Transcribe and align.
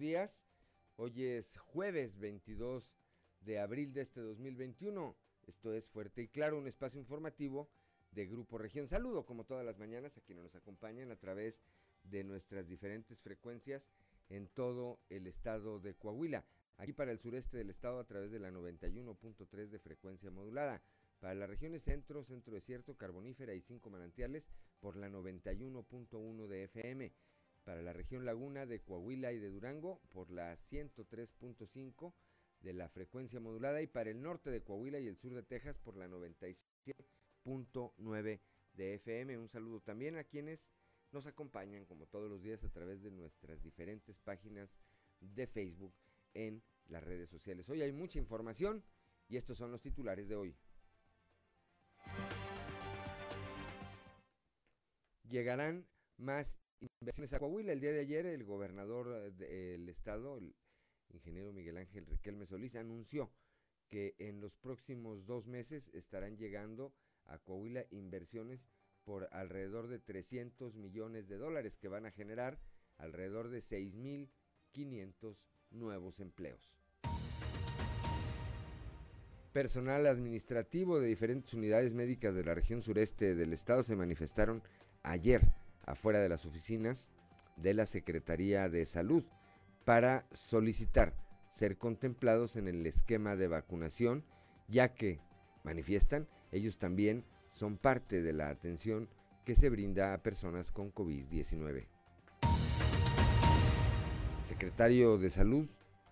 días. 0.00 0.42
Hoy 0.96 1.26
es 1.26 1.58
jueves 1.58 2.18
22 2.18 2.96
de 3.42 3.58
abril 3.58 3.92
de 3.92 4.00
este 4.00 4.22
2021. 4.22 5.14
Esto 5.46 5.74
es 5.74 5.90
Fuerte 5.90 6.22
y 6.22 6.28
Claro, 6.28 6.56
un 6.56 6.66
espacio 6.66 6.98
informativo 6.98 7.68
de 8.10 8.26
Grupo 8.26 8.56
Región. 8.56 8.88
Saludo 8.88 9.26
como 9.26 9.44
todas 9.44 9.64
las 9.64 9.76
mañanas 9.76 10.16
a 10.16 10.22
quienes 10.22 10.42
nos 10.42 10.54
acompañan 10.54 11.10
a 11.10 11.16
través 11.16 11.60
de 12.02 12.24
nuestras 12.24 12.66
diferentes 12.66 13.20
frecuencias 13.20 13.90
en 14.30 14.48
todo 14.48 15.00
el 15.10 15.26
estado 15.26 15.80
de 15.80 15.94
Coahuila. 15.94 16.46
Aquí 16.78 16.94
para 16.94 17.12
el 17.12 17.18
sureste 17.18 17.58
del 17.58 17.68
estado 17.68 18.00
a 18.00 18.06
través 18.06 18.30
de 18.30 18.40
la 18.40 18.50
91.3 18.50 19.68
de 19.68 19.78
frecuencia 19.78 20.30
modulada. 20.30 20.82
Para 21.18 21.34
las 21.34 21.50
regiones 21.50 21.82
centro, 21.82 22.24
centro 22.24 22.54
desierto, 22.54 22.96
carbonífera 22.96 23.52
y 23.52 23.60
cinco 23.60 23.90
manantiales 23.90 24.48
por 24.80 24.96
la 24.96 25.10
91.1 25.10 26.46
de 26.46 26.64
FM. 26.64 27.12
Para 27.64 27.82
la 27.82 27.92
región 27.92 28.24
laguna 28.24 28.66
de 28.66 28.82
Coahuila 28.82 29.32
y 29.32 29.38
de 29.38 29.50
Durango 29.50 30.00
por 30.10 30.30
la 30.30 30.56
103.5 30.56 32.14
de 32.60 32.72
la 32.72 32.88
frecuencia 32.88 33.40
modulada 33.40 33.82
y 33.82 33.86
para 33.86 34.10
el 34.10 34.22
norte 34.22 34.50
de 34.50 34.62
Coahuila 34.62 34.98
y 34.98 35.06
el 35.06 35.16
sur 35.16 35.34
de 35.34 35.42
Texas 35.42 35.78
por 35.78 35.96
la 35.96 36.08
97.9 36.08 38.40
de 38.74 38.94
FM. 38.94 39.38
Un 39.38 39.48
saludo 39.48 39.80
también 39.80 40.16
a 40.16 40.24
quienes 40.24 40.68
nos 41.12 41.26
acompañan 41.26 41.84
como 41.86 42.06
todos 42.06 42.30
los 42.30 42.42
días 42.42 42.62
a 42.64 42.70
través 42.70 43.02
de 43.02 43.10
nuestras 43.10 43.62
diferentes 43.62 44.18
páginas 44.18 44.76
de 45.20 45.46
Facebook 45.46 45.94
en 46.34 46.62
las 46.86 47.02
redes 47.02 47.28
sociales. 47.28 47.68
Hoy 47.68 47.82
hay 47.82 47.92
mucha 47.92 48.18
información 48.18 48.84
y 49.28 49.36
estos 49.36 49.58
son 49.58 49.70
los 49.70 49.80
titulares 49.80 50.28
de 50.28 50.36
hoy. 50.36 50.56
Llegarán 55.28 55.86
más 56.16 56.58
inversiones 57.00 57.32
a 57.32 57.38
Coahuila. 57.38 57.72
El 57.72 57.80
día 57.80 57.92
de 57.92 58.00
ayer 58.00 58.26
el 58.26 58.44
gobernador 58.44 59.32
del 59.32 59.88
estado, 59.88 60.36
el 60.36 60.54
ingeniero 61.08 61.50
Miguel 61.50 61.78
Ángel 61.78 62.04
Riquelme 62.04 62.44
Solís, 62.44 62.76
anunció 62.76 63.32
que 63.88 64.14
en 64.18 64.42
los 64.42 64.54
próximos 64.56 65.24
dos 65.24 65.46
meses 65.46 65.90
estarán 65.94 66.36
llegando 66.36 66.92
a 67.24 67.38
Coahuila 67.38 67.86
inversiones 67.90 68.66
por 69.04 69.30
alrededor 69.32 69.88
de 69.88 69.98
300 69.98 70.76
millones 70.76 71.26
de 71.26 71.38
dólares 71.38 71.78
que 71.78 71.88
van 71.88 72.04
a 72.04 72.10
generar 72.10 72.60
alrededor 72.98 73.48
de 73.48 73.60
6.500 73.60 75.38
nuevos 75.70 76.20
empleos. 76.20 76.70
Personal 79.54 80.06
administrativo 80.06 81.00
de 81.00 81.08
diferentes 81.08 81.54
unidades 81.54 81.94
médicas 81.94 82.34
de 82.34 82.44
la 82.44 82.54
región 82.54 82.82
sureste 82.82 83.34
del 83.34 83.54
estado 83.54 83.82
se 83.82 83.96
manifestaron 83.96 84.62
ayer 85.02 85.40
afuera 85.84 86.20
de 86.20 86.28
las 86.28 86.46
oficinas 86.46 87.10
de 87.56 87.74
la 87.74 87.86
Secretaría 87.86 88.68
de 88.68 88.86
Salud 88.86 89.24
para 89.84 90.26
solicitar 90.32 91.14
ser 91.48 91.76
contemplados 91.76 92.56
en 92.56 92.68
el 92.68 92.86
esquema 92.86 93.36
de 93.36 93.48
vacunación, 93.48 94.24
ya 94.68 94.94
que, 94.94 95.20
manifiestan, 95.64 96.28
ellos 96.52 96.78
también 96.78 97.24
son 97.48 97.76
parte 97.76 98.22
de 98.22 98.32
la 98.32 98.48
atención 98.48 99.08
que 99.44 99.54
se 99.54 99.68
brinda 99.68 100.14
a 100.14 100.22
personas 100.22 100.70
con 100.70 100.92
COVID-19. 100.94 101.86
Secretario 104.44 105.18
de 105.18 105.30
Salud 105.30 105.68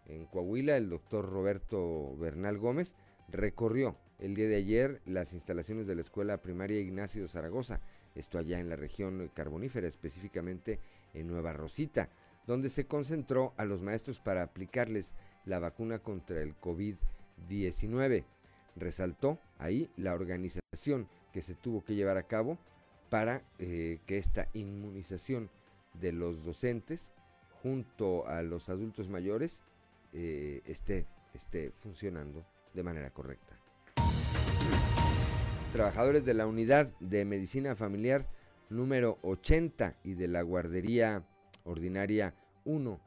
en 0.07 0.27
Coahuila, 0.27 0.77
el 0.77 0.89
doctor 0.89 1.31
Roberto 1.31 2.17
Bernal 2.17 2.59
Gómez, 2.59 2.95
recorrió 3.29 3.97
el 4.19 4.35
día 4.35 4.49
de 4.49 4.57
ayer 4.57 5.03
las 5.05 5.33
instalaciones 5.33 5.87
de 5.87 5.95
la 5.95 6.01
Escuela 6.01 6.43
Primaria 6.43 6.81
Ignacio 6.81 7.29
Zaragoza, 7.29 7.81
esto 8.19 8.39
allá 8.39 8.59
en 8.59 8.69
la 8.69 8.77
región 8.77 9.31
carbonífera, 9.35 9.89
específicamente 9.89 10.81
en 11.15 11.29
Nueva 11.29 11.53
Rosita, 11.53 12.09
donde 12.47 12.71
se 12.71 12.87
concentró 12.87 13.55
a 13.57 13.65
los 13.65 13.83
maestros 13.83 14.21
para 14.21 14.43
aplicarles 14.43 15.13
la 15.45 15.59
vacuna 15.59 16.01
contra 16.01 16.41
el 16.41 16.59
COVID-19. 16.61 18.25
Resaltó 18.77 19.39
ahí 19.59 19.91
la 19.97 20.15
organización 20.15 21.09
que 21.33 21.43
se 21.43 21.55
tuvo 21.55 21.85
que 21.85 21.95
llevar 21.95 22.17
a 22.17 22.27
cabo 22.27 22.59
para 23.11 23.43
eh, 23.59 24.01
que 24.07 24.19
esta 24.19 24.49
inmunización 24.53 25.51
de 25.95 26.13
los 26.13 26.45
docentes 26.45 27.13
junto 27.63 28.27
a 28.27 28.43
los 28.43 28.69
adultos 28.69 29.09
mayores 29.09 29.65
eh, 30.13 30.63
esté, 30.67 31.07
esté 31.35 31.71
funcionando 31.71 32.45
de 32.75 32.83
manera 32.83 33.11
correcta. 33.11 33.58
Trabajadores 35.73 36.25
de 36.25 36.33
la 36.33 36.47
unidad 36.47 36.89
de 36.99 37.27
medicina 37.27 37.77
familiar 37.77 38.27
número 38.71 39.19
80 39.21 39.97
y 40.03 40.15
de 40.15 40.27
la 40.27 40.41
guardería 40.41 41.27
ordinaria 41.65 42.35
1 42.65 42.99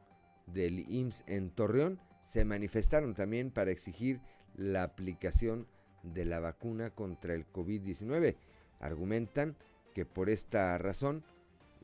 del 0.46 0.80
IMSS 0.88 1.24
en 1.26 1.50
Torreón 1.50 2.00
se 2.24 2.46
manifestaron 2.46 3.16
también 3.16 3.50
para 3.50 3.72
exigir 3.72 4.22
la 4.56 4.84
aplicación 4.84 5.68
de 6.04 6.24
la 6.24 6.40
vacuna 6.40 6.92
contra 6.92 7.34
el 7.34 7.52
COVID-19. 7.52 8.36
Argumentan 8.80 9.56
que 9.96 10.06
por 10.06 10.30
esta 10.30 10.78
razón, 10.78 11.24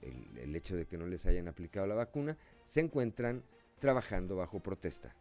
el, 0.01 0.37
el, 0.37 0.55
hecho 0.55 0.75
de 0.75 0.85
que 0.85 0.97
no 0.99 1.07
les 1.07 1.25
hayan 1.25 1.47
aplicado 1.47 1.87
la 1.87 1.95
vacuna, 1.95 2.37
se 2.63 2.81
encuentran 2.81 3.43
trabajando 3.79 4.35
bajo 4.35 4.59
protesta. 4.59 5.16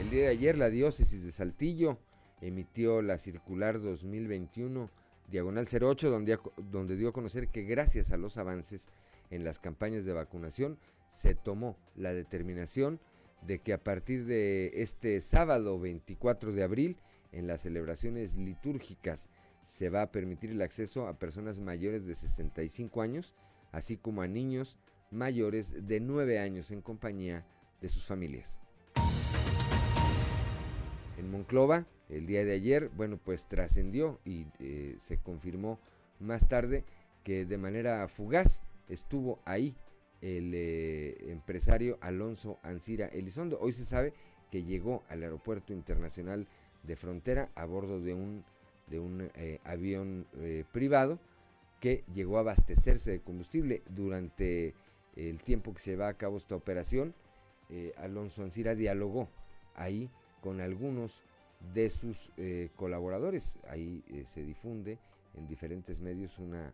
El 0.00 0.08
día 0.08 0.22
de 0.22 0.28
ayer 0.28 0.56
la 0.56 0.70
diócesis 0.70 1.22
de 1.22 1.32
Saltillo 1.32 1.98
emitió 2.40 3.02
la 3.02 3.18
circular 3.18 3.80
2021 3.80 4.90
diagonal 5.28 5.66
08 5.70 6.10
donde, 6.10 6.38
donde 6.70 6.96
dio 6.96 7.08
a 7.08 7.12
conocer 7.12 7.48
que 7.48 7.62
gracias 7.62 8.12
a 8.12 8.16
los 8.16 8.36
avances 8.36 8.88
en 9.30 9.44
las 9.44 9.58
campañas 9.58 10.04
de 10.04 10.12
vacunación 10.12 10.78
se 11.10 11.34
tomó 11.34 11.76
la 11.94 12.12
determinación 12.12 13.00
de 13.42 13.60
que 13.60 13.72
a 13.72 13.82
partir 13.82 14.24
de 14.26 14.82
este 14.82 15.20
sábado 15.20 15.78
24 15.78 16.52
de 16.52 16.62
abril 16.62 16.96
en 17.32 17.46
las 17.46 17.62
celebraciones 17.62 18.34
litúrgicas 18.34 19.28
se 19.62 19.90
va 19.90 20.02
a 20.02 20.12
permitir 20.12 20.50
el 20.50 20.62
acceso 20.62 21.08
a 21.08 21.18
personas 21.18 21.58
mayores 21.58 22.06
de 22.06 22.14
65 22.14 23.02
años, 23.02 23.34
así 23.72 23.96
como 23.96 24.22
a 24.22 24.28
niños 24.28 24.78
mayores 25.10 25.86
de 25.86 26.00
9 26.00 26.38
años 26.38 26.70
en 26.70 26.82
compañía 26.82 27.46
de 27.80 27.88
sus 27.88 28.06
familias. 28.06 28.58
En 31.18 31.30
Monclova, 31.30 31.86
el 32.08 32.26
día 32.26 32.44
de 32.44 32.52
ayer, 32.52 32.90
bueno, 32.96 33.18
pues 33.22 33.46
trascendió 33.46 34.20
y 34.24 34.46
eh, 34.60 34.96
se 35.00 35.18
confirmó 35.18 35.78
más 36.20 36.48
tarde 36.48 36.84
que 37.24 37.44
de 37.44 37.58
manera 37.58 38.06
fugaz 38.08 38.62
estuvo 38.88 39.40
ahí 39.44 39.74
el 40.20 40.52
eh, 40.54 41.30
empresario 41.30 41.98
Alonso 42.00 42.58
Ancira 42.62 43.06
Elizondo. 43.06 43.58
Hoy 43.60 43.72
se 43.72 43.84
sabe 43.84 44.14
que 44.50 44.62
llegó 44.62 45.02
al 45.08 45.22
aeropuerto 45.22 45.72
internacional 45.72 46.46
de 46.84 46.96
frontera 46.96 47.50
a 47.56 47.64
bordo 47.64 48.00
de 48.00 48.14
un, 48.14 48.44
de 48.86 49.00
un 49.00 49.28
eh, 49.34 49.58
avión 49.64 50.26
privado 50.72 51.18
que 51.80 52.04
llegó 52.14 52.38
a 52.38 52.40
abastecerse 52.40 53.10
de 53.10 53.20
combustible 53.20 53.82
durante 53.90 54.74
el 55.16 55.42
tiempo 55.42 55.74
que 55.74 55.80
se 55.80 55.96
va 55.96 56.08
a 56.08 56.14
cabo 56.14 56.36
esta 56.36 56.54
operación. 56.54 57.14
Alonso 57.96 58.44
Ancira 58.44 58.76
dialogó 58.76 59.28
ahí 59.74 60.08
con 60.40 60.60
algunos 60.60 61.24
de 61.74 61.90
sus 61.90 62.30
eh, 62.36 62.70
colaboradores. 62.76 63.56
Ahí 63.68 64.04
eh, 64.08 64.24
se 64.26 64.42
difunde 64.42 64.98
en 65.34 65.46
diferentes 65.46 66.00
medios 66.00 66.38
una 66.38 66.72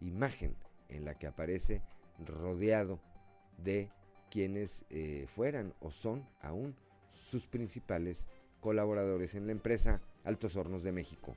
imagen 0.00 0.54
en 0.88 1.04
la 1.04 1.14
que 1.14 1.26
aparece 1.26 1.82
rodeado 2.24 3.00
de 3.62 3.90
quienes 4.30 4.84
eh, 4.90 5.26
fueran 5.28 5.72
o 5.80 5.90
son 5.90 6.26
aún 6.40 6.74
sus 7.12 7.46
principales 7.46 8.28
colaboradores 8.60 9.34
en 9.34 9.46
la 9.46 9.52
empresa 9.52 10.00
Altos 10.24 10.56
Hornos 10.56 10.82
de 10.82 10.92
México. 10.92 11.36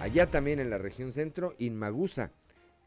Allá 0.00 0.30
también 0.30 0.58
en 0.58 0.70
la 0.70 0.78
región 0.78 1.12
centro, 1.12 1.54
Inmagusa, 1.58 2.32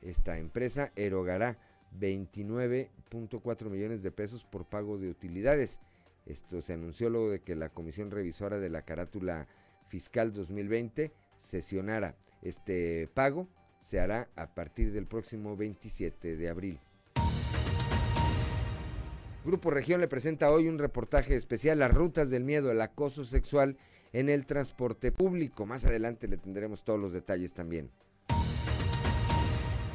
esta 0.01 0.37
empresa 0.37 0.91
erogará 0.95 1.57
29.4 1.99 3.69
millones 3.69 4.03
de 4.03 4.11
pesos 4.11 4.43
por 4.43 4.65
pago 4.65 4.97
de 4.97 5.09
utilidades 5.09 5.79
esto 6.25 6.61
se 6.61 6.73
anunció 6.73 7.09
luego 7.09 7.29
de 7.29 7.41
que 7.41 7.55
la 7.55 7.69
Comisión 7.69 8.09
Revisora 8.09 8.57
de 8.57 8.69
la 8.69 8.81
Carátula 8.81 9.47
Fiscal 9.87 10.33
2020 10.33 11.11
sesionara 11.37 12.15
este 12.41 13.07
pago. 13.13 13.47
Se 13.81 13.99
hará 13.99 14.29
a 14.35 14.55
partir 14.55 14.91
del 14.91 15.05
próximo 15.05 15.55
27 15.55 16.35
de 16.35 16.49
abril. 16.49 16.79
Grupo 19.45 19.69
Región 19.69 20.01
le 20.01 20.07
presenta 20.07 20.49
hoy 20.49 20.67
un 20.67 20.79
reportaje 20.79 21.35
especial, 21.35 21.77
las 21.77 21.93
rutas 21.93 22.31
del 22.31 22.43
miedo, 22.43 22.71
el 22.71 22.81
acoso 22.81 23.23
sexual 23.23 23.77
en 24.11 24.27
el 24.29 24.47
transporte 24.47 25.11
público. 25.11 25.67
Más 25.67 25.85
adelante 25.85 26.27
le 26.27 26.37
tendremos 26.37 26.83
todos 26.83 26.99
los 26.99 27.13
detalles 27.13 27.53
también. 27.53 27.91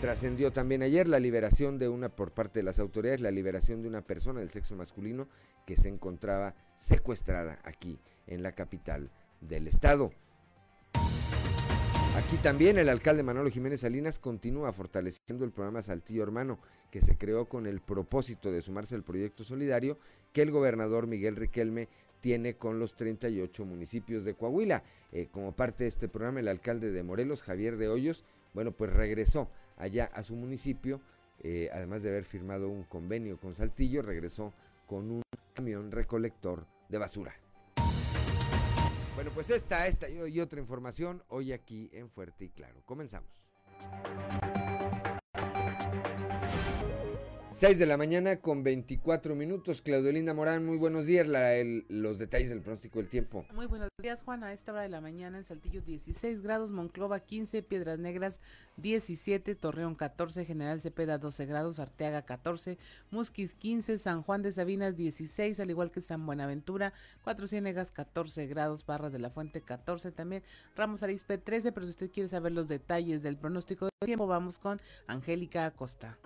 Trascendió 0.01 0.53
también 0.53 0.83
ayer 0.83 1.09
la 1.09 1.19
liberación 1.19 1.79
de 1.79 1.89
una, 1.89 2.09
por 2.09 2.31
parte 2.31 2.61
de 2.61 2.63
las 2.63 2.79
autoridades, 2.79 3.21
la 3.21 3.33
liberación 3.33 3.83
de 3.83 3.89
una 3.89 4.03
persona 4.03 4.41
del 4.41 4.51
sexo 4.51 4.77
masculino 4.77 5.29
que 5.67 5.77
se 5.77 5.89
encontraba 5.89 6.55
secuestrada 6.77 7.59
aquí 7.65 7.99
en 8.27 8.43
la 8.43 8.53
capital 8.53 9.11
del 9.41 9.69
estado. 9.69 10.13
Aquí 12.17 12.37
también 12.39 12.77
el 12.77 12.89
alcalde 12.89 13.23
Manolo 13.23 13.51
Jiménez 13.51 13.81
Salinas 13.81 14.19
continúa 14.19 14.73
fortaleciendo 14.73 15.45
el 15.45 15.53
programa 15.53 15.81
Saltillo 15.81 16.23
Hermano, 16.23 16.59
que 16.91 17.01
se 17.01 17.17
creó 17.17 17.49
con 17.49 17.67
el 17.67 17.81
propósito 17.81 18.51
de 18.51 18.63
sumarse 18.63 18.97
al 18.97 19.05
proyecto 19.05 19.45
solidario 19.45 19.97
que 20.33 20.43
el 20.43 20.51
gobernador 20.51 21.07
Miguel 21.07 21.37
Riquelme 21.37 21.89
tiene 22.21 22.55
con 22.55 22.79
los 22.79 22.95
38 22.95 23.65
municipios 23.65 24.25
de 24.25 24.35
Coahuila. 24.35 24.83
Eh, 25.13 25.29
como 25.31 25.53
parte 25.53 25.85
de 25.85 25.89
este 25.89 26.09
programa, 26.09 26.41
el 26.41 26.49
alcalde 26.49 26.91
de 26.91 27.03
Morelos, 27.03 27.43
Javier 27.43 27.77
de 27.77 27.89
Hoyos, 27.89 28.25
bueno, 28.55 28.73
pues 28.73 28.93
regresó 28.93 29.49
allá 29.77 30.07
a 30.13 30.23
su 30.23 30.35
municipio, 30.35 31.01
eh, 31.43 31.71
además 31.73 32.03
de 32.03 32.11
haber 32.11 32.25
firmado 32.25 32.69
un 32.69 32.83
convenio 32.83 33.39
con 33.39 33.55
Saltillo, 33.55 34.03
regresó 34.03 34.53
con 34.91 35.09
un 35.09 35.23
camión 35.55 35.93
recolector 35.93 36.67
de 36.89 36.99
basura. 36.99 37.33
Bueno, 39.15 39.31
pues 39.33 39.49
esta, 39.51 39.87
esta 39.87 40.09
y 40.09 40.41
otra 40.41 40.59
información 40.59 41.23
hoy 41.29 41.53
aquí 41.53 41.89
en 41.93 42.11
Fuerte 42.11 42.47
y 42.47 42.49
Claro. 42.49 42.83
Comenzamos. 42.85 43.31
6 47.61 47.79
de 47.79 47.85
la 47.85 47.99
mañana 47.99 48.41
con 48.41 48.63
24 48.63 49.35
minutos. 49.35 49.83
Claudelina 49.83 50.33
Morán, 50.33 50.65
muy 50.65 50.79
buenos 50.79 51.05
días. 51.05 51.27
los 51.91 52.17
detalles 52.17 52.49
del 52.49 52.63
pronóstico 52.63 53.01
del 53.01 53.11
tiempo. 53.11 53.45
Muy 53.53 53.67
buenos 53.67 53.91
días, 54.01 54.23
Juan. 54.23 54.43
A 54.45 54.55
esta 54.55 54.73
hora 54.73 54.81
de 54.81 54.89
la 54.89 55.03
mañana 55.03 55.37
en 55.37 55.45
Saltillo 55.45 55.83
16 55.83 56.41
grados, 56.41 56.71
Monclova 56.71 57.21
15, 57.21 57.63
Piedras 57.63 57.99
Negras 57.99 58.41
17, 58.79 59.55
Torreón 59.57 59.95
14, 59.95 60.47
General 60.47 60.81
Cepeda 60.81 61.19
12 61.19 61.45
grados, 61.45 61.81
Arteaga 61.81 62.23
14, 62.23 62.79
Musquis 63.11 63.55
15, 63.55 63.99
San 63.99 64.23
Juan 64.23 64.41
de 64.41 64.53
Sabinas 64.53 64.97
16, 64.97 65.61
al 65.61 65.69
igual 65.69 65.91
que 65.91 66.01
San 66.01 66.25
Buenaventura, 66.25 66.95
Cuatro 67.23 67.47
Ciénegas 67.47 67.93
14 67.93 68.47
grados, 68.47 68.87
Barras 68.87 69.13
de 69.13 69.19
la 69.19 69.29
Fuente 69.29 69.61
14 69.61 70.13
también, 70.13 70.43
Ramos 70.77 71.03
Arispe 71.03 71.37
13. 71.37 71.73
Pero 71.73 71.85
si 71.85 71.91
usted 71.91 72.11
quiere 72.11 72.31
saber 72.31 72.53
los 72.53 72.69
detalles 72.69 73.23
del 73.23 73.37
pronóstico 73.37 73.85
del 73.85 74.07
tiempo, 74.07 74.27
vamos 74.27 74.59
con 74.59 74.81
Angélica 75.07 75.67
Acosta. 75.67 76.17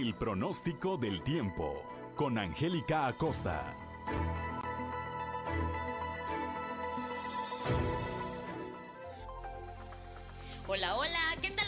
El 0.00 0.14
pronóstico 0.14 0.96
del 0.96 1.24
tiempo 1.24 1.82
con 2.14 2.38
Angélica 2.38 3.08
Acosta. 3.08 3.74
Hola, 10.68 10.96
hola, 10.96 11.18
¿qué 11.42 11.50
tal. 11.50 11.67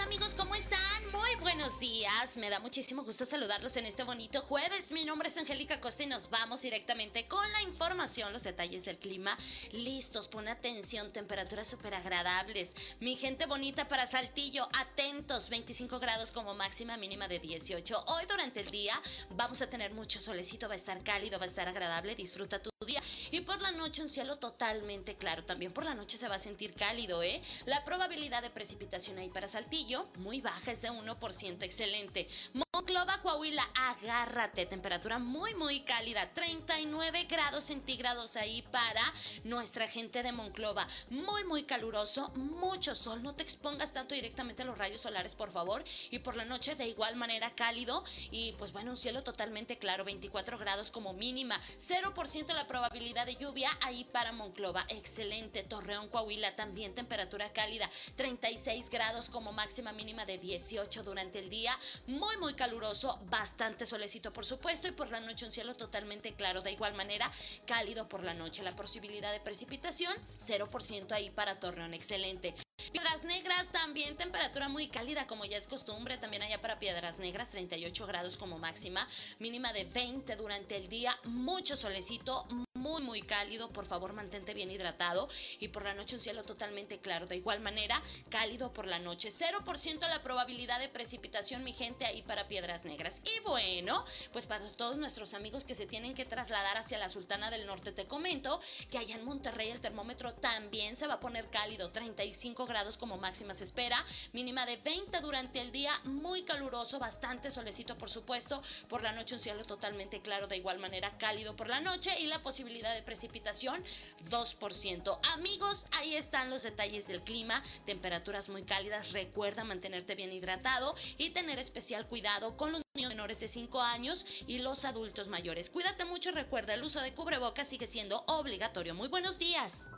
Buenos 1.38 1.78
días, 1.78 2.36
me 2.36 2.50
da 2.50 2.58
muchísimo 2.58 3.04
gusto 3.04 3.24
saludarlos 3.24 3.76
en 3.76 3.86
este 3.86 4.02
bonito 4.02 4.42
jueves. 4.42 4.90
Mi 4.92 5.04
nombre 5.04 5.28
es 5.28 5.36
Angélica 5.36 5.80
Costa 5.80 6.02
y 6.02 6.06
nos 6.06 6.28
vamos 6.28 6.62
directamente 6.62 7.26
con 7.28 7.50
la 7.52 7.62
información, 7.62 8.32
los 8.32 8.42
detalles 8.42 8.84
del 8.84 8.98
clima. 8.98 9.38
Listos, 9.70 10.28
pon 10.28 10.48
atención, 10.48 11.12
temperaturas 11.12 11.68
súper 11.68 11.94
agradables. 11.94 12.74
Mi 12.98 13.16
gente 13.16 13.46
bonita 13.46 13.88
para 13.88 14.06
Saltillo, 14.06 14.68
atentos, 14.78 15.48
25 15.48 16.00
grados 16.00 16.32
como 16.32 16.54
máxima 16.54 16.96
mínima 16.96 17.28
de 17.28 17.38
18. 17.38 18.04
Hoy 18.08 18.24
durante 18.28 18.60
el 18.60 18.70
día 18.70 19.00
vamos 19.30 19.62
a 19.62 19.70
tener 19.70 19.92
mucho 19.92 20.20
solecito, 20.20 20.66
va 20.66 20.74
a 20.74 20.76
estar 20.76 21.02
cálido, 21.02 21.38
va 21.38 21.44
a 21.44 21.48
estar 21.48 21.68
agradable, 21.68 22.14
disfruta 22.16 22.60
tu 22.60 22.70
día. 22.86 23.00
Y 23.30 23.42
por 23.42 23.60
la 23.60 23.70
noche 23.70 24.02
un 24.02 24.08
cielo 24.08 24.36
totalmente 24.36 25.14
claro, 25.14 25.44
también 25.44 25.72
por 25.72 25.84
la 25.84 25.94
noche 25.94 26.18
se 26.18 26.28
va 26.28 26.34
a 26.34 26.40
sentir 26.40 26.74
cálido, 26.74 27.22
¿eh? 27.22 27.40
La 27.66 27.84
probabilidad 27.84 28.42
de 28.42 28.50
precipitación 28.50 29.18
ahí 29.18 29.28
para 29.28 29.48
Saltillo, 29.48 30.08
muy 30.16 30.40
baja, 30.40 30.72
es 30.72 30.82
de 30.82 30.90
1%, 30.90 31.19
excelente. 31.62 32.28
Monclova, 32.72 33.20
Coahuila, 33.22 33.62
agárrate, 33.74 34.66
temperatura 34.66 35.18
muy, 35.18 35.54
muy 35.54 35.80
cálida, 35.80 36.28
39 36.34 37.24
grados 37.24 37.64
centígrados 37.64 38.36
ahí 38.36 38.62
para 38.62 39.02
nuestra 39.44 39.86
gente 39.86 40.22
de 40.22 40.32
Monclova. 40.32 40.88
Muy, 41.10 41.44
muy 41.44 41.64
caluroso, 41.64 42.30
mucho 42.34 42.94
sol, 42.94 43.22
no 43.22 43.34
te 43.34 43.42
expongas 43.42 43.92
tanto 43.92 44.14
directamente 44.14 44.62
a 44.62 44.64
los 44.64 44.78
rayos 44.78 45.02
solares, 45.02 45.34
por 45.34 45.52
favor. 45.52 45.84
Y 46.10 46.20
por 46.20 46.36
la 46.36 46.44
noche 46.44 46.74
de 46.74 46.88
igual 46.88 47.16
manera 47.16 47.54
cálido. 47.54 48.02
Y 48.30 48.52
pues 48.52 48.72
bueno, 48.72 48.92
un 48.92 48.96
cielo 48.96 49.22
totalmente 49.22 49.78
claro, 49.78 50.04
24 50.04 50.58
grados 50.58 50.90
como 50.90 51.12
mínima, 51.12 51.60
0% 51.78 52.54
la 52.54 52.66
probabilidad 52.66 53.26
de 53.26 53.36
lluvia 53.36 53.70
ahí 53.82 54.04
para 54.04 54.32
Monclova, 54.32 54.86
excelente. 54.88 55.62
Torreón, 55.62 56.08
Coahuila, 56.08 56.56
también 56.56 56.94
temperatura 56.94 57.52
cálida, 57.52 57.90
36 58.16 58.90
grados 58.90 59.28
como 59.28 59.52
máxima 59.52 59.92
mínima 59.92 60.24
de 60.24 60.38
18 60.38 61.09
durante 61.10 61.40
el 61.40 61.50
día. 61.50 61.76
Muy, 62.06 62.36
muy 62.38 62.54
caluroso, 62.54 63.18
bastante 63.28 63.84
solecito 63.84 64.32
por 64.32 64.46
supuesto 64.46 64.88
y 64.88 64.92
por 64.92 65.10
la 65.10 65.20
noche 65.20 65.44
un 65.44 65.52
cielo 65.52 65.74
totalmente 65.74 66.34
claro. 66.34 66.62
De 66.62 66.72
igual 66.72 66.94
manera, 66.94 67.30
cálido 67.66 68.08
por 68.08 68.24
la 68.24 68.34
noche. 68.34 68.62
La 68.62 68.76
posibilidad 68.76 69.32
de 69.32 69.40
precipitación, 69.40 70.14
0% 70.38 71.12
ahí 71.12 71.30
para 71.30 71.58
Torreón. 71.58 71.94
Excelente. 71.94 72.54
Piedras 72.92 73.24
Negras 73.24 73.68
también 73.68 74.16
temperatura 74.16 74.68
muy 74.68 74.88
cálida 74.88 75.26
como 75.26 75.44
ya 75.44 75.56
es 75.56 75.68
costumbre, 75.68 76.18
también 76.18 76.42
allá 76.42 76.60
para 76.60 76.80
Piedras 76.80 77.18
Negras 77.18 77.50
38 77.50 78.06
grados 78.06 78.36
como 78.36 78.58
máxima, 78.58 79.06
mínima 79.38 79.72
de 79.72 79.84
20 79.84 80.34
durante 80.34 80.76
el 80.76 80.88
día, 80.88 81.16
mucho 81.24 81.76
solecito, 81.76 82.46
muy 82.74 83.02
muy 83.02 83.22
cálido, 83.22 83.70
por 83.70 83.86
favor 83.86 84.12
mantente 84.12 84.54
bien 84.54 84.70
hidratado 84.70 85.28
y 85.60 85.68
por 85.68 85.84
la 85.84 85.94
noche 85.94 86.16
un 86.16 86.20
cielo 86.20 86.42
totalmente 86.42 86.98
claro, 86.98 87.26
de 87.26 87.36
igual 87.36 87.60
manera 87.60 88.02
cálido 88.28 88.72
por 88.72 88.86
la 88.86 88.98
noche, 88.98 89.28
0% 89.28 90.00
la 90.00 90.22
probabilidad 90.22 90.80
de 90.80 90.88
precipitación 90.88 91.62
mi 91.62 91.72
gente 91.72 92.06
ahí 92.06 92.22
para 92.22 92.48
Piedras 92.48 92.84
Negras. 92.84 93.22
Y 93.24 93.40
bueno, 93.40 94.04
pues 94.32 94.46
para 94.46 94.68
todos 94.72 94.96
nuestros 94.96 95.34
amigos 95.34 95.64
que 95.64 95.74
se 95.74 95.86
tienen 95.86 96.14
que 96.14 96.24
trasladar 96.24 96.78
hacia 96.78 96.98
la 96.98 97.08
Sultana 97.08 97.50
del 97.50 97.66
Norte 97.66 97.92
te 97.92 98.06
comento 98.06 98.60
que 98.90 98.98
allá 98.98 99.14
en 99.14 99.24
Monterrey 99.24 99.70
el 99.70 99.80
termómetro 99.80 100.34
también 100.34 100.96
se 100.96 101.06
va 101.06 101.14
a 101.14 101.20
poner 101.20 101.48
cálido, 101.50 101.90
35 101.90 102.66
grados 102.66 102.69
como 102.98 103.18
máxima 103.18 103.52
se 103.52 103.64
espera, 103.64 104.04
mínima 104.32 104.64
de 104.64 104.76
20 104.76 105.20
durante 105.20 105.60
el 105.60 105.72
día, 105.72 105.92
muy 106.04 106.44
caluroso, 106.44 106.98
bastante 107.00 107.50
solecito 107.50 107.98
por 107.98 108.08
supuesto, 108.08 108.62
por 108.88 109.02
la 109.02 109.12
noche 109.12 109.34
un 109.34 109.40
cielo 109.40 109.64
totalmente 109.64 110.22
claro, 110.22 110.46
de 110.46 110.56
igual 110.56 110.78
manera 110.78 111.10
cálido 111.18 111.56
por 111.56 111.68
la 111.68 111.80
noche 111.80 112.14
y 112.20 112.26
la 112.26 112.42
posibilidad 112.42 112.94
de 112.94 113.02
precipitación 113.02 113.82
2%. 114.30 115.18
Amigos, 115.34 115.86
ahí 115.98 116.14
están 116.14 116.48
los 116.48 116.62
detalles 116.62 117.08
del 117.08 117.22
clima, 117.22 117.62
temperaturas 117.86 118.48
muy 118.48 118.62
cálidas, 118.62 119.12
recuerda 119.12 119.64
mantenerte 119.64 120.14
bien 120.14 120.32
hidratado 120.32 120.94
y 121.18 121.30
tener 121.30 121.58
especial 121.58 122.06
cuidado 122.06 122.56
con 122.56 122.70
los 122.70 122.82
niños 122.94 123.10
menores 123.10 123.40
de 123.40 123.48
5 123.48 123.80
años 123.80 124.24
y 124.46 124.60
los 124.60 124.84
adultos 124.84 125.26
mayores. 125.26 125.70
Cuídate 125.70 126.04
mucho, 126.04 126.30
recuerda 126.30 126.74
el 126.74 126.84
uso 126.84 127.00
de 127.00 127.14
cubrebocas 127.14 127.66
sigue 127.66 127.88
siendo 127.88 128.22
obligatorio. 128.28 128.94
Muy 128.94 129.08
buenos 129.08 129.38
días. 129.38 129.88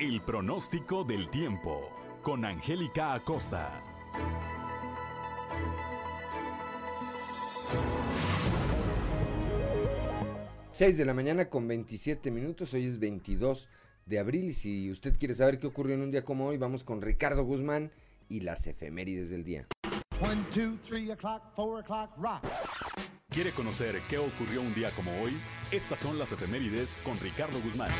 El 0.00 0.22
pronóstico 0.22 1.04
del 1.04 1.28
tiempo 1.28 1.90
con 2.22 2.46
Angélica 2.46 3.12
Acosta. 3.12 3.82
Seis 10.72 10.96
de 10.96 11.04
la 11.04 11.12
mañana 11.12 11.50
con 11.50 11.68
27 11.68 12.30
minutos, 12.30 12.72
hoy 12.72 12.86
es 12.86 12.98
22 12.98 13.68
de 14.06 14.18
abril 14.18 14.44
y 14.48 14.52
si 14.54 14.90
usted 14.90 15.18
quiere 15.18 15.34
saber 15.34 15.58
qué 15.58 15.66
ocurrió 15.66 15.96
en 15.96 16.00
un 16.00 16.10
día 16.10 16.24
como 16.24 16.46
hoy, 16.46 16.56
vamos 16.56 16.82
con 16.82 17.02
Ricardo 17.02 17.44
Guzmán 17.44 17.92
y 18.30 18.40
las 18.40 18.66
efemérides 18.66 19.28
del 19.28 19.44
día. 19.44 19.66
¿Quiere 23.28 23.50
conocer 23.50 24.00
qué 24.08 24.16
ocurrió 24.16 24.62
un 24.62 24.72
día 24.72 24.90
como 24.92 25.10
hoy? 25.20 25.36
Estas 25.70 25.98
son 25.98 26.18
las 26.18 26.32
efemérides 26.32 26.98
con 27.04 27.20
Ricardo 27.20 27.60
Guzmán. 27.60 27.90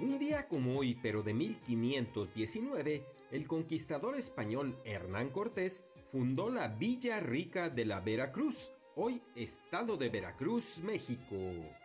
Un 0.00 0.16
día 0.20 0.46
como 0.46 0.78
hoy, 0.78 0.96
pero 1.02 1.24
de 1.24 1.34
1519, 1.34 3.04
el 3.32 3.48
conquistador 3.48 4.16
español 4.16 4.80
Hernán 4.84 5.30
Cortés 5.30 5.84
fundó 6.04 6.50
la 6.50 6.68
Villa 6.68 7.18
Rica 7.18 7.68
de 7.68 7.84
la 7.84 7.98
Veracruz, 7.98 8.70
hoy 8.94 9.20
estado 9.34 9.96
de 9.96 10.08
Veracruz, 10.08 10.78
México. 10.84 11.36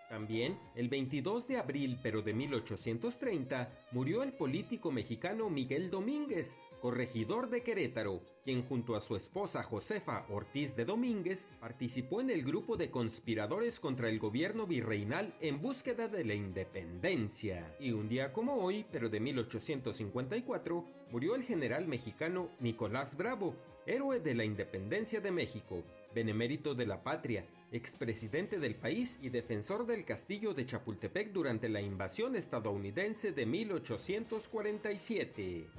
También, 0.10 0.60
el 0.76 0.90
22 0.90 1.48
de 1.48 1.58
abril 1.58 1.98
pero 2.04 2.22
de 2.22 2.34
1830, 2.36 3.88
murió 3.94 4.22
el 4.22 4.34
político 4.34 4.92
mexicano 4.92 5.50
Miguel 5.50 5.90
Domínguez, 5.90 6.56
corregidor 6.84 7.50
de 7.50 7.64
Querétaro, 7.64 8.22
quien 8.44 8.68
junto 8.68 8.98
a 8.98 9.00
su 9.00 9.16
esposa 9.16 9.64
Josefa 9.64 10.26
Ortiz 10.30 10.76
de 10.76 10.84
Domínguez 10.84 11.48
participó 11.62 12.20
en 12.20 12.30
el 12.30 12.44
grupo 12.44 12.76
de 12.76 12.92
conspiradores 12.92 13.80
contra 13.80 14.10
el 14.10 14.20
gobierno 14.20 14.68
virreinal 14.68 15.34
en 15.40 15.62
búsqueda 15.62 16.10
de 16.10 16.26
la 16.26 16.34
independencia. 16.34 17.74
Y 17.80 17.94
un 17.94 18.10
día 18.10 18.34
como 18.34 18.56
hoy, 18.56 18.86
pero 18.92 19.10
de 19.10 19.22
1854, 19.22 20.86
murió 21.10 21.36
el 21.36 21.44
general 21.44 21.88
mexicano 21.88 22.50
Nicolás 22.60 23.16
Bravo, 23.16 23.56
héroe 23.86 24.20
de 24.20 24.36
la 24.36 24.44
independencia 24.44 25.22
de 25.22 25.32
México, 25.32 25.86
benemérito 26.14 26.76
de 26.76 26.86
la 26.86 27.02
patria, 27.02 27.46
expresidente 27.72 28.60
del 28.60 28.76
país 28.76 29.20
y 29.22 29.30
defensor 29.30 29.86
del 29.86 30.04
castillo 30.04 30.54
de 30.54 30.66
Chapultepec 30.66 31.32
durante 31.32 31.70
la 31.70 31.80
invasión 31.80 32.36
estadounidense 32.36 33.32
de 33.32 33.46
1847. 33.46 35.70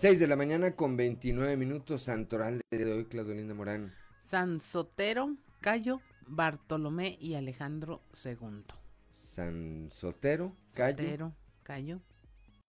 6 0.00 0.18
de 0.18 0.26
la 0.26 0.36
mañana 0.36 0.76
con 0.76 0.96
29 0.96 1.58
minutos, 1.58 2.04
Santoral 2.04 2.62
de 2.70 2.90
hoy, 2.90 3.04
Claudelina 3.04 3.52
Morán. 3.52 3.92
San 4.22 4.58
Sotero, 4.58 5.36
Cayo, 5.60 6.00
Bartolomé 6.26 7.18
y 7.20 7.34
Alejandro 7.34 8.00
II. 8.24 8.64
San 9.12 9.90
Sotero, 9.92 10.56
Cayo. 10.74 10.96
Sotero, 10.96 11.34
Cayo. 11.62 12.00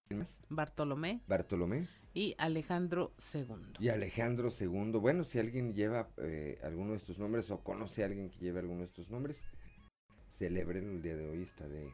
¿Quién 0.10 0.20
más? 0.20 0.42
Bartolomé 0.50 1.22
Bartolomé 1.26 1.88
y 2.14 2.36
Alejandro 2.38 3.14
II. 3.34 3.76
y 3.80 3.88
Alejandro 3.88 4.50
II. 4.50 4.92
Bueno, 5.00 5.24
si 5.24 5.40
alguien 5.40 5.74
lleva 5.74 6.10
eh, 6.18 6.60
alguno 6.64 6.92
de 6.92 6.98
estos 6.98 7.18
nombres 7.18 7.50
o 7.50 7.64
conoce 7.64 8.04
a 8.04 8.08
alguien 8.08 8.30
que 8.30 8.40
lleve 8.40 8.60
alguno 8.60 8.80
de 8.80 8.88
estos 8.88 9.10
nombres, 9.10 9.46
celebren 10.28 10.96
el 10.96 11.02
día 11.02 11.16
de 11.16 11.30
hoy, 11.30 11.44
está 11.44 11.66
de, 11.66 11.94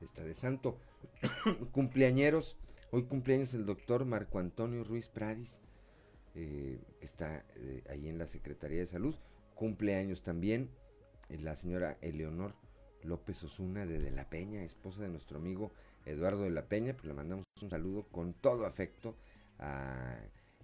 está 0.00 0.22
de 0.22 0.34
santo. 0.34 0.78
Cumpleañeros, 1.72 2.56
hoy 2.90 3.04
cumpleaños 3.04 3.54
el 3.54 3.66
doctor 3.66 4.04
Marco 4.04 4.38
Antonio 4.38 4.84
Ruiz 4.84 5.08
Pradis, 5.08 5.60
eh, 6.34 6.78
que 6.98 7.04
está 7.04 7.44
eh, 7.56 7.82
ahí 7.90 8.08
en 8.08 8.18
la 8.18 8.26
Secretaría 8.26 8.80
de 8.80 8.86
Salud. 8.86 9.14
Cumpleaños 9.54 10.22
también 10.22 10.70
eh, 11.28 11.38
la 11.38 11.56
señora 11.56 11.96
Eleonor 12.00 12.54
López 13.02 13.42
Osuna 13.44 13.86
de 13.86 13.98
De 13.98 14.10
la 14.10 14.28
Peña, 14.28 14.62
esposa 14.62 15.02
de 15.02 15.08
nuestro 15.08 15.38
amigo 15.38 15.72
Eduardo 16.04 16.42
de 16.42 16.50
la 16.50 16.66
Peña, 16.66 16.92
pues 16.92 17.06
le 17.06 17.14
mandamos 17.14 17.44
un 17.60 17.70
saludo 17.70 18.04
con 18.04 18.34
todo 18.34 18.66
afecto 18.66 19.16
a 19.58 20.16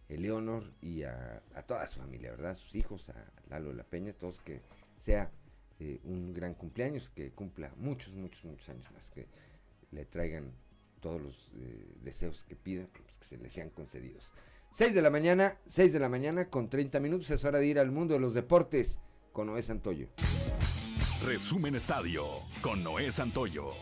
Eleonor 0.09 0.64
y 0.81 1.02
a, 1.02 1.43
a 1.55 1.62
toda 1.62 1.87
su 1.87 2.00
familia, 2.00 2.31
¿verdad? 2.31 2.52
A 2.52 2.55
sus 2.55 2.75
hijos, 2.76 3.09
a 3.09 3.33
Lalo 3.49 3.71
de 3.71 3.76
la 3.76 3.85
Peña, 3.85 4.12
todos 4.12 4.41
que 4.41 4.61
sea 4.99 5.31
un 6.05 6.33
gran 6.33 6.55
cumpleaños, 6.55 7.11
que 7.11 7.33
cumpla 7.33 7.73
muchos, 7.76 8.14
muchos, 8.14 8.45
muchos 8.45 8.69
años 8.69 8.88
más, 8.93 9.11
que 9.11 9.26
le 9.91 10.05
traigan 10.05 10.52
todos 11.03 11.21
los 11.21 11.51
eh, 11.57 11.95
deseos 12.01 12.45
que 12.45 12.57
pida, 12.57 12.87
pues, 12.97 13.19
que 13.19 13.25
se 13.25 13.37
les 13.37 13.53
sean 13.53 13.69
concedidos. 13.69 14.33
6 14.71 14.95
de 14.95 15.03
la 15.03 15.11
mañana, 15.11 15.59
6 15.67 15.93
de 15.93 15.99
la 15.99 16.09
mañana 16.09 16.49
con 16.49 16.71
30 16.71 16.99
minutos, 17.01 17.29
es 17.31 17.45
hora 17.45 17.59
de 17.59 17.67
ir 17.67 17.79
al 17.79 17.91
mundo 17.91 18.15
de 18.15 18.21
los 18.21 18.33
deportes 18.33 18.99
con 19.33 19.49
Noé 19.49 19.61
Santoyo. 19.61 20.09
Resumen 21.27 21.75
Estadio 21.75 22.25
con 22.63 22.83
Noé 22.83 23.13
Santoyo. 23.13 23.73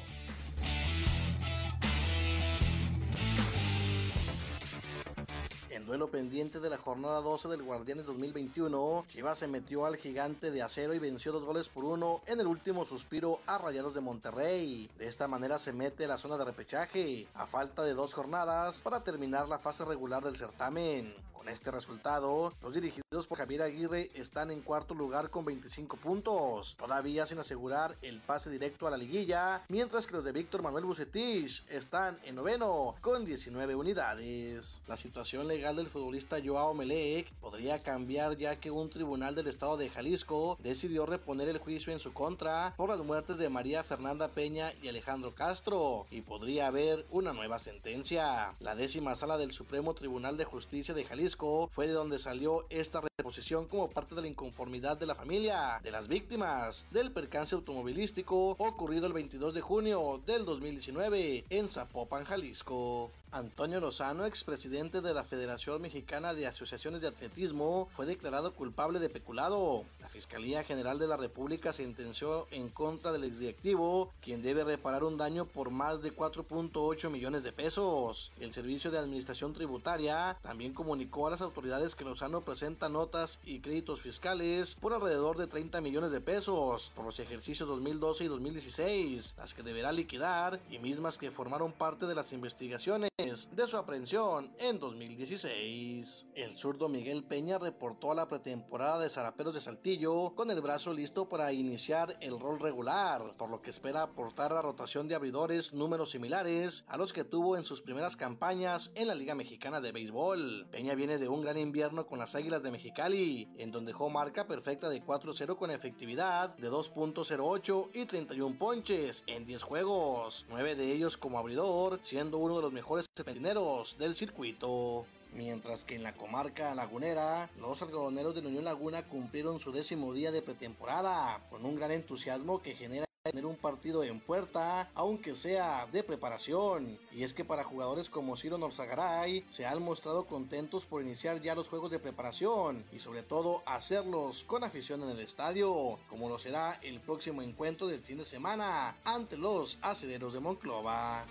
Duelo 5.90 6.08
pendiente 6.08 6.60
de 6.60 6.70
la 6.70 6.78
jornada 6.78 7.20
12 7.20 7.48
del 7.48 7.64
Guardianes 7.64 8.06
2021, 8.06 9.06
Chivas 9.08 9.40
se 9.40 9.48
metió 9.48 9.86
al 9.86 9.96
gigante 9.96 10.52
de 10.52 10.62
acero 10.62 10.94
y 10.94 11.00
venció 11.00 11.32
dos 11.32 11.42
goles 11.42 11.68
por 11.68 11.84
uno 11.84 12.20
en 12.28 12.38
el 12.38 12.46
último 12.46 12.84
suspiro 12.84 13.40
a 13.48 13.58
Rayados 13.58 13.94
de 13.94 14.00
Monterrey. 14.00 14.88
De 14.96 15.08
esta 15.08 15.26
manera 15.26 15.58
se 15.58 15.72
mete 15.72 16.04
a 16.04 16.08
la 16.08 16.16
zona 16.16 16.36
de 16.36 16.44
repechaje, 16.44 17.26
a 17.34 17.44
falta 17.44 17.82
de 17.82 17.94
dos 17.94 18.14
jornadas 18.14 18.82
para 18.82 19.02
terminar 19.02 19.48
la 19.48 19.58
fase 19.58 19.84
regular 19.84 20.22
del 20.22 20.36
certamen. 20.36 21.12
Con 21.40 21.48
este 21.48 21.70
resultado, 21.70 22.52
los 22.62 22.74
dirigidos 22.74 23.26
por 23.26 23.38
Javier 23.38 23.62
Aguirre 23.62 24.10
están 24.12 24.50
en 24.50 24.60
cuarto 24.60 24.92
lugar 24.92 25.30
con 25.30 25.42
25 25.42 25.96
puntos, 25.96 26.76
todavía 26.76 27.24
sin 27.24 27.38
asegurar 27.38 27.96
el 28.02 28.20
pase 28.20 28.50
directo 28.50 28.86
a 28.86 28.90
la 28.90 28.98
liguilla, 28.98 29.62
mientras 29.70 30.06
que 30.06 30.12
los 30.12 30.22
de 30.22 30.32
Víctor 30.32 30.60
Manuel 30.60 30.84
Bucetich 30.84 31.64
están 31.70 32.18
en 32.24 32.34
noveno 32.34 32.94
con 33.00 33.24
19 33.24 33.74
unidades. 33.74 34.82
La 34.86 34.98
situación 34.98 35.48
legal 35.48 35.76
del 35.80 35.88
futbolista 35.88 36.36
Joao 36.44 36.74
Melec 36.74 37.32
podría 37.40 37.78
cambiar 37.78 38.36
ya 38.36 38.56
que 38.56 38.70
un 38.70 38.90
tribunal 38.90 39.34
del 39.34 39.46
estado 39.46 39.78
de 39.78 39.88
Jalisco 39.88 40.58
decidió 40.62 41.06
reponer 41.06 41.48
el 41.48 41.56
juicio 41.56 41.90
en 41.92 42.00
su 42.00 42.12
contra 42.12 42.74
por 42.76 42.90
las 42.90 42.98
muertes 42.98 43.38
de 43.38 43.48
María 43.48 43.82
Fernanda 43.82 44.28
Peña 44.28 44.72
y 44.82 44.88
Alejandro 44.88 45.34
Castro 45.34 46.06
y 46.10 46.20
podría 46.20 46.66
haber 46.66 47.06
una 47.10 47.32
nueva 47.32 47.58
sentencia. 47.58 48.52
La 48.60 48.74
décima 48.74 49.16
sala 49.16 49.38
del 49.38 49.52
Supremo 49.52 49.94
Tribunal 49.94 50.36
de 50.36 50.44
Justicia 50.44 50.92
de 50.92 51.04
Jalisco 51.04 51.70
fue 51.72 51.86
de 51.86 51.94
donde 51.94 52.18
salió 52.18 52.66
esta 52.68 53.00
reposición 53.00 53.66
como 53.66 53.88
parte 53.88 54.14
de 54.14 54.20
la 54.20 54.28
inconformidad 54.28 54.98
de 54.98 55.06
la 55.06 55.14
familia 55.14 55.80
de 55.82 55.92
las 55.92 56.08
víctimas 56.08 56.84
del 56.90 57.10
percance 57.10 57.54
automovilístico 57.54 58.50
ocurrido 58.58 59.06
el 59.06 59.14
22 59.14 59.54
de 59.54 59.60
junio 59.62 60.20
del 60.26 60.44
2019 60.44 61.46
en 61.48 61.68
Zapopan, 61.70 62.24
Jalisco. 62.24 63.10
Antonio 63.32 63.78
Lozano, 63.78 64.26
expresidente 64.26 65.00
de 65.00 65.14
la 65.14 65.22
Federación 65.22 65.69
Mexicana 65.78 66.34
de 66.34 66.46
Asociaciones 66.46 67.00
de 67.00 67.08
Atletismo, 67.08 67.88
fue 67.94 68.06
declarado 68.06 68.52
culpable 68.54 68.98
de 68.98 69.08
peculado. 69.08 69.84
La 70.00 70.08
Fiscalía 70.08 70.64
General 70.64 70.98
de 70.98 71.06
la 71.06 71.16
República 71.16 71.72
sentenció 71.72 72.46
en 72.50 72.68
contra 72.68 73.12
del 73.12 73.24
exdirectivo, 73.24 74.12
quien 74.20 74.42
debe 74.42 74.64
reparar 74.64 75.04
un 75.04 75.16
daño 75.16 75.44
por 75.44 75.70
más 75.70 76.02
de 76.02 76.14
4.8 76.14 77.10
millones 77.10 77.42
de 77.42 77.52
pesos. 77.52 78.32
El 78.40 78.52
Servicio 78.52 78.90
de 78.90 78.98
Administración 78.98 79.52
Tributaria 79.52 80.36
también 80.42 80.74
comunicó 80.74 81.26
a 81.26 81.30
las 81.30 81.40
autoridades 81.40 81.94
que 81.94 82.04
Lozano 82.04 82.40
presenta 82.40 82.88
notas 82.88 83.38
y 83.44 83.60
créditos 83.60 84.00
fiscales 84.00 84.74
por 84.74 84.92
alrededor 84.92 85.36
de 85.36 85.46
30 85.46 85.80
millones 85.80 86.10
de 86.10 86.20
pesos 86.20 86.90
por 86.94 87.04
los 87.04 87.20
ejercicios 87.20 87.68
2012 87.68 88.24
y 88.24 88.28
2016, 88.28 89.34
las 89.36 89.54
que 89.54 89.62
deberá 89.62 89.92
liquidar 89.92 90.58
y 90.70 90.78
mismas 90.78 91.18
que 91.18 91.30
formaron 91.30 91.72
parte 91.72 92.06
de 92.06 92.14
las 92.14 92.32
investigaciones 92.32 93.10
de 93.16 93.66
su 93.66 93.76
aprehensión 93.76 94.50
en 94.58 94.78
2016. 94.78 95.49
El 95.52 96.56
zurdo 96.56 96.88
Miguel 96.88 97.24
Peña 97.24 97.58
reportó 97.58 98.12
a 98.12 98.14
la 98.14 98.28
pretemporada 98.28 98.98
de 99.00 99.10
Zaraperos 99.10 99.54
de 99.54 99.60
Saltillo 99.60 100.34
con 100.34 100.50
el 100.50 100.60
brazo 100.60 100.92
listo 100.94 101.28
para 101.28 101.52
iniciar 101.52 102.16
el 102.20 102.38
rol 102.38 102.60
regular, 102.60 103.34
por 103.36 103.50
lo 103.50 103.60
que 103.60 103.70
espera 103.70 104.02
aportar 104.02 104.52
la 104.52 104.62
rotación 104.62 105.08
de 105.08 105.14
abridores 105.14 105.74
números 105.74 106.12
similares 106.12 106.84
a 106.88 106.96
los 106.96 107.12
que 107.12 107.24
tuvo 107.24 107.56
en 107.56 107.64
sus 107.64 107.82
primeras 107.82 108.16
campañas 108.16 108.92
en 108.94 109.08
la 109.08 109.14
Liga 109.14 109.34
Mexicana 109.34 109.80
de 109.80 109.92
Béisbol. 109.92 110.68
Peña 110.70 110.94
viene 110.94 111.18
de 111.18 111.28
un 111.28 111.42
gran 111.42 111.58
invierno 111.58 112.06
con 112.06 112.18
las 112.18 112.34
Águilas 112.34 112.62
de 112.62 112.70
Mexicali, 112.70 113.48
en 113.58 113.70
donde 113.70 113.90
dejó 113.90 114.08
marca 114.08 114.46
perfecta 114.46 114.88
de 114.88 115.02
4-0 115.02 115.56
con 115.56 115.72
efectividad 115.72 116.56
de 116.56 116.70
2.08 116.70 117.90
y 117.92 118.06
31 118.06 118.56
ponches 118.56 119.24
en 119.26 119.44
10 119.44 119.62
juegos, 119.64 120.46
9 120.48 120.76
de 120.76 120.92
ellos 120.92 121.16
como 121.16 121.40
abridor, 121.40 121.98
siendo 122.04 122.38
uno 122.38 122.56
de 122.56 122.62
los 122.62 122.72
mejores 122.72 123.06
serpentineros 123.16 123.98
del 123.98 124.14
circuito. 124.14 125.06
Mientras 125.34 125.84
que 125.84 125.94
en 125.94 126.02
la 126.02 126.14
comarca 126.14 126.74
lagunera, 126.74 127.50
los 127.58 127.80
algodoneros 127.82 128.34
de 128.34 128.40
Unión 128.40 128.64
Laguna 128.64 129.04
cumplieron 129.04 129.60
su 129.60 129.72
décimo 129.72 130.12
día 130.12 130.32
de 130.32 130.42
pretemporada, 130.42 131.40
con 131.50 131.64
un 131.64 131.76
gran 131.76 131.92
entusiasmo 131.92 132.62
que 132.62 132.74
genera 132.74 133.06
tener 133.22 133.44
un 133.44 133.56
partido 133.56 134.02
en 134.02 134.18
puerta, 134.18 134.90
aunque 134.94 135.36
sea 135.36 135.86
de 135.92 136.02
preparación. 136.02 136.98
Y 137.12 137.22
es 137.22 137.34
que 137.34 137.44
para 137.44 137.64
jugadores 137.64 138.08
como 138.08 138.34
Ciro 138.34 138.56
Norzagaray 138.56 139.44
se 139.50 139.66
han 139.66 139.82
mostrado 139.82 140.24
contentos 140.24 140.86
por 140.86 141.02
iniciar 141.02 141.42
ya 141.42 141.54
los 141.54 141.68
juegos 141.68 141.90
de 141.90 141.98
preparación 141.98 142.82
y 142.92 142.98
sobre 142.98 143.22
todo 143.22 143.62
hacerlos 143.66 144.42
con 144.44 144.64
afición 144.64 145.02
en 145.02 145.10
el 145.10 145.20
estadio, 145.20 145.98
como 146.08 146.30
lo 146.30 146.38
será 146.38 146.78
el 146.82 146.98
próximo 147.00 147.42
encuentro 147.42 147.88
del 147.88 148.00
fin 148.00 148.16
de 148.16 148.24
semana 148.24 148.96
ante 149.04 149.36
los 149.36 149.76
acederos 149.82 150.32
de 150.32 150.40
Monclova. 150.40 151.26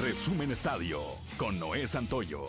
Resumen 0.00 0.50
Estadio 0.50 1.00
con 1.38 1.60
Noé 1.60 1.86
Santoyo. 1.86 2.48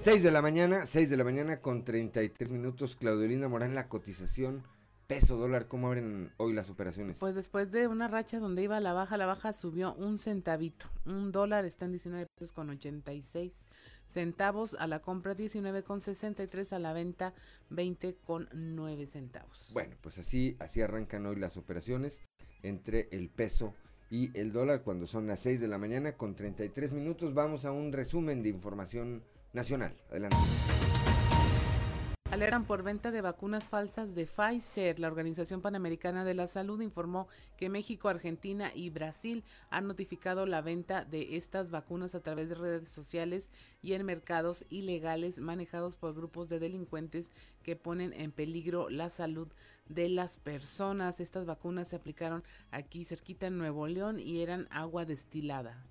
6 0.00 0.22
de 0.22 0.30
la 0.30 0.40
mañana, 0.40 0.86
6 0.86 1.10
de 1.10 1.16
la 1.18 1.24
mañana 1.24 1.60
con 1.60 1.84
33 1.84 2.50
minutos. 2.50 2.96
Claudelina 2.96 3.48
Morán, 3.48 3.74
la 3.74 3.86
cotización 3.86 4.62
peso 5.06 5.36
dólar, 5.36 5.68
¿cómo 5.68 5.88
abren 5.88 6.32
hoy 6.38 6.54
las 6.54 6.70
operaciones? 6.70 7.18
Pues 7.18 7.34
después 7.34 7.70
de 7.70 7.86
una 7.86 8.08
racha 8.08 8.38
donde 8.38 8.62
iba 8.62 8.80
la 8.80 8.94
baja, 8.94 9.18
la 9.18 9.26
baja 9.26 9.52
subió 9.52 9.92
un 9.96 10.18
centavito. 10.18 10.86
Un 11.04 11.32
dólar 11.32 11.66
está 11.66 11.84
en 11.84 11.90
19 11.90 12.26
pesos 12.34 12.54
con 12.54 12.70
86 12.70 13.66
centavos 14.06 14.74
a 14.78 14.86
la 14.86 15.00
compra, 15.00 15.34
19 15.34 15.82
con 15.82 16.00
63 16.00 16.72
a 16.72 16.78
la 16.78 16.94
venta, 16.94 17.34
20 17.68 18.16
con 18.24 18.48
9 18.54 19.06
centavos. 19.06 19.68
Bueno, 19.74 19.96
pues 20.00 20.18
así, 20.18 20.56
así 20.60 20.80
arrancan 20.80 21.26
hoy 21.26 21.36
las 21.36 21.58
operaciones 21.58 22.22
entre 22.62 23.08
el 23.10 23.28
peso 23.28 23.74
y 24.08 24.34
el 24.38 24.50
dólar 24.52 24.82
cuando 24.82 25.06
son 25.06 25.26
las 25.26 25.40
6 25.40 25.60
de 25.60 25.68
la 25.68 25.76
mañana 25.76 26.16
con 26.16 26.34
33 26.34 26.92
minutos. 26.94 27.34
Vamos 27.34 27.66
a 27.66 27.72
un 27.72 27.92
resumen 27.92 28.42
de 28.42 28.48
información 28.48 29.22
nacional. 29.52 29.94
Adelante. 30.10 30.36
Alertan 32.30 32.64
por 32.64 32.84
venta 32.84 33.10
de 33.10 33.22
vacunas 33.22 33.68
falsas 33.68 34.14
de 34.14 34.24
Pfizer. 34.24 35.00
La 35.00 35.08
Organización 35.08 35.60
Panamericana 35.60 36.24
de 36.24 36.34
la 36.34 36.46
Salud 36.46 36.80
informó 36.80 37.26
que 37.56 37.68
México, 37.68 38.08
Argentina 38.08 38.70
y 38.72 38.88
Brasil 38.90 39.42
han 39.68 39.88
notificado 39.88 40.46
la 40.46 40.60
venta 40.60 41.04
de 41.04 41.36
estas 41.36 41.72
vacunas 41.72 42.14
a 42.14 42.20
través 42.20 42.48
de 42.48 42.54
redes 42.54 42.88
sociales 42.88 43.50
y 43.82 43.94
en 43.94 44.06
mercados 44.06 44.64
ilegales 44.70 45.40
manejados 45.40 45.96
por 45.96 46.14
grupos 46.14 46.48
de 46.48 46.60
delincuentes 46.60 47.32
que 47.64 47.74
ponen 47.74 48.12
en 48.12 48.30
peligro 48.30 48.90
la 48.90 49.10
salud 49.10 49.48
de 49.88 50.08
las 50.08 50.38
personas. 50.38 51.18
Estas 51.18 51.46
vacunas 51.46 51.88
se 51.88 51.96
aplicaron 51.96 52.44
aquí 52.70 53.04
cerquita 53.04 53.48
en 53.48 53.58
Nuevo 53.58 53.88
León 53.88 54.20
y 54.20 54.40
eran 54.40 54.68
agua 54.70 55.04
destilada. 55.04 55.89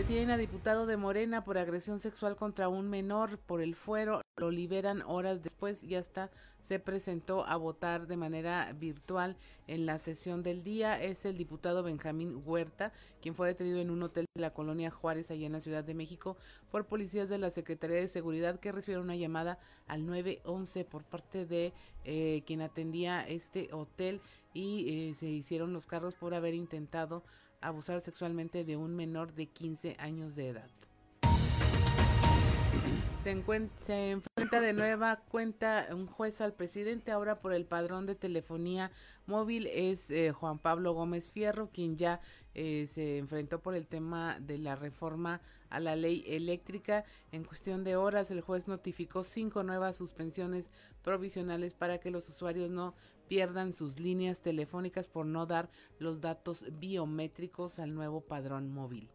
Detienen 0.00 0.30
a 0.30 0.38
diputado 0.38 0.86
de 0.86 0.96
Morena 0.96 1.44
por 1.44 1.58
agresión 1.58 1.98
sexual 1.98 2.34
contra 2.34 2.70
un 2.70 2.88
menor 2.88 3.36
por 3.36 3.60
el 3.60 3.74
fuero. 3.74 4.22
Lo 4.38 4.50
liberan 4.50 5.02
horas 5.02 5.42
después 5.42 5.84
y 5.84 5.94
hasta 5.94 6.30
se 6.58 6.78
presentó 6.78 7.46
a 7.46 7.56
votar 7.56 8.06
de 8.06 8.16
manera 8.16 8.72
virtual 8.72 9.36
en 9.66 9.84
la 9.84 9.98
sesión 9.98 10.42
del 10.42 10.62
día. 10.62 10.98
Es 11.02 11.26
el 11.26 11.36
diputado 11.36 11.82
Benjamín 11.82 12.42
Huerta, 12.46 12.94
quien 13.20 13.34
fue 13.34 13.48
detenido 13.48 13.78
en 13.78 13.90
un 13.90 14.02
hotel 14.02 14.24
de 14.34 14.40
la 14.40 14.54
colonia 14.54 14.90
Juárez, 14.90 15.30
allá 15.30 15.44
en 15.44 15.52
la 15.52 15.60
Ciudad 15.60 15.84
de 15.84 15.92
México, 15.92 16.38
por 16.70 16.86
policías 16.86 17.28
de 17.28 17.36
la 17.36 17.50
Secretaría 17.50 17.98
de 17.98 18.08
Seguridad 18.08 18.58
que 18.58 18.72
recibieron 18.72 19.04
una 19.04 19.16
llamada 19.16 19.58
al 19.86 20.06
911 20.06 20.86
por 20.86 21.04
parte 21.04 21.44
de 21.44 21.74
eh, 22.06 22.42
quien 22.46 22.62
atendía 22.62 23.28
este 23.28 23.68
hotel 23.74 24.22
y 24.54 25.10
eh, 25.10 25.14
se 25.14 25.26
hicieron 25.26 25.74
los 25.74 25.86
cargos 25.86 26.14
por 26.14 26.32
haber 26.32 26.54
intentado 26.54 27.22
abusar 27.60 28.00
sexualmente 28.00 28.64
de 28.64 28.76
un 28.76 28.94
menor 28.94 29.34
de 29.34 29.46
15 29.46 29.96
años 29.98 30.36
de 30.36 30.48
edad. 30.48 30.70
Se, 33.22 33.32
enfrenta 33.32 34.62
de 34.62 34.72
nueva 34.72 35.16
cuenta 35.16 35.88
un 35.90 36.06
juez 36.06 36.40
al 36.40 36.54
presidente 36.54 37.12
ahora 37.12 37.38
por 37.40 37.52
el 37.52 37.66
padrón 37.66 38.06
de 38.06 38.14
telefonía 38.14 38.90
móvil 39.26 39.66
es 39.66 40.10
eh, 40.10 40.32
Juan 40.32 40.58
Pablo 40.58 40.94
Gómez 40.94 41.30
Fierro 41.30 41.68
quien 41.70 41.98
ya 41.98 42.22
eh, 42.54 42.88
se 42.90 43.18
enfrentó 43.18 43.60
por 43.60 43.74
el 43.74 43.86
tema 43.86 44.38
de 44.40 44.56
la 44.56 44.74
reforma 44.74 45.42
a 45.68 45.80
la 45.80 45.96
ley 45.96 46.24
eléctrica 46.28 47.04
en 47.30 47.44
cuestión 47.44 47.84
de 47.84 47.96
horas 47.96 48.30
el 48.30 48.40
juez 48.40 48.68
notificó 48.68 49.22
cinco 49.22 49.64
nuevas 49.64 49.98
suspensiones 49.98 50.70
provisionales 51.02 51.74
para 51.74 51.98
que 51.98 52.10
los 52.10 52.26
usuarios 52.30 52.70
no 52.70 52.94
pierdan 53.30 53.72
sus 53.72 54.00
líneas 54.00 54.40
telefónicas 54.40 55.06
por 55.06 55.24
no 55.24 55.46
dar 55.46 55.70
los 56.00 56.20
datos 56.20 56.66
biométricos 56.80 57.78
al 57.78 57.94
nuevo 57.94 58.22
padrón 58.22 58.72
móvil. 58.72 59.08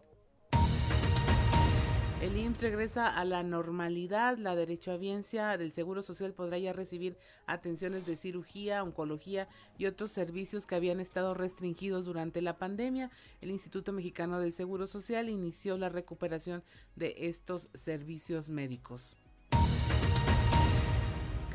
El 2.22 2.38
IMSS 2.38 2.62
regresa 2.62 3.10
a 3.10 3.26
la 3.26 3.44
normalidad. 3.44 4.38
La 4.38 4.56
derechohabiencia 4.56 5.58
del 5.58 5.74
Seguro 5.74 6.02
Social 6.02 6.32
podrá 6.32 6.58
ya 6.58 6.72
recibir 6.72 7.18
atenciones 7.46 8.06
de 8.06 8.16
cirugía, 8.16 8.84
oncología 8.84 9.50
y 9.78 9.86
otros 9.86 10.14
servicios 10.14 10.66
que 10.66 10.76
habían 10.76 11.02
estado 11.02 11.34
restringidos 11.34 12.06
durante 12.06 12.42
la 12.42 12.58
pandemia. 12.58 13.12
El 13.42 13.52
Instituto 13.52 13.92
Mexicano 13.92 14.40
del 14.40 14.54
Seguro 14.54 14.88
Social 14.88 15.28
inició 15.28 15.78
la 15.78 15.90
recuperación 15.90 16.64
de 16.96 17.16
estos 17.18 17.68
servicios 17.74 18.48
médicos 18.48 19.18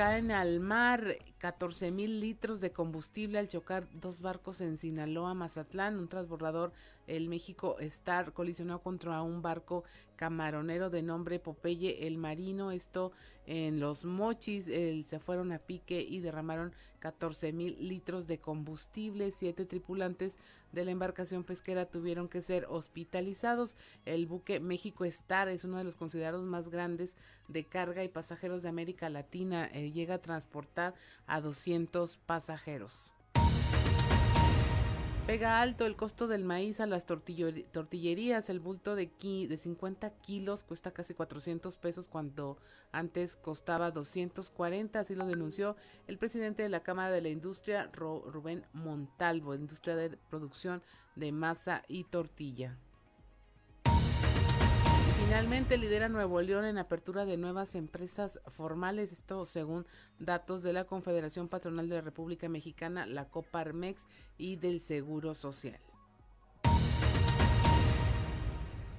caen 0.01 0.31
al 0.31 0.61
mar 0.61 1.19
14 1.37 1.91
mil 1.91 2.21
litros 2.21 2.63
de 2.63 2.73
combustible 2.73 3.39
al 3.39 3.49
chocar 3.49 3.87
dos 3.93 4.23
barcos 4.23 4.63
en 4.63 4.79
Sinaloa, 4.79 5.35
Mazatlán. 5.35 5.99
Un 5.99 6.09
transbordador, 6.09 6.73
el 7.11 7.29
México 7.29 7.77
Star, 7.81 8.33
colisionó 8.33 8.81
contra 8.83 9.23
un 9.23 9.43
barco 9.43 9.85
camaronero 10.17 10.91
de 10.91 11.03
nombre 11.03 11.39
Popeye 11.39 12.07
el 12.07 12.19
Marino. 12.19 12.73
Esto 12.73 13.13
en 13.47 13.81
los 13.81 14.05
mochis. 14.05 14.67
se 14.67 15.19
fueron 15.19 15.51
a 15.51 15.59
pique 15.59 16.01
y 16.01 16.21
derramaron 16.21 16.73
14 17.01 17.53
mil 17.53 17.77
litros 17.89 18.27
de 18.27 18.39
combustible. 18.39 19.31
Siete 19.31 19.65
tripulantes 19.65 20.37
de 20.73 20.85
la 20.85 20.91
embarcación 20.91 21.43
pesquera 21.43 21.87
tuvieron 21.87 22.29
que 22.29 22.43
ser 22.43 22.67
hospitalizados. 22.69 23.77
El 24.05 24.27
buque 24.27 24.61
México 24.61 25.05
Star 25.07 25.49
es 25.49 25.65
uno 25.65 25.79
de 25.79 25.85
los 25.85 25.97
considerados 25.97 26.45
más 26.45 26.69
grandes 26.69 27.17
de 27.49 27.65
carga 27.65 28.05
y 28.05 28.09
pasajeros 28.09 28.63
de 28.63 28.69
América 28.69 29.09
Latina. 29.09 29.69
Eh, 29.73 29.91
llega 29.91 30.17
a 30.17 30.23
transportar 30.23 30.95
a 31.27 31.41
200 31.41 32.19
pasajeros. 32.19 33.15
Pega 35.31 35.61
alto 35.61 35.87
el 35.87 35.95
costo 35.95 36.27
del 36.27 36.43
maíz 36.43 36.81
a 36.81 36.87
las 36.87 37.07
tortillerías. 37.07 38.51
El 38.51 38.59
bulto 38.59 38.97
de, 38.97 39.13
de 39.49 39.57
50 39.57 40.11
kilos 40.23 40.65
cuesta 40.65 40.91
casi 40.91 41.15
400 41.15 41.77
pesos 41.77 42.09
cuando 42.09 42.59
antes 42.91 43.37
costaba 43.37 43.93
240. 43.93 44.99
Así 44.99 45.15
lo 45.15 45.27
denunció 45.27 45.77
el 46.09 46.19
presidente 46.19 46.65
de 46.65 46.69
la 46.69 46.83
Cámara 46.83 47.13
de 47.13 47.21
la 47.21 47.29
Industria, 47.29 47.89
Rubén 47.93 48.65
Montalvo, 48.73 49.55
industria 49.55 49.95
de 49.95 50.17
producción 50.17 50.83
de 51.15 51.31
masa 51.31 51.85
y 51.87 52.03
tortilla. 52.03 52.77
Finalmente 55.31 55.79
lidera 55.79 56.09
Nuevo 56.09 56.43
León 56.43 56.65
en 56.65 56.77
apertura 56.77 57.25
de 57.25 57.37
nuevas 57.37 57.77
empresas 57.77 58.41
formales, 58.49 59.13
esto 59.13 59.47
según 59.47 59.87
datos 60.19 60.65
de 60.65 60.73
la 60.73 60.87
Confederación 60.87 61.47
Patronal 61.47 61.89
de 61.89 61.95
la 61.95 62.01
República 62.01 62.49
Mexicana, 62.49 63.07
la 63.07 63.29
Coparmex 63.29 64.09
y 64.39 64.57
del 64.57 64.81
Seguro 64.81 65.37
Social. 65.37 65.79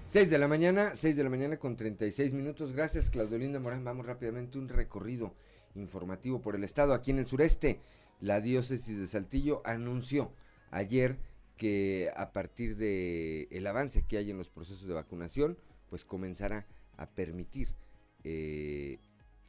6 0.07 0.29
de 0.29 0.37
la 0.37 0.47
mañana, 0.47 0.95
6 0.95 1.17
de 1.17 1.23
la 1.25 1.29
mañana 1.29 1.57
con 1.57 1.75
36 1.75 2.31
minutos. 2.31 2.71
Gracias, 2.71 3.09
Claudolinda 3.09 3.59
Morán. 3.59 3.83
Vamos 3.83 4.05
rápidamente 4.05 4.57
un 4.57 4.69
recorrido 4.69 5.35
informativo 5.75 6.41
por 6.41 6.55
el 6.55 6.63
estado. 6.63 6.93
Aquí 6.93 7.11
en 7.11 7.19
el 7.19 7.25
sureste, 7.25 7.81
la 8.21 8.39
diócesis 8.39 8.97
de 8.97 9.07
Saltillo 9.07 9.61
anunció 9.65 10.31
ayer 10.69 11.17
que 11.57 12.09
a 12.15 12.31
partir 12.31 12.77
de 12.77 13.49
avance 13.67 14.05
que 14.07 14.15
hay 14.15 14.31
en 14.31 14.37
los 14.37 14.49
procesos 14.49 14.87
de 14.87 14.93
vacunación, 14.93 15.57
pues 15.91 16.05
comenzará 16.05 16.65
a 16.95 17.05
permitir 17.05 17.67
eh, 18.23 18.97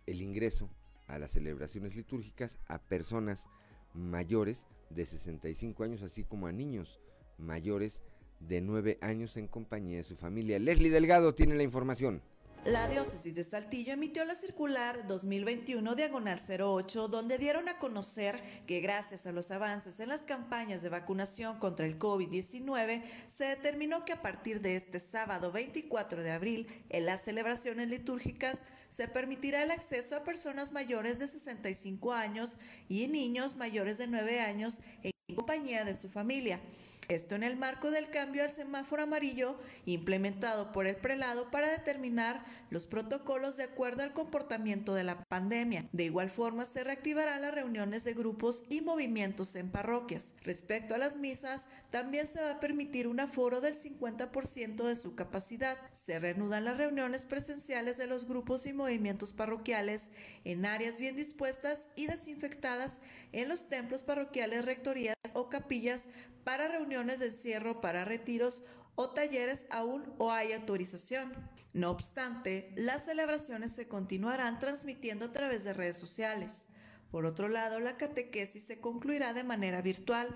el 0.07 0.21
ingreso 0.21 0.69
a 1.07 1.17
las 1.19 1.31
celebraciones 1.31 1.95
litúrgicas 1.95 2.59
a 2.67 2.81
personas 2.81 3.49
mayores 3.95 4.67
de 4.91 5.07
65 5.07 5.85
años, 5.85 6.03
así 6.03 6.25
como 6.25 6.49
a 6.49 6.53
niños 6.53 7.01
mayores 7.39 8.03
de 8.41 8.61
9 8.61 8.99
años 9.01 9.37
en 9.37 9.47
compañía 9.47 9.99
de 9.99 10.03
su 10.03 10.17
familia. 10.17 10.59
Leslie 10.59 10.91
Delgado 10.91 11.33
tiene 11.33 11.55
la 11.55 11.63
información. 11.63 12.23
La 12.65 12.87
diócesis 12.87 13.35
de 13.35 13.43
Saltillo 13.43 13.93
emitió 13.93 14.25
la 14.25 14.37
circular 14.37 15.05
2021 15.09 15.97
diagonal 15.97 16.39
08 16.39 17.09
donde 17.09 17.37
dieron 17.37 17.69
a 17.69 17.81
conocer 17.81 18.41
que 18.69 18.81
gracias 18.81 19.27
a 19.27 19.33
los 19.33 19.51
avances 19.51 19.99
en 19.99 20.09
las 20.09 20.23
campañas 20.23 20.81
de 20.81 20.89
vacunación 20.89 21.59
contra 21.59 21.87
el 21.87 21.99
COVID-19 21.99 23.03
se 23.27 23.47
determinó 23.47 24.05
que 24.05 24.13
a 24.13 24.23
partir 24.23 24.61
de 24.61 24.77
este 24.77 25.01
sábado 25.01 25.51
24 25.51 26.23
de 26.23 26.31
abril 26.31 26.69
en 26.89 27.05
las 27.05 27.23
celebraciones 27.23 27.89
litúrgicas 27.89 28.63
se 28.91 29.09
permitirá 29.09 29.65
el 29.65 29.73
acceso 29.73 30.15
a 30.15 30.23
personas 30.23 30.71
mayores 30.71 31.19
de 31.19 31.27
65 31.27 32.13
años 32.13 32.59
y 32.89 33.09
niños 33.09 33.57
mayores 33.57 33.99
de 33.99 34.07
9 34.07 34.39
años 34.39 34.79
en 35.03 35.11
compañía 35.35 35.85
de 35.85 35.97
su 35.97 36.09
familia. 36.09 36.61
Esto 37.09 37.35
en 37.35 37.43
el 37.43 37.57
marco 37.57 37.91
del 37.91 38.11
cambio 38.11 38.45
al 38.45 38.53
semáforo 38.53 39.03
amarillo 39.03 39.59
implementado 39.87 40.73
por 40.73 40.87
el 40.87 40.97
prelado 40.97 41.51
para 41.51 41.71
determinar 41.71 42.45
los 42.71 42.87
protocolos 42.87 43.57
de 43.57 43.65
acuerdo 43.65 44.03
al 44.03 44.13
comportamiento 44.13 44.95
de 44.95 45.03
la 45.03 45.19
pandemia. 45.25 45.89
De 45.93 46.05
igual 46.05 46.31
forma, 46.31 46.65
se 46.65 46.85
reactivarán 46.85 47.43
las 47.43 47.55
reuniones 47.55 48.05
de 48.05 48.15
grupos 48.15 48.65
y 48.71 48.81
movimientos 48.81 49.55
en 49.57 49.71
parroquias. 49.71 50.35
Respecto 50.43 50.95
a 50.95 50.99
las 50.99 51.17
misas, 51.17 51.67
también 51.91 52.27
se 52.27 52.41
va 52.41 52.53
a 52.53 52.61
permitir 52.61 53.09
un 53.09 53.21
aforo 53.21 53.61
del 53.61 53.75
50% 53.75 54.85
de 54.85 54.97
su 54.97 55.15
capacidad. 55.15 55.77
Se 55.93 56.19
reanudan 56.19 56.65
las 56.65 56.79
reuniones 56.79 57.27
presenciales 57.27 57.99
de 57.99 58.07
los 58.07 58.27
grupos 58.27 58.65
y 58.65 58.73
movimientos 58.73 59.33
parroquiales 59.33 60.11
en 60.45 60.65
áreas 60.65 60.99
bien 60.99 61.17
dispuestas 61.17 61.89
y 61.97 62.07
desinfectadas 62.07 63.01
en 63.33 63.49
los 63.49 63.69
templos 63.69 64.03
parroquiales, 64.03 64.65
rectorías 64.65 65.17
o 65.35 65.49
capillas 65.49 66.07
para 66.45 66.69
reuniones 66.69 67.19
de 67.19 67.27
encierro, 67.27 67.81
para 67.81 68.05
retiros 68.05 68.63
o 68.95 69.11
talleres 69.11 69.67
aún 69.71 70.05
o 70.19 70.31
hay 70.31 70.53
autorización. 70.53 71.33
No 71.73 71.91
obstante, 71.91 72.73
las 72.77 73.05
celebraciones 73.05 73.73
se 73.73 73.89
continuarán 73.89 74.59
transmitiendo 74.59 75.27
a 75.27 75.33
través 75.33 75.65
de 75.65 75.73
redes 75.73 75.97
sociales. 75.97 76.67
Por 77.11 77.27
otro 77.27 77.49
lado, 77.49 77.81
la 77.81 77.97
catequesis 77.97 78.65
se 78.65 78.81
concluirá 78.81 79.33
de 79.33 79.45
manera 79.45 79.83
virtual 79.83 80.29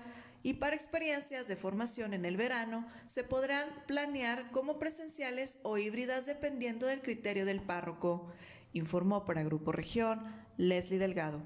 y 0.43 0.53
para 0.53 0.75
experiencias 0.75 1.47
de 1.47 1.55
formación 1.55 2.13
en 2.13 2.25
el 2.25 2.37
verano 2.37 2.87
se 3.07 3.23
podrán 3.23 3.67
planear 3.87 4.51
como 4.51 4.79
presenciales 4.79 5.57
o 5.63 5.77
híbridas 5.77 6.25
dependiendo 6.25 6.85
del 6.85 7.01
criterio 7.01 7.45
del 7.45 7.61
párroco, 7.61 8.31
informó 8.73 9.25
para 9.25 9.43
Grupo 9.43 9.71
Región 9.71 10.23
Leslie 10.57 10.99
Delgado. 10.99 11.41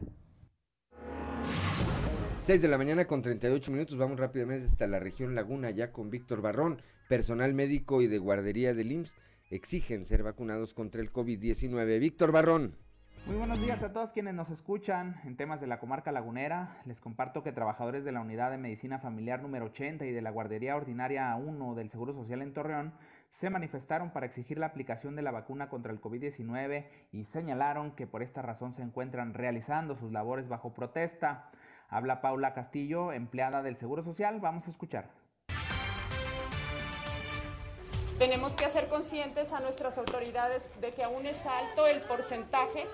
6 2.42 2.60
de 2.60 2.68
la 2.68 2.80
mañana 2.80 3.06
con 3.06 3.22
38 3.22 3.72
minutos, 3.72 4.00
vamos 4.00 4.20
rápidamente 4.20 4.66
hasta 4.66 4.88
la 4.88 4.98
región 4.98 5.36
Laguna, 5.36 5.70
ya 5.70 5.92
con 5.92 6.10
Víctor 6.10 6.42
Barrón, 6.42 6.82
personal 7.08 7.54
médico 7.54 8.02
y 8.02 8.08
de 8.08 8.18
guardería 8.18 8.74
del 8.74 8.92
IMSS 8.92 9.16
exigen 9.52 10.06
ser 10.06 10.24
vacunados 10.24 10.74
contra 10.74 11.02
el 11.02 11.14
COVID-19. 11.14 12.00
Víctor 12.00 12.32
Barrón. 12.32 12.76
Muy 13.28 13.36
buenos 13.36 13.62
días 13.62 13.84
a 13.84 13.94
todos 13.94 14.10
quienes 14.10 14.34
nos 14.34 14.50
escuchan 14.50 15.22
en 15.26 15.38
temas 15.38 15.62
de 15.62 15.68
la 15.68 15.80
comarca 15.80 16.12
lagunera. 16.12 16.82
Les 16.86 17.00
comparto 17.00 17.44
que 17.44 17.52
trabajadores 17.52 18.04
de 18.04 18.12
la 18.12 18.22
Unidad 18.22 18.50
de 18.50 18.58
Medicina 18.58 18.98
Familiar 18.98 19.44
número 19.44 19.66
80 19.66 20.06
y 20.08 20.12
de 20.12 20.24
la 20.24 20.32
Guardería 20.32 20.76
Ordinaria 20.76 21.36
1 21.36 21.76
del 21.76 21.92
Seguro 21.92 22.14
Social 22.14 22.42
en 22.42 22.54
Torreón 22.56 22.94
se 23.30 23.52
manifestaron 23.52 24.10
para 24.10 24.26
exigir 24.26 24.58
la 24.58 24.66
aplicación 24.66 25.16
de 25.16 25.22
la 25.22 25.30
vacuna 25.30 25.70
contra 25.70 25.94
el 25.94 26.02
COVID-19 26.02 26.88
y 27.12 27.24
señalaron 27.26 27.92
que 27.92 28.08
por 28.08 28.24
esta 28.24 28.42
razón 28.42 28.74
se 28.74 28.82
encuentran 28.82 29.36
realizando 29.36 29.96
sus 29.96 30.12
labores 30.12 30.50
bajo 30.50 30.74
protesta. 30.74 31.52
Habla 31.92 32.22
Paula 32.22 32.54
Castillo, 32.54 33.12
empleada 33.12 33.62
del 33.62 33.76
Seguro 33.76 34.02
Social. 34.02 34.40
Vamos 34.40 34.66
a 34.66 34.72
escuchar. 34.72 35.10
Tenemos 38.18 38.56
que 38.56 38.64
hacer 38.64 38.88
conscientes 38.88 39.52
a 39.52 39.60
nuestras 39.60 39.98
autoridades 39.98 40.72
de 40.80 40.92
que 40.92 41.04
aún 41.04 41.26
es 41.26 41.46
alto 41.46 41.88
el 41.88 42.00
porcentaje 42.04 42.88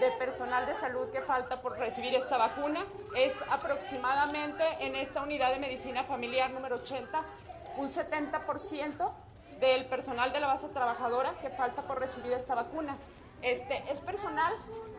de 0.00 0.10
personal 0.18 0.64
de 0.64 0.74
salud 0.74 1.10
que 1.10 1.20
falta 1.20 1.60
por 1.60 1.78
recibir 1.78 2.14
esta 2.14 2.38
vacuna. 2.38 2.80
Es 3.14 3.36
aproximadamente 3.50 4.64
en 4.80 4.96
esta 4.96 5.22
unidad 5.22 5.52
de 5.52 5.58
medicina 5.58 6.02
familiar 6.02 6.50
número 6.52 6.76
80 6.76 7.22
un 7.76 7.88
70% 7.88 9.12
del 9.60 9.84
personal 9.86 10.32
de 10.32 10.40
la 10.40 10.46
base 10.46 10.70
trabajadora 10.70 11.34
que 11.42 11.50
falta 11.50 11.82
por 11.82 12.00
recibir 12.00 12.32
esta 12.32 12.54
vacuna. 12.54 12.96
Este 13.42 13.82
es 13.90 14.00
personal 14.00 14.54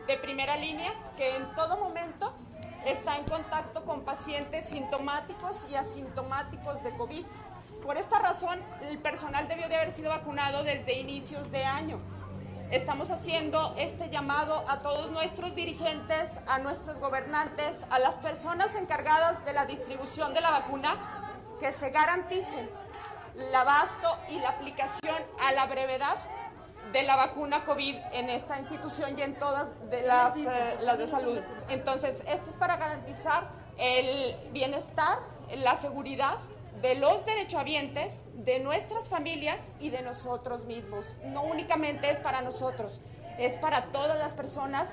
de 0.06 0.18
primera 0.18 0.56
línea 0.56 0.92
que 1.16 1.34
en 1.34 1.52
todo 1.56 1.78
momento 1.78 2.32
está 2.86 3.16
en 3.16 3.24
contacto 3.24 3.84
con 3.84 4.02
pacientes 4.02 4.66
sintomáticos 4.66 5.66
y 5.70 5.76
asintomáticos 5.76 6.82
de 6.82 6.94
COVID. 6.96 7.24
Por 7.82 7.96
esta 7.96 8.18
razón, 8.18 8.60
el 8.82 8.98
personal 8.98 9.48
debió 9.48 9.68
de 9.68 9.76
haber 9.76 9.92
sido 9.92 10.10
vacunado 10.10 10.64
desde 10.64 10.98
inicios 10.98 11.50
de 11.50 11.64
año. 11.64 12.00
Estamos 12.70 13.10
haciendo 13.10 13.74
este 13.78 14.10
llamado 14.10 14.64
a 14.68 14.80
todos 14.80 15.10
nuestros 15.10 15.54
dirigentes, 15.54 16.30
a 16.46 16.58
nuestros 16.58 16.98
gobernantes, 16.98 17.84
a 17.90 17.98
las 17.98 18.16
personas 18.16 18.74
encargadas 18.74 19.44
de 19.44 19.52
la 19.52 19.66
distribución 19.66 20.34
de 20.34 20.40
la 20.40 20.50
vacuna, 20.50 20.96
que 21.60 21.72
se 21.72 21.90
garanticen 21.90 22.68
el 23.38 23.54
abasto 23.54 24.18
y 24.28 24.38
la 24.38 24.50
aplicación 24.50 25.22
a 25.42 25.52
la 25.52 25.66
brevedad 25.66 26.16
de 26.94 27.02
la 27.02 27.16
vacuna 27.16 27.64
COVID 27.64 27.96
en 28.12 28.30
esta 28.30 28.56
institución 28.56 29.18
y 29.18 29.22
en 29.22 29.34
todas 29.36 29.68
de 29.90 30.02
las, 30.02 30.36
eh, 30.36 30.78
las 30.82 30.96
de 30.96 31.08
salud. 31.08 31.40
Entonces, 31.68 32.22
esto 32.28 32.50
es 32.50 32.56
para 32.56 32.76
garantizar 32.76 33.50
el 33.78 34.36
bienestar, 34.52 35.18
la 35.56 35.74
seguridad 35.74 36.38
de 36.80 36.94
los 36.94 37.26
derechohabientes, 37.26 38.22
de 38.34 38.60
nuestras 38.60 39.08
familias 39.08 39.72
y 39.80 39.90
de 39.90 40.02
nosotros 40.02 40.66
mismos. 40.66 41.14
No 41.24 41.42
únicamente 41.42 42.08
es 42.10 42.20
para 42.20 42.42
nosotros, 42.42 43.00
es 43.38 43.54
para 43.54 43.86
todas 43.86 44.16
las 44.16 44.32
personas 44.32 44.88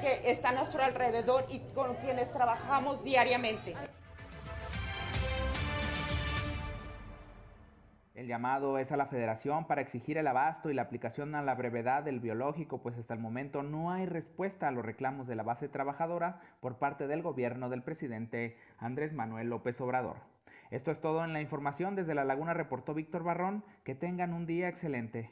que 0.00 0.30
están 0.30 0.54
a 0.54 0.58
nuestro 0.58 0.84
alrededor 0.84 1.46
y 1.48 1.58
con 1.74 1.96
quienes 1.96 2.32
trabajamos 2.32 3.02
diariamente. 3.02 3.74
El 8.20 8.26
llamado 8.26 8.76
es 8.76 8.92
a 8.92 8.98
la 8.98 9.06
federación 9.06 9.66
para 9.66 9.80
exigir 9.80 10.18
el 10.18 10.26
abasto 10.26 10.68
y 10.68 10.74
la 10.74 10.82
aplicación 10.82 11.34
a 11.34 11.40
la 11.40 11.54
brevedad 11.54 12.02
del 12.02 12.20
biológico, 12.20 12.82
pues 12.82 12.98
hasta 12.98 13.14
el 13.14 13.20
momento 13.20 13.62
no 13.62 13.92
hay 13.92 14.04
respuesta 14.04 14.68
a 14.68 14.70
los 14.70 14.84
reclamos 14.84 15.26
de 15.26 15.36
la 15.36 15.42
base 15.42 15.70
trabajadora 15.70 16.42
por 16.60 16.76
parte 16.76 17.06
del 17.06 17.22
gobierno 17.22 17.70
del 17.70 17.82
presidente 17.82 18.58
Andrés 18.76 19.14
Manuel 19.14 19.48
López 19.48 19.80
Obrador. 19.80 20.18
Esto 20.70 20.90
es 20.90 21.00
todo 21.00 21.24
en 21.24 21.32
la 21.32 21.40
información. 21.40 21.96
Desde 21.96 22.14
La 22.14 22.26
Laguna 22.26 22.52
reportó 22.52 22.92
Víctor 22.92 23.24
Barrón. 23.24 23.64
Que 23.84 23.94
tengan 23.94 24.34
un 24.34 24.44
día 24.44 24.68
excelente. 24.68 25.30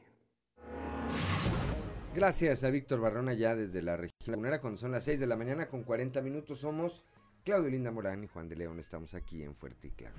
Gracias 2.15 2.65
a 2.65 2.71
Víctor 2.71 3.03
Barrón 3.03 3.29
allá 3.29 3.55
desde 3.55 3.83
la 3.83 3.99
región 3.99 4.15
lagunera 4.25 4.63
cuando 4.63 4.79
son 4.79 4.93
las 4.93 5.05
6 5.05 5.21
de 5.21 5.27
la 5.27 5.37
mañana 5.37 5.69
con 5.69 5.85
40 5.85 6.23
minutos 6.23 6.61
somos 6.61 7.05
Claudio 7.45 7.69
Linda 7.69 7.91
Morán 7.91 8.25
y 8.25 8.29
Juan 8.29 8.49
de 8.49 8.57
León. 8.57 8.79
Estamos 8.79 9.13
aquí 9.13 9.43
en 9.43 9.55
Fuerte 9.55 9.89
y 9.89 9.91
Claro. 9.91 10.17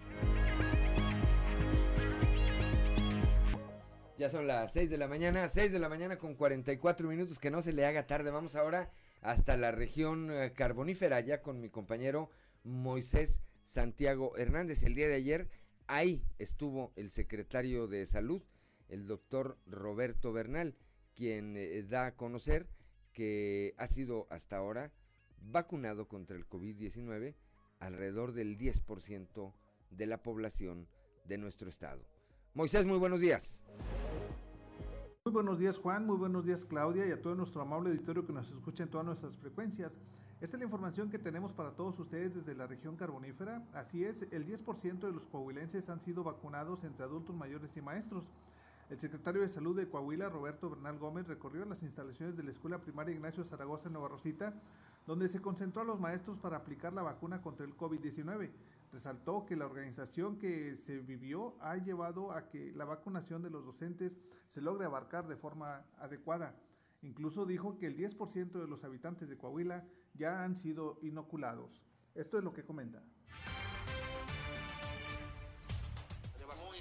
Ya 4.20 4.30
son 4.30 4.48
las 4.48 4.74
6 4.74 4.90
de 4.90 4.98
la 4.98 5.08
mañana, 5.08 5.48
6 5.48 5.72
de 5.72 5.80
la 5.80 5.88
mañana 5.88 6.18
con 6.18 6.36
44 6.36 7.08
minutos, 7.08 7.40
que 7.40 7.50
no 7.50 7.62
se 7.62 7.72
le 7.72 7.86
haga 7.86 8.06
tarde. 8.06 8.32
Vamos 8.32 8.58
ahora 8.58 8.92
hasta 9.22 9.56
la 9.56 9.72
región 9.72 10.30
eh, 10.30 10.52
carbonífera, 10.52 11.22
ya 11.22 11.42
con 11.42 11.62
mi 11.62 11.70
compañero 11.70 12.30
Moisés 12.66 13.40
Santiago 13.64 14.36
Hernández. 14.36 14.84
El 14.84 14.94
día 14.94 15.08
de 15.08 15.14
ayer 15.14 15.50
ahí 15.88 16.22
estuvo 16.38 16.92
el 16.98 17.12
secretario 17.12 17.88
de 17.88 18.06
Salud, 18.08 18.42
el 18.90 19.08
doctor 19.08 19.58
Roberto 19.66 20.34
Bernal, 20.34 20.76
quien 21.16 21.56
eh, 21.56 21.82
da 21.84 22.08
a 22.08 22.16
conocer 22.18 22.68
que 23.14 23.74
ha 23.78 23.88
sido 23.88 24.28
hasta 24.30 24.58
ahora 24.58 24.92
vacunado 25.38 26.10
contra 26.10 26.36
el 26.36 26.46
COVID-19 26.46 27.36
alrededor 27.80 28.34
del 28.34 28.58
10% 28.58 29.54
de 29.92 30.06
la 30.08 30.22
población 30.22 30.90
de 31.24 31.38
nuestro 31.38 31.70
estado. 31.70 32.19
Moisés, 32.54 32.86
muy 32.86 32.98
buenos 32.98 33.22
días. 33.22 33.62
Muy 35.24 35.34
buenos 35.34 35.60
días 35.60 35.78
Juan, 35.78 36.06
muy 36.08 36.18
buenos 36.18 36.46
días 36.46 36.66
Claudia 36.66 37.06
y 37.06 37.12
a 37.12 37.22
todo 37.22 37.36
nuestro 37.36 37.62
amable 37.62 37.92
auditorio 37.92 38.26
que 38.26 38.34
nos 38.34 38.50
escucha 38.50 38.84
en 38.84 38.90
todas 38.90 39.06
nuestras 39.06 39.38
frecuencias. 39.38 39.96
Esta 40.42 40.56
es 40.56 40.60
la 40.60 40.66
información 40.66 41.10
que 41.12 41.20
tenemos 41.20 41.54
para 41.54 41.76
todos 41.76 42.00
ustedes 42.00 42.34
desde 42.34 42.56
la 42.56 42.66
región 42.66 42.96
carbonífera. 42.96 43.64
Así 43.74 44.04
es, 44.04 44.26
el 44.32 44.48
10% 44.48 45.00
de 45.00 45.12
los 45.12 45.28
coahuilenses 45.28 45.90
han 45.90 46.00
sido 46.00 46.24
vacunados 46.24 46.84
entre 46.84 47.04
adultos 47.04 47.36
mayores 47.36 47.78
y 47.78 47.82
maestros. 47.82 48.24
El 48.90 49.00
secretario 49.00 49.42
de 49.42 49.50
Salud 49.50 49.78
de 49.78 49.88
Coahuila, 49.88 50.30
Roberto 50.30 50.70
Bernal 50.72 50.98
Gómez, 50.98 51.28
recorrió 51.28 51.64
las 51.66 51.84
instalaciones 51.84 52.36
de 52.36 52.44
la 52.44 52.50
Escuela 52.50 52.80
Primaria 52.80 53.14
Ignacio 53.14 53.44
Zaragoza 53.44 53.88
en 53.88 53.94
Nueva 53.94 54.08
Rosita, 54.08 54.56
donde 55.06 55.30
se 55.30 55.42
concentró 55.42 55.84
a 55.84 55.86
los 55.86 56.00
maestros 56.00 56.40
para 56.40 56.58
aplicar 56.58 56.94
la 56.94 57.04
vacuna 57.04 57.42
contra 57.42 57.66
el 57.68 57.78
COVID-19. 57.78 58.50
Resaltó 58.92 59.46
que 59.46 59.56
la 59.56 59.66
organización 59.66 60.40
que 60.40 60.76
se 60.76 60.98
vivió 60.98 61.56
ha 61.62 61.78
llevado 61.78 62.32
a 62.32 62.50
que 62.50 62.72
la 62.74 62.86
vacunación 62.86 63.44
de 63.44 63.52
los 63.52 63.64
docentes 63.64 64.18
se 64.48 64.62
logre 64.62 64.86
abarcar 64.86 65.28
de 65.28 65.38
forma 65.38 65.86
adecuada. 66.00 66.56
Incluso 67.02 67.46
dijo 67.46 67.78
que 67.78 67.86
el 67.86 67.96
10% 67.96 68.52
de 68.52 68.68
los 68.68 68.84
habitantes 68.84 69.30
de 69.30 69.38
Coahuila 69.38 69.86
ya 70.16 70.44
han 70.44 70.56
sido 70.56 71.00
inoculados. 71.04 71.84
Esto 72.16 72.38
es 72.40 72.44
lo 72.44 72.52
que 72.52 72.66
comenta. 72.66 73.02
Muy, 76.58 76.78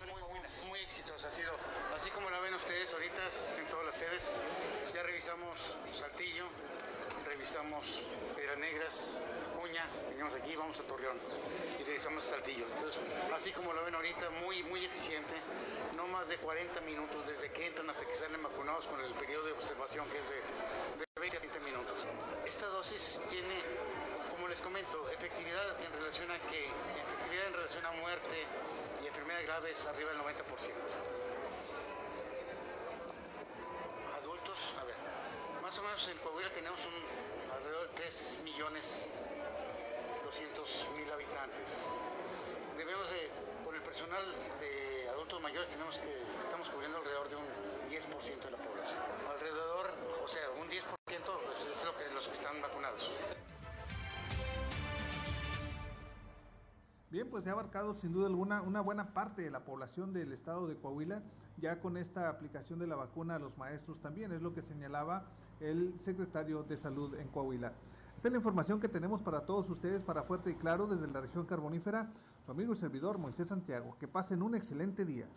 muy, 0.71 0.81
ha 0.81 1.31
sido, 1.31 1.53
así 1.95 2.11
como 2.11 2.31
la 2.31 2.41
ven 2.41 2.55
ustedes 2.55 2.93
ahorita 2.95 3.23
en 3.61 3.69
todas 3.69 3.87
las 3.87 3.97
sedes. 3.97 4.37
Ya 4.95 5.03
revisamos 5.03 5.77
Saltillo, 5.93 6.47
revisamos 7.27 8.07
Piedras 8.35 8.59
Negras, 8.59 9.23
Uña, 9.79 9.87
venimos 10.11 10.35
aquí, 10.35 10.57
vamos 10.57 10.81
a 10.81 10.83
Torreón 10.83 11.17
y 11.79 11.85
revisamos 11.85 12.25
Saltillo. 12.25 12.67
Entonces, 12.67 13.01
así 13.33 13.53
como 13.53 13.73
lo 13.73 13.85
ven 13.85 13.95
ahorita, 13.95 14.29
muy, 14.43 14.65
muy 14.65 14.85
eficiente, 14.85 15.35
no 15.95 16.09
más 16.09 16.29
de 16.29 16.37
40 16.39 16.81
minutos 16.81 17.25
desde 17.29 17.53
que 17.53 17.69
entran 17.69 17.89
hasta 17.89 18.05
que 18.05 18.17
salen 18.17 18.43
vacunados 18.43 18.87
con 18.87 19.01
el 19.01 19.15
periodo 19.15 19.45
de 19.47 19.53
observación 19.53 20.09
que 20.11 20.19
es 20.19 20.29
de, 20.29 20.35
de 20.99 21.07
20 21.21 21.37
a 21.37 21.41
20 21.41 21.61
minutos. 21.61 21.95
Esta 22.45 22.67
dosis 22.67 23.21
tiene, 23.31 23.55
como 24.35 24.49
les 24.49 24.61
comento, 24.61 25.09
efectividad 25.11 25.81
en 25.81 25.93
relación 25.93 26.29
a 26.33 26.39
que, 26.41 26.67
efectividad 26.67 27.47
en 27.47 27.53
relación 27.53 27.87
a 27.87 27.93
muerte 27.93 28.47
y 29.01 29.07
enfermedades 29.07 29.47
graves 29.47 29.87
arriba 29.87 30.11
del 30.11 30.19
90%. 30.19 30.43
Adultos, 34.17 34.59
a 34.81 34.83
ver, 34.83 34.97
más 35.63 35.79
o 35.79 35.83
menos 35.83 36.09
en 36.09 36.19
Coahuila 36.19 36.51
tenemos 36.51 36.81
un, 36.81 37.55
alrededor 37.55 37.91
de 37.91 37.95
3 37.95 38.39
millones 38.43 39.07
200 40.29 40.89
mil 40.95 41.11
habitantes. 41.11 41.81
Debemos 42.77 43.09
de, 43.09 43.33
con 43.65 43.75
el 43.75 43.81
personal 43.81 44.21
de 44.61 45.09
adultos 45.09 45.41
mayores, 45.41 45.71
tenemos 45.71 45.97
que, 45.97 46.21
estamos 46.45 46.69
cubriendo 46.69 46.99
alrededor 46.99 47.31
de 47.31 47.37
un 47.37 47.47
10% 47.89 48.45
de 48.45 48.51
la 48.51 48.59
población. 48.59 49.01
Alrededor, 49.27 49.87
o 50.23 50.29
sea, 50.29 50.51
un 50.61 50.69
10% 50.69 50.85
es 51.75 51.85
lo 51.85 51.97
que, 51.97 52.13
los 52.13 52.29
que 52.29 52.35
están 52.35 52.61
vacunados. 52.61 53.11
Bien, 57.09 57.31
pues 57.31 57.45
se 57.45 57.49
ha 57.49 57.55
abarcado 57.55 57.95
sin 57.95 58.13
duda 58.13 58.27
alguna 58.27 58.61
una 58.61 58.83
buena 58.83 59.15
parte 59.15 59.41
de 59.41 59.51
la 59.51 59.65
población 59.65 60.13
del 60.13 60.35
estado 60.35 60.69
de 60.69 60.77
Coahuila, 60.77 61.23
ya 61.57 61.81
con 61.81 61.97
esta 61.97 62.29
aplicación 62.29 62.79
de 62.79 62.87
la 62.87 62.97
vacuna 62.97 63.37
a 63.37 63.39
los 63.39 63.57
maestros 63.57 63.99
también, 64.03 64.31
es 64.33 64.43
lo 64.43 64.53
que 64.53 64.61
señalaba 64.61 65.25
el 65.61 65.99
secretario 65.99 66.65
de 66.65 66.77
Salud 66.77 67.19
en 67.19 67.29
Coahuila. 67.29 67.73
Esta 68.19 68.27
es 68.27 68.33
la 68.33 68.39
información 68.39 68.81
que 68.81 68.89
tenemos 68.89 69.23
para 69.23 69.47
todos 69.47 69.71
ustedes 69.71 70.03
para 70.03 70.25
Fuerte 70.25 70.51
y 70.51 70.55
Claro 70.57 70.89
desde 70.89 71.07
la 71.07 71.21
región 71.21 71.47
carbonífera. 71.47 72.11
Su 72.45 72.51
amigo 72.51 72.73
y 72.73 72.77
servidor 72.77 73.17
Moisés 73.17 73.47
Santiago. 73.47 73.97
Que 73.97 74.09
pasen 74.09 74.43
un 74.43 74.57
excelente 74.57 75.05
día. 75.05 75.29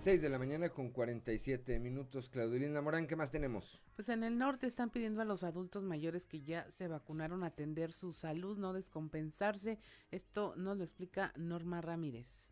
6 0.00 0.20
de 0.20 0.28
la 0.28 0.40
mañana 0.40 0.70
con 0.70 0.90
47 0.90 1.78
minutos. 1.78 2.28
Claudelina 2.30 2.82
Morán, 2.82 3.06
¿qué 3.06 3.14
más 3.14 3.30
tenemos? 3.30 3.80
Pues 3.94 4.08
en 4.08 4.24
el 4.24 4.36
norte 4.36 4.66
están 4.66 4.90
pidiendo 4.90 5.22
a 5.22 5.24
los 5.24 5.44
adultos 5.44 5.84
mayores 5.84 6.26
que 6.26 6.42
ya 6.42 6.68
se 6.68 6.88
vacunaron 6.88 7.44
atender 7.44 7.92
su 7.92 8.12
salud, 8.12 8.58
no 8.58 8.72
descompensarse. 8.72 9.78
Esto 10.10 10.56
nos 10.56 10.76
lo 10.76 10.82
explica 10.82 11.32
Norma 11.36 11.80
Ramírez. 11.80 12.50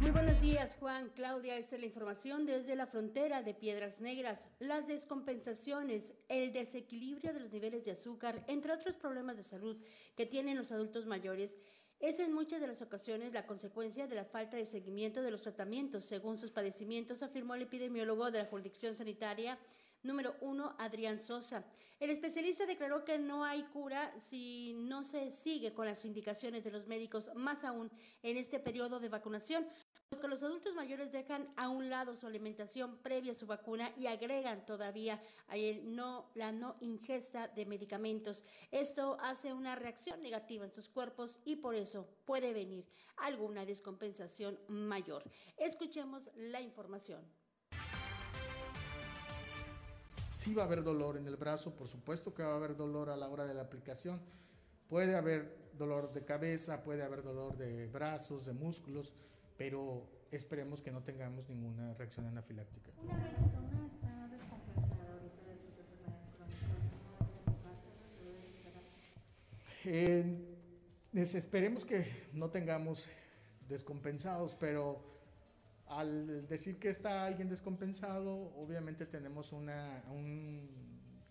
Muy 0.00 0.12
buenos 0.12 0.40
días, 0.40 0.76
Juan. 0.80 1.10
Claudia, 1.14 1.58
esta 1.58 1.74
es 1.74 1.80
la 1.82 1.86
información 1.86 2.46
desde 2.46 2.74
la 2.74 2.86
frontera 2.86 3.42
de 3.42 3.52
Piedras 3.52 4.00
Negras. 4.00 4.48
Las 4.58 4.86
descompensaciones, 4.86 6.14
el 6.28 6.52
desequilibrio 6.52 7.34
de 7.34 7.40
los 7.40 7.52
niveles 7.52 7.84
de 7.84 7.92
azúcar, 7.92 8.42
entre 8.48 8.72
otros 8.72 8.96
problemas 8.96 9.36
de 9.36 9.42
salud 9.42 9.76
que 10.16 10.24
tienen 10.24 10.56
los 10.56 10.72
adultos 10.72 11.04
mayores, 11.04 11.58
es 12.00 12.18
en 12.18 12.32
muchas 12.32 12.62
de 12.62 12.66
las 12.66 12.80
ocasiones 12.80 13.34
la 13.34 13.46
consecuencia 13.46 14.06
de 14.06 14.14
la 14.14 14.24
falta 14.24 14.56
de 14.56 14.64
seguimiento 14.64 15.20
de 15.20 15.30
los 15.30 15.42
tratamientos, 15.42 16.06
según 16.06 16.38
sus 16.38 16.50
padecimientos, 16.50 17.22
afirmó 17.22 17.54
el 17.54 17.62
epidemiólogo 17.62 18.30
de 18.30 18.38
la 18.38 18.46
jurisdicción 18.46 18.94
sanitaria 18.94 19.58
Número 20.02 20.34
1, 20.40 20.76
Adrián 20.78 21.18
Sosa. 21.18 21.64
El 21.98 22.08
especialista 22.08 22.64
declaró 22.64 23.04
que 23.04 23.18
no 23.18 23.44
hay 23.44 23.62
cura 23.64 24.18
si 24.18 24.72
no 24.78 25.04
se 25.04 25.30
sigue 25.30 25.74
con 25.74 25.84
las 25.84 26.06
indicaciones 26.06 26.64
de 26.64 26.70
los 26.70 26.86
médicos, 26.86 27.30
más 27.34 27.64
aún 27.64 27.90
en 28.22 28.38
este 28.38 28.58
periodo 28.58 28.98
de 28.98 29.10
vacunación, 29.10 29.68
pues 30.08 30.22
que 30.22 30.26
los 30.26 30.42
adultos 30.42 30.74
mayores 30.74 31.12
dejan 31.12 31.52
a 31.56 31.68
un 31.68 31.90
lado 31.90 32.16
su 32.16 32.26
alimentación 32.26 32.96
previa 33.02 33.32
a 33.32 33.34
su 33.34 33.46
vacuna 33.46 33.92
y 33.98 34.06
agregan 34.06 34.64
todavía 34.64 35.22
la 36.34 36.50
no 36.50 36.76
ingesta 36.80 37.48
de 37.48 37.66
medicamentos. 37.66 38.46
Esto 38.70 39.18
hace 39.20 39.52
una 39.52 39.76
reacción 39.76 40.22
negativa 40.22 40.64
en 40.64 40.72
sus 40.72 40.88
cuerpos 40.88 41.38
y 41.44 41.56
por 41.56 41.74
eso 41.74 42.08
puede 42.24 42.54
venir 42.54 42.88
alguna 43.18 43.66
descompensación 43.66 44.58
mayor. 44.68 45.22
Escuchemos 45.58 46.30
la 46.34 46.62
información. 46.62 47.22
Sí 50.40 50.54
va 50.54 50.62
a 50.62 50.64
haber 50.64 50.82
dolor 50.82 51.18
en 51.18 51.26
el 51.26 51.36
brazo, 51.36 51.76
por 51.76 51.86
supuesto 51.86 52.32
que 52.32 52.42
va 52.42 52.52
a 52.52 52.56
haber 52.56 52.74
dolor 52.74 53.10
a 53.10 53.16
la 53.18 53.28
hora 53.28 53.44
de 53.44 53.52
la 53.52 53.60
aplicación. 53.60 54.18
Puede 54.88 55.14
haber 55.14 55.54
dolor 55.76 56.14
de 56.14 56.24
cabeza, 56.24 56.82
puede 56.82 57.02
haber 57.02 57.22
dolor 57.22 57.58
de 57.58 57.86
brazos, 57.88 58.46
de 58.46 58.54
músculos, 58.54 59.12
pero 59.58 60.08
esperemos 60.30 60.80
que 60.80 60.92
no 60.92 61.02
tengamos 61.02 61.46
ninguna 61.50 61.92
reacción 61.92 62.24
anafiláctica. 62.24 62.90
Una 63.02 63.22
persona 63.22 63.86
está 63.92 64.28
descompensada 64.28 65.12
ahorita 65.12 65.44
de 65.44 65.56
sus 65.58 65.78
enfermedades 65.78 66.30
crónicas, 71.12 71.34
esperemos 71.34 71.84
que 71.84 72.28
no 72.32 72.48
tengamos 72.48 73.10
descompensados, 73.68 74.54
pero 74.54 75.04
al 75.90 76.46
decir 76.48 76.78
que 76.78 76.88
está 76.88 77.26
alguien 77.26 77.48
descompensado, 77.48 78.54
obviamente 78.56 79.06
tenemos 79.06 79.52
un 79.52 80.68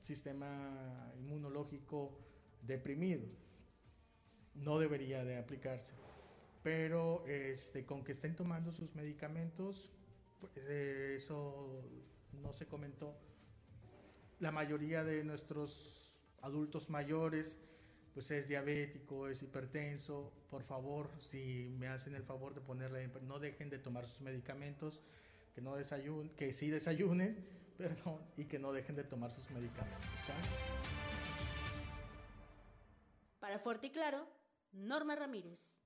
sistema 0.02 1.12
inmunológico 1.18 2.18
deprimido. 2.62 3.26
No 4.56 4.78
debería 4.80 5.24
de 5.24 5.38
aplicarse 5.38 5.94
pero 6.64 7.26
este, 7.26 7.86
con 7.86 8.04
que 8.04 8.12
estén 8.12 8.36
tomando 8.36 8.72
sus 8.72 8.96
medicamentos, 8.96 9.92
pues, 10.40 10.52
eso 10.58 11.84
no 12.42 12.54
se 12.54 12.66
comentó. 12.66 13.16
La 14.40 14.52
mayoría 14.52 15.04
de 15.04 15.24
nuestros 15.24 16.20
adultos 16.42 16.90
mayores, 16.90 17.60
pues 18.20 18.32
es 18.32 18.50
diabético, 18.50 19.30
es 19.30 19.42
hipertenso. 19.42 20.34
Por 20.50 20.62
favor, 20.62 21.10
si 21.22 21.74
me 21.80 21.88
hacen 21.88 22.16
el 22.16 22.24
favor 22.24 22.54
de 22.54 22.60
ponerle, 22.60 23.10
no 23.22 23.40
dejen 23.40 23.70
de 23.70 23.80
tomar 23.80 24.06
sus 24.08 24.20
medicamentos, 24.20 25.00
que 25.56 25.62
no 25.62 25.78
desayunen, 25.78 26.30
que 26.36 26.52
sí 26.52 26.70
desayunen, 26.70 27.48
perdón, 27.78 28.20
y 28.36 28.44
que 28.44 28.60
no 28.60 28.74
dejen 28.74 28.98
de 28.98 29.06
tomar 29.06 29.32
sus 29.32 29.50
medicamentos. 29.52 30.06
Para 33.40 33.58
Fuerte 33.58 33.88
y 33.88 33.92
Claro, 33.92 34.28
Norma 34.74 35.16
Ramírez. 35.16 35.80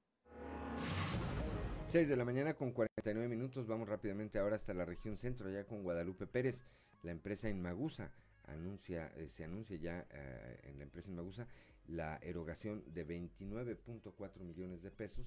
6 1.89 2.09
de 2.09 2.17
la 2.17 2.25
mañana 2.25 2.55
con 2.55 2.71
49 2.71 3.27
minutos. 3.27 3.67
Vamos 3.67 3.87
rápidamente 3.87 4.39
ahora 4.39 4.55
hasta 4.55 4.73
la 4.73 4.85
región 4.85 5.19
centro, 5.19 5.51
ya 5.51 5.67
con 5.67 5.83
Guadalupe 5.83 6.25
Pérez. 6.25 6.63
La 7.03 7.11
empresa 7.11 7.47
Inmagusa 7.47 8.11
anuncia, 8.45 9.13
eh, 9.17 9.29
se 9.29 9.43
anuncia 9.43 9.77
ya 9.77 10.07
eh, 10.09 10.61
en 10.63 10.79
la 10.79 10.83
empresa 10.83 11.11
Inmagusa 11.11 11.47
la 11.87 12.17
erogación 12.17 12.83
de 12.93 13.07
29.4 13.07 14.43
millones 14.43 14.81
de 14.81 14.91
pesos 14.91 15.25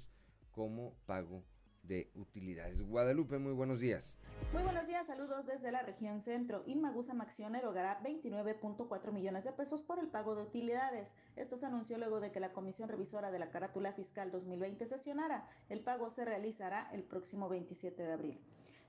como 0.52 0.94
pago 1.06 1.42
de 1.86 2.10
utilidades. 2.14 2.82
Guadalupe, 2.82 3.38
muy 3.38 3.52
buenos 3.52 3.80
días. 3.80 4.16
Muy 4.52 4.62
buenos 4.62 4.86
días, 4.86 5.06
saludos 5.06 5.46
desde 5.46 5.70
la 5.70 5.82
región 5.82 6.20
centro. 6.20 6.62
Inmagusa 6.66 7.14
Maxión 7.14 7.54
erogará 7.54 8.02
29.4 8.02 9.12
millones 9.12 9.44
de 9.44 9.52
pesos 9.52 9.82
por 9.82 9.98
el 9.98 10.08
pago 10.08 10.34
de 10.34 10.42
utilidades. 10.42 11.14
Esto 11.36 11.56
se 11.56 11.66
anunció 11.66 11.98
luego 11.98 12.20
de 12.20 12.32
que 12.32 12.40
la 12.40 12.52
Comisión 12.52 12.88
Revisora 12.88 13.30
de 13.30 13.38
la 13.38 13.50
Carátula 13.50 13.92
Fiscal 13.92 14.30
2020 14.30 14.86
sesionara. 14.86 15.48
El 15.68 15.80
pago 15.80 16.10
se 16.10 16.24
realizará 16.24 16.88
el 16.92 17.04
próximo 17.04 17.48
27 17.48 18.02
de 18.02 18.12
abril. 18.12 18.40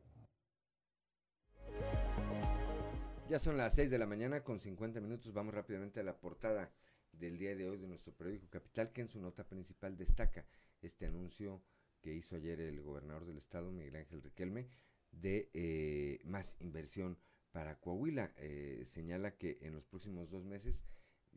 Ya 3.28 3.40
son 3.40 3.56
las 3.56 3.74
6 3.74 3.90
de 3.90 3.98
la 3.98 4.06
mañana 4.06 4.44
con 4.44 4.60
50 4.60 5.00
minutos. 5.00 5.32
Vamos 5.32 5.54
rápidamente 5.54 5.98
a 5.98 6.04
la 6.04 6.20
portada 6.20 6.70
del 7.18 7.38
día 7.38 7.54
de 7.54 7.68
hoy 7.68 7.78
de 7.78 7.88
nuestro 7.88 8.12
periódico 8.12 8.48
Capital, 8.48 8.92
que 8.92 9.00
en 9.00 9.08
su 9.08 9.20
nota 9.20 9.44
principal 9.48 9.96
destaca 9.96 10.44
este 10.82 11.06
anuncio 11.06 11.62
que 12.00 12.14
hizo 12.14 12.36
ayer 12.36 12.60
el 12.60 12.80
gobernador 12.82 13.24
del 13.24 13.38
estado, 13.38 13.70
Miguel 13.70 13.96
Ángel 13.96 14.22
Riquelme, 14.22 14.68
de 15.10 15.50
eh, 15.54 16.20
más 16.24 16.56
inversión 16.60 17.18
para 17.52 17.78
Coahuila. 17.80 18.32
Eh, 18.36 18.84
señala 18.86 19.36
que 19.36 19.58
en 19.62 19.74
los 19.74 19.84
próximos 19.84 20.30
dos 20.30 20.44
meses 20.44 20.84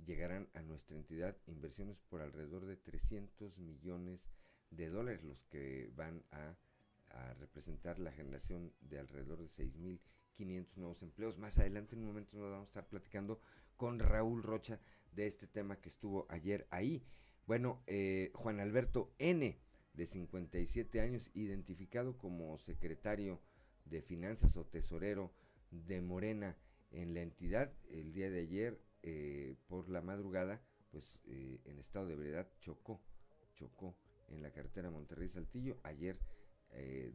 llegarán 0.05 0.49
a 0.53 0.61
nuestra 0.61 0.95
entidad 0.95 1.37
inversiones 1.47 1.99
por 2.09 2.21
alrededor 2.21 2.65
de 2.65 2.77
300 2.77 3.57
millones 3.57 4.29
de 4.69 4.89
dólares, 4.89 5.23
los 5.23 5.41
que 5.43 5.89
van 5.95 6.23
a 6.31 6.55
representar 7.39 7.99
la 7.99 8.11
generación 8.11 8.71
de 8.81 8.99
alrededor 8.99 9.39
de 9.39 9.47
6.500 9.47 10.77
nuevos 10.77 11.01
empleos. 11.01 11.37
Más 11.37 11.57
adelante 11.57 11.95
en 11.95 12.01
un 12.01 12.07
momento 12.07 12.37
nos 12.37 12.51
vamos 12.51 12.67
a 12.67 12.69
estar 12.69 12.87
platicando 12.87 13.39
con 13.77 13.99
Raúl 13.99 14.43
Rocha 14.43 14.79
de 15.13 15.27
este 15.27 15.47
tema 15.47 15.79
que 15.81 15.89
estuvo 15.89 16.25
ayer 16.29 16.67
ahí. 16.69 17.03
Bueno, 17.45 17.81
eh, 17.87 18.31
Juan 18.35 18.59
Alberto 18.59 19.13
N, 19.17 19.57
de 19.93 20.05
57 20.05 21.01
años, 21.01 21.31
identificado 21.33 22.17
como 22.17 22.57
secretario 22.59 23.41
de 23.85 24.01
Finanzas 24.01 24.55
o 24.57 24.65
tesorero 24.65 25.31
de 25.71 26.01
Morena 26.01 26.57
en 26.91 27.13
la 27.13 27.21
entidad, 27.21 27.73
el 27.89 28.13
día 28.13 28.29
de 28.29 28.41
ayer 28.41 28.81
eh, 29.03 29.55
por 29.67 29.89
la 29.89 30.01
madrugada, 30.01 30.61
pues 30.91 31.19
eh, 31.25 31.59
en 31.65 31.79
estado 31.79 32.07
de 32.07 32.13
ebriedad 32.13 32.47
chocó, 32.59 33.01
chocó 33.53 33.95
en 34.27 34.41
la 34.41 34.51
carretera 34.51 34.91
Monterrey-Saltillo. 34.91 35.77
Ayer 35.83 36.19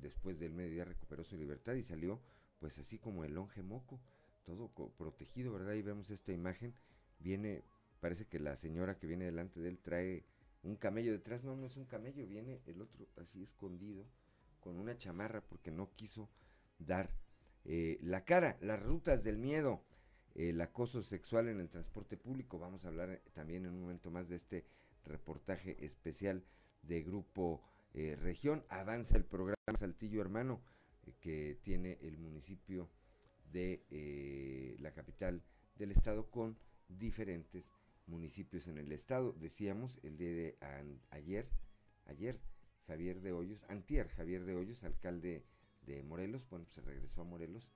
después 0.00 0.40
del 0.40 0.52
mediodía 0.52 0.85
recuperó 0.85 1.22
su 1.22 1.37
libertad 1.37 1.74
y 1.74 1.85
salió 1.85 2.20
pues 2.59 2.78
así 2.78 2.98
como 2.98 3.24
el 3.24 3.35
longe 3.35 3.62
moco, 3.62 4.00
todo 4.44 4.68
protegido, 4.96 5.52
¿verdad? 5.52 5.74
Y 5.74 5.83
vemos 5.83 6.11
esta 6.11 6.33
imagen, 6.33 6.74
viene, 7.18 7.62
parece 8.00 8.26
que 8.26 8.38
la 8.38 8.57
señora 8.57 8.98
que 8.98 9.07
viene 9.07 9.24
delante 9.24 9.61
de 9.61 9.68
él 9.68 9.78
trae 9.78 10.24
un 10.62 10.76
camello 10.76 11.12
detrás, 11.12 11.44
no, 11.44 11.57
no 11.57 11.66
es 11.66 11.76
un 11.76 11.85
camello, 11.85 12.26
viene 12.26 12.61
el 12.66 12.80
otro 12.80 13.07
así 13.16 13.42
escondido 13.42 14.07
con 14.61 14.78
una 14.78 14.96
chamarra 14.96 15.42
porque 15.42 15.70
no 15.70 15.90
quiso 15.94 16.30
dar 16.78 17.11
eh, 17.64 17.98
la 18.02 18.24
cara, 18.24 18.57
las 18.61 18.83
rutas 18.83 19.22
del 19.22 19.38
miedo, 19.38 19.83
el 20.35 20.61
acoso 20.61 21.02
sexual 21.02 21.48
en 21.48 21.61
el 21.61 21.68
transporte 21.68 22.16
público, 22.16 22.59
vamos 22.59 22.85
a 22.85 22.88
hablar 22.88 23.11
eh, 23.11 23.22
también 23.35 23.66
en 23.66 23.72
un 23.72 23.83
momento 23.83 24.11
más 24.11 24.28
de 24.28 24.37
este 24.37 24.66
reportaje 25.04 25.85
especial 25.85 26.44
de 26.83 27.02
Grupo 27.02 27.62
eh, 27.92 28.16
región. 28.16 28.64
Avanza 28.68 29.16
el 29.16 29.24
programa 29.24 29.57
Saltillo 29.78 30.20
Hermano 30.20 30.62
que 31.20 31.59
tiene 31.62 31.98
el 32.00 32.16
municipio 32.16 32.88
de 33.52 34.74
la 34.80 34.92
capital 34.92 35.42
del 35.76 35.92
estado 35.92 36.30
con 36.30 36.57
diferentes 36.88 37.70
municipios 38.07 38.69
en 38.69 38.79
el 38.79 38.93
estado. 38.93 39.33
Decíamos 39.33 40.01
el 40.03 40.17
día 40.17 40.31
de 40.31 40.59
ayer, 41.11 41.49
ayer 42.07 42.40
Javier 42.87 43.21
de 43.21 43.33
Hoyos, 43.33 43.64
antier 43.69 44.09
Javier 44.09 44.45
de 44.45 44.57
Hoyos, 44.57 44.85
alcalde 44.85 45.45
de 45.83 46.03
Morelos, 46.03 46.49
bueno, 46.49 46.64
pues 46.64 46.75
se 46.75 46.81
regresó 46.83 47.23
a 47.23 47.25
Morelos 47.25 47.69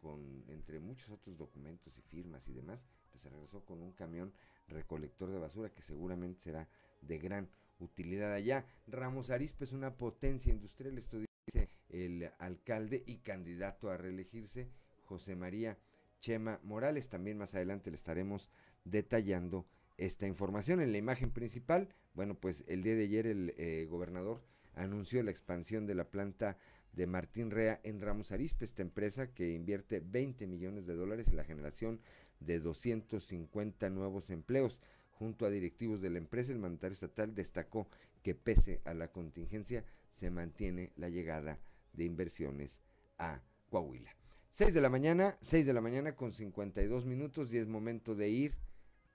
con, 0.00 0.44
entre 0.48 0.80
muchos 0.80 1.10
otros 1.10 1.36
documentos 1.36 1.96
y 1.96 2.02
firmas 2.02 2.48
y 2.48 2.52
demás, 2.52 2.86
pues 3.10 3.22
se 3.22 3.30
regresó 3.30 3.64
con 3.64 3.82
un 3.82 3.92
camión 3.92 4.32
recolector 4.68 5.30
de 5.30 5.38
basura 5.38 5.70
que 5.70 5.82
seguramente 5.82 6.40
será 6.40 6.68
de 7.00 7.18
gran 7.18 7.48
utilidad 7.78 8.32
allá. 8.32 8.66
Ramos 8.86 9.30
Arizpe 9.30 9.64
es 9.64 9.72
una 9.72 9.96
potencia 9.96 10.52
industrial, 10.52 10.98
esto 10.98 11.18
dice 11.18 11.70
el 11.88 12.30
alcalde 12.38 13.02
y 13.06 13.18
candidato 13.18 13.90
a 13.90 13.96
reelegirse, 13.96 14.68
José 15.04 15.36
María 15.36 15.78
Chema 16.20 16.60
Morales. 16.62 17.08
También 17.08 17.38
más 17.38 17.54
adelante 17.54 17.90
le 17.90 17.96
estaremos 17.96 18.50
detallando 18.84 19.66
esta 19.96 20.26
información. 20.26 20.80
En 20.80 20.92
la 20.92 20.98
imagen 20.98 21.30
principal, 21.30 21.88
bueno, 22.14 22.34
pues 22.34 22.64
el 22.68 22.82
día 22.82 22.96
de 22.96 23.04
ayer 23.04 23.26
el 23.26 23.54
eh, 23.56 23.86
gobernador 23.90 24.42
anunció 24.74 25.22
la 25.22 25.30
expansión 25.30 25.86
de 25.86 25.94
la 25.94 26.10
planta 26.10 26.56
de 26.92 27.06
Martín 27.06 27.50
Rea 27.50 27.80
en 27.82 28.00
Ramos 28.00 28.32
Arispe, 28.32 28.64
esta 28.64 28.82
empresa 28.82 29.32
que 29.32 29.52
invierte 29.52 30.00
20 30.00 30.46
millones 30.46 30.86
de 30.86 30.94
dólares 30.94 31.28
en 31.28 31.36
la 31.36 31.44
generación 31.44 32.00
de 32.40 32.60
250 32.60 33.90
nuevos 33.90 34.30
empleos. 34.30 34.80
Junto 35.10 35.46
a 35.46 35.50
directivos 35.50 36.00
de 36.00 36.10
la 36.10 36.18
empresa, 36.18 36.52
el 36.52 36.58
mandatario 36.58 36.94
estatal 36.94 37.34
destacó 37.34 37.88
que 38.22 38.34
pese 38.34 38.80
a 38.84 38.94
la 38.94 39.08
contingencia 39.08 39.84
se 40.12 40.30
mantiene 40.30 40.92
la 40.96 41.08
llegada 41.08 41.58
de 41.92 42.04
inversiones 42.04 42.80
a 43.18 43.40
Coahuila. 43.70 44.14
6 44.50 44.72
de 44.72 44.80
la 44.80 44.88
mañana, 44.88 45.36
6 45.40 45.66
de 45.66 45.72
la 45.72 45.80
mañana 45.80 46.14
con 46.14 46.32
52 46.32 47.06
minutos 47.06 47.52
y 47.52 47.58
es 47.58 47.66
momento 47.66 48.14
de 48.14 48.28
ir 48.28 48.54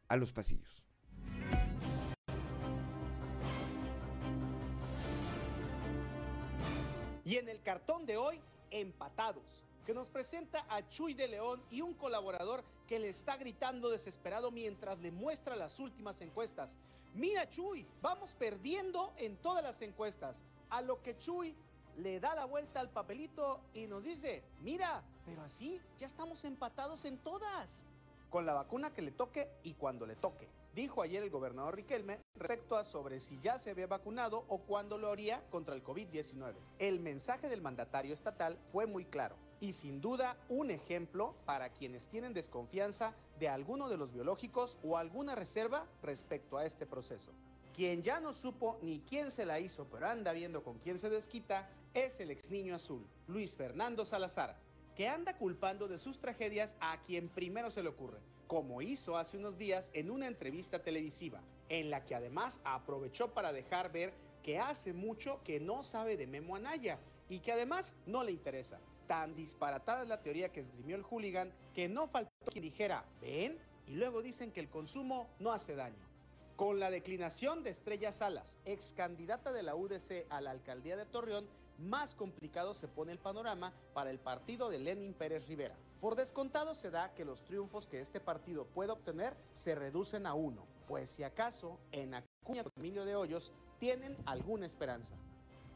a 0.10 0.18
los 0.18 0.34
pasillos. 0.34 0.84
Y 7.24 7.38
en 7.38 7.48
el 7.48 7.62
cartón 7.62 8.08
de 8.08 8.18
hoy, 8.18 8.42
empatados, 8.72 9.64
que 9.86 9.94
nos 9.94 10.10
presenta 10.10 10.66
a 10.68 10.88
Chuy 10.88 11.14
de 11.14 11.28
León 11.28 11.64
y 11.70 11.82
un 11.82 11.94
colaborador 11.94 12.64
que 12.88 13.00
le 13.00 13.10
está 13.10 13.38
gritando 13.38 13.90
desesperado 13.90 14.52
mientras 14.52 15.00
le 15.00 15.12
muestra 15.12 15.56
las 15.56 15.80
últimas 15.80 16.22
encuestas. 16.22 16.76
Mira 17.14 17.48
Chuy, 17.48 17.86
vamos 18.02 18.34
perdiendo 18.34 19.14
en 19.18 19.38
todas 19.38 19.64
las 19.64 19.82
encuestas. 19.82 20.42
A 20.72 20.82
lo 20.82 21.02
que 21.02 21.18
Chuy 21.18 21.56
le 21.98 22.20
da 22.20 22.34
la 22.34 22.46
vuelta 22.46 22.80
al 22.80 22.90
papelito 22.90 23.62
y 23.74 23.86
nos 23.86 24.06
dice, 24.06 24.44
mira, 24.62 25.04
pero 25.26 25.44
así 25.44 25.80
ya 25.98 26.08
estamos 26.08 26.44
empatados 26.46 27.06
en 27.06 27.18
todas. 27.20 27.84
Con 28.30 28.46
la 28.46 28.54
vacuna 28.54 28.94
que 28.94 29.02
le 29.02 29.12
toque 29.12 29.50
y 29.64 29.74
cuando 29.74 30.06
le 30.06 30.16
toque. 30.16 30.48
Dijo 30.76 31.02
ayer 31.02 31.24
el 31.24 31.32
gobernador 31.32 31.76
Riquelme 31.76 32.20
respecto 32.36 32.78
a 32.78 32.84
sobre 32.84 33.20
si 33.20 33.40
ya 33.40 33.58
se 33.58 33.72
había 33.72 33.88
vacunado 33.88 34.46
o 34.50 34.60
cuándo 34.60 34.98
lo 34.98 35.12
haría 35.12 35.44
contra 35.50 35.74
el 35.74 35.84
COVID-19. 35.84 36.54
El 36.78 37.00
mensaje 37.00 37.50
del 37.50 37.62
mandatario 37.62 38.14
estatal 38.14 38.58
fue 38.72 38.86
muy 38.86 39.06
claro 39.06 39.36
y 39.60 39.74
sin 39.74 40.00
duda 40.00 40.38
un 40.48 40.70
ejemplo 40.70 41.36
para 41.46 41.70
quienes 41.70 42.08
tienen 42.08 42.34
desconfianza 42.34 43.14
de 43.40 43.50
alguno 43.50 43.90
de 43.90 43.98
los 43.98 44.14
biológicos 44.14 44.78
o 44.84 44.98
alguna 44.98 45.36
reserva 45.36 45.88
respecto 46.04 46.58
a 46.58 46.66
este 46.66 46.86
proceso. 46.86 47.32
Quien 47.76 48.04
ya 48.04 48.20
no 48.20 48.34
supo 48.34 48.78
ni 48.82 49.00
quién 49.02 49.32
se 49.32 49.46
la 49.46 49.60
hizo, 49.60 49.88
pero 49.90 50.08
anda 50.08 50.34
viendo 50.34 50.64
con 50.64 50.78
quién 50.78 51.00
se 51.00 51.10
desquita, 51.10 51.70
es 51.94 52.20
el 52.20 52.30
ex 52.30 52.50
niño 52.50 52.76
azul, 52.76 53.06
Luis 53.28 53.56
Fernando 53.56 54.06
Salazar, 54.06 54.56
que 55.00 55.08
anda 55.08 55.38
culpando 55.38 55.88
de 55.88 55.98
sus 55.98 56.20
tragedias 56.20 56.76
a 56.82 57.02
quien 57.04 57.30
primero 57.30 57.72
se 57.72 57.82
le 57.82 57.88
ocurre, 57.88 58.20
como 58.48 58.82
hizo 58.82 59.18
hace 59.18 59.38
unos 59.38 59.58
días 59.58 59.90
en 59.94 60.12
una 60.12 60.28
entrevista 60.28 60.84
televisiva, 60.84 61.42
en 61.70 61.90
la 61.90 62.04
que 62.04 62.16
además 62.16 62.60
aprovechó 62.66 63.34
para 63.34 63.54
dejar 63.54 63.94
ver 63.94 64.14
que 64.44 64.60
hace 64.60 64.92
mucho 64.92 65.40
que 65.46 65.62
no 65.62 65.84
sabe 65.84 66.18
de 66.18 66.28
Memo 66.28 66.58
Anaya 66.58 67.00
y 67.30 67.40
que 67.40 67.54
además 67.54 67.96
no 68.08 68.26
le 68.26 68.34
interesa. 68.34 68.82
Tan 69.08 69.38
disparatada 69.38 70.02
es 70.02 70.10
la 70.10 70.22
teoría 70.22 70.52
que 70.52 70.60
esgrimió 70.60 70.98
el 70.98 71.04
hooligan 71.04 71.54
que 71.74 71.88
no 71.88 72.10
faltó 72.10 72.34
quien 72.52 72.64
dijera, 72.64 73.06
ven, 73.22 73.58
y 73.88 73.96
luego 73.96 74.22
dicen 74.22 74.52
que 74.52 74.60
el 74.60 74.68
consumo 74.68 75.30
no 75.40 75.54
hace 75.54 75.76
daño. 75.76 76.10
Con 76.58 76.82
la 76.82 76.92
declinación 76.92 77.64
de 77.64 77.70
Estrella 77.70 78.12
Salas, 78.12 78.58
ex 78.66 78.92
candidata 78.92 79.54
de 79.54 79.64
la 79.64 79.78
UDC 79.78 80.26
a 80.30 80.42
la 80.42 80.52
alcaldía 80.52 80.98
de 80.98 81.06
Torreón, 81.06 81.48
más 81.80 82.14
complicado 82.14 82.74
se 82.74 82.88
pone 82.88 83.12
el 83.12 83.20
panorama 83.20 83.74
para 83.94 84.12
el 84.12 84.20
partido 84.20 84.70
de 84.70 84.80
Lenin 84.80 85.14
Pérez 85.14 85.48
Rivera. 85.48 85.76
Por 86.02 86.16
descontado 86.16 86.76
se 86.76 86.92
da 86.92 87.14
que 87.14 87.26
los 87.26 87.44
triunfos 87.44 87.88
que 87.88 88.00
este 88.00 88.20
partido 88.20 88.66
puede 88.66 88.92
obtener 88.92 89.36
se 89.54 89.76
reducen 89.76 90.26
a 90.26 90.34
uno, 90.34 90.66
pues 90.88 91.10
si 91.10 91.24
acaso 91.24 91.80
en 91.92 92.14
Acuña 92.14 92.64
Emilio 92.78 93.06
de 93.06 93.16
Hoyos 93.16 93.54
tienen 93.80 94.18
alguna 94.26 94.66
esperanza. 94.66 95.16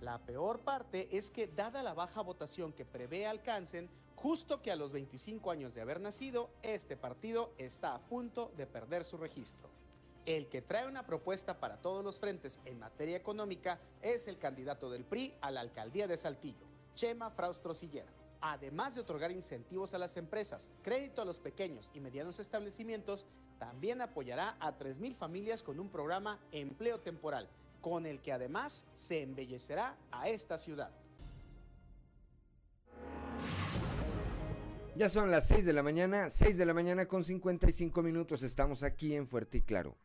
La 0.01 0.19
peor 0.19 0.59
parte 0.59 1.07
es 1.15 1.31
que 1.31 1.47
dada 1.47 1.81
la 1.81 1.93
baja 1.93 2.21
votación 2.21 2.73
que 2.73 2.83
prevé 2.83 3.25
alcancen, 3.25 3.89
justo 4.15 4.61
que 4.61 4.71
a 4.71 4.75
los 4.75 4.91
25 4.91 5.51
años 5.51 5.73
de 5.73 5.81
haber 5.81 6.01
nacido, 6.01 6.49
este 6.61 6.97
partido 6.97 7.53
está 7.57 7.95
a 7.95 7.99
punto 7.99 8.51
de 8.57 8.67
perder 8.67 9.05
su 9.05 9.17
registro. 9.17 9.72
El 10.25 10.47
que 10.47 10.61
trae 10.61 10.87
una 10.87 11.05
propuesta 11.05 11.59
para 11.59 11.81
todos 11.81 12.01
los 12.03 12.17
frentes 12.17 12.59
en 12.63 12.79
materia 12.79 13.17
económica 13.17 13.79
es 14.01 14.29
el 14.29 14.37
candidato 14.37 14.89
del 14.89 15.03
PRI 15.03 15.33
a 15.41 15.51
la 15.51 15.59
alcaldía 15.59 16.07
de 16.07 16.15
Saltillo, 16.15 16.65
Chema 16.93 17.29
Fraustro 17.29 17.73
Sillera. 17.73 18.11
Además 18.39 18.95
de 18.95 19.01
otorgar 19.01 19.31
incentivos 19.31 19.93
a 19.93 19.97
las 19.97 20.15
empresas, 20.15 20.69
crédito 20.81 21.21
a 21.21 21.25
los 21.25 21.39
pequeños 21.39 21.91
y 21.93 21.99
medianos 21.99 22.39
establecimientos, 22.39 23.25
también 23.59 23.99
apoyará 24.01 24.55
a 24.61 24.77
3.000 24.77 25.13
familias 25.15 25.61
con 25.61 25.79
un 25.79 25.89
programa 25.89 26.39
Empleo 26.53 27.01
Temporal, 27.01 27.49
con 27.81 28.05
el 28.05 28.21
que 28.21 28.31
además 28.31 28.85
se 28.95 29.23
embellecerá 29.23 29.97
a 30.11 30.29
esta 30.29 30.57
ciudad. 30.57 30.91
Ya 34.95 35.09
son 35.09 35.31
las 35.31 35.47
6 35.47 35.65
de 35.65 35.73
la 35.73 35.83
mañana, 35.83 36.29
6 36.29 36.57
de 36.57 36.65
la 36.65 36.73
mañana 36.73 37.07
con 37.07 37.25
55 37.25 38.01
minutos, 38.03 38.41
estamos 38.43 38.83
aquí 38.83 39.15
en 39.15 39.27
Fuerte 39.27 39.57
y 39.57 39.61
Claro. 39.61 39.97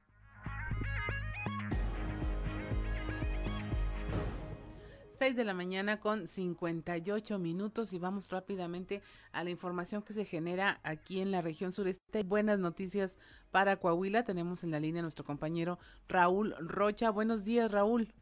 6 5.18 5.34
de 5.34 5.44
la 5.44 5.52
mañana 5.52 5.98
con 5.98 6.28
58 6.28 7.40
minutos 7.40 7.92
y 7.92 7.98
vamos 7.98 8.30
rápidamente 8.30 9.02
a 9.32 9.42
la 9.42 9.50
información 9.50 10.00
que 10.00 10.12
se 10.12 10.24
genera 10.24 10.78
aquí 10.84 11.20
en 11.20 11.32
la 11.32 11.42
región 11.42 11.72
sureste. 11.72 12.22
Buenas 12.22 12.60
noticias 12.60 13.18
para 13.50 13.78
Coahuila. 13.78 14.22
Tenemos 14.22 14.62
en 14.62 14.70
la 14.70 14.78
línea 14.78 15.00
a 15.00 15.02
nuestro 15.02 15.24
compañero 15.24 15.78
Raúl 16.06 16.54
Rocha. 16.60 17.10
Buenos 17.10 17.44
días, 17.44 17.72
Raúl. 17.72 18.14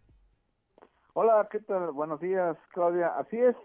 Hola, 1.13 1.47
¿qué 1.51 1.61
tal? 1.61 1.93
Buenos 1.93 2.19
días, 2.19 2.57
Claudia. 2.73 3.09
Así 3.09 3.37
es. 3.37 3.57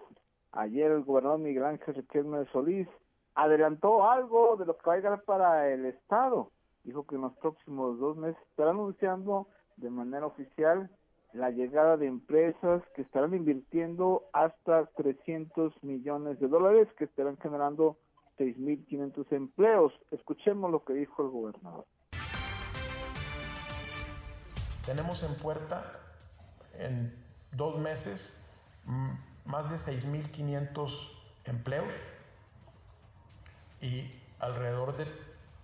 Ayer 0.52 0.92
el 0.92 1.06
gobernador 1.06 1.40
Miguel 1.40 1.64
Ángel 1.64 1.96
Riquelme 1.96 2.46
Solís 2.52 2.90
adelantó 3.36 4.10
algo 4.12 4.58
de 4.58 4.66
lo 4.66 4.76
que 4.76 4.86
va 4.86 4.94
a 4.96 4.98
llegar 4.98 5.24
para 5.24 5.70
el 5.70 5.86
Estado. 5.86 6.52
Dijo 6.84 7.08
que 7.08 7.16
en 7.16 7.22
los 7.22 7.38
próximos 7.38 7.98
dos 7.98 8.18
meses 8.18 8.42
estará 8.50 8.72
anunciando 8.72 9.48
de 9.78 9.90
manera 9.90 10.26
oficial 10.26 10.92
la 11.34 11.50
llegada 11.50 11.98
de 11.98 12.08
empresas 12.08 12.84
que 12.96 13.02
estarán 13.02 13.34
invirtiendo 13.34 14.30
hasta 14.34 14.86
300 14.98 15.84
millones 15.84 16.40
de 16.40 16.48
dólares, 16.48 16.88
que 16.98 17.06
estarán 17.06 17.38
generando 17.38 17.98
6.500 18.38 19.32
empleos. 19.32 19.94
Escuchemos 20.12 20.72
lo 20.72 20.84
que 20.84 20.94
dijo 20.94 21.24
el 21.24 21.30
gobernador. 21.30 21.86
Tenemos 24.86 25.24
en 25.24 25.36
puerta 25.36 26.00
en 26.78 27.14
dos 27.52 27.80
meses 27.80 28.38
más 29.46 29.70
de 29.70 29.78
6.500 29.78 31.12
empleos 31.46 31.94
y 33.80 34.12
alrededor 34.40 34.96
de, 34.98 35.06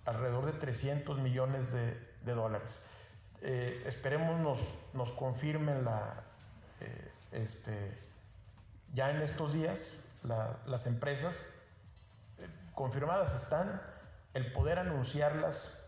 alrededor 0.06 0.46
de 0.46 0.52
300 0.52 1.18
millones 1.18 1.72
de, 1.72 1.94
de 2.24 2.34
dólares. 2.34 2.82
Eh, 3.42 3.84
esperemos 3.86 4.40
nos, 4.40 4.60
nos 4.94 5.12
confirmen 5.12 5.84
la, 5.84 6.24
eh, 6.80 7.12
este, 7.32 7.96
ya 8.94 9.10
en 9.10 9.22
estos 9.22 9.52
días 9.52 9.94
las 10.24 10.86
empresas 10.86 11.46
eh, 12.38 12.48
confirmadas 12.74 13.40
están, 13.40 13.80
el 14.34 14.50
poder 14.52 14.80
anunciarlas 14.80 15.78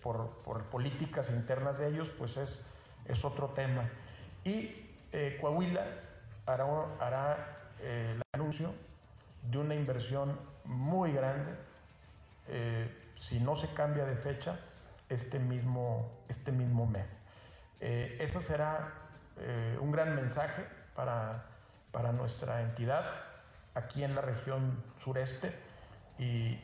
por, 0.00 0.30
por, 0.44 0.64
políticas 0.70 1.30
internas 1.30 1.78
de 1.78 1.88
ellos, 1.88 2.08
pues 2.16 2.36
es, 2.36 2.60
es 3.06 3.24
otro 3.24 3.50
tema. 3.50 3.90
Y 4.44 4.88
Coahuila 5.40 5.84
hará, 6.46 6.64
hará 7.00 7.58
el 7.80 8.22
anuncio 8.32 8.72
de 9.50 9.58
una 9.58 9.74
inversión 9.74 10.38
muy 10.64 11.12
grande, 11.12 11.52
si 13.16 13.40
no 13.40 13.56
se 13.56 13.72
cambia 13.74 14.04
de 14.04 14.16
fecha, 14.16 14.58
este 15.12 15.38
mismo, 15.38 16.10
este 16.28 16.52
mismo 16.52 16.86
mes. 16.86 17.22
Eh, 17.80 18.16
eso 18.20 18.40
será 18.40 18.94
eh, 19.38 19.76
un 19.80 19.92
gran 19.92 20.14
mensaje 20.14 20.66
para, 20.94 21.46
para, 21.90 22.12
nuestra 22.12 22.62
entidad 22.62 23.04
aquí 23.74 24.04
en 24.04 24.14
la 24.14 24.20
región 24.20 24.82
sureste 24.98 25.52
y, 26.18 26.60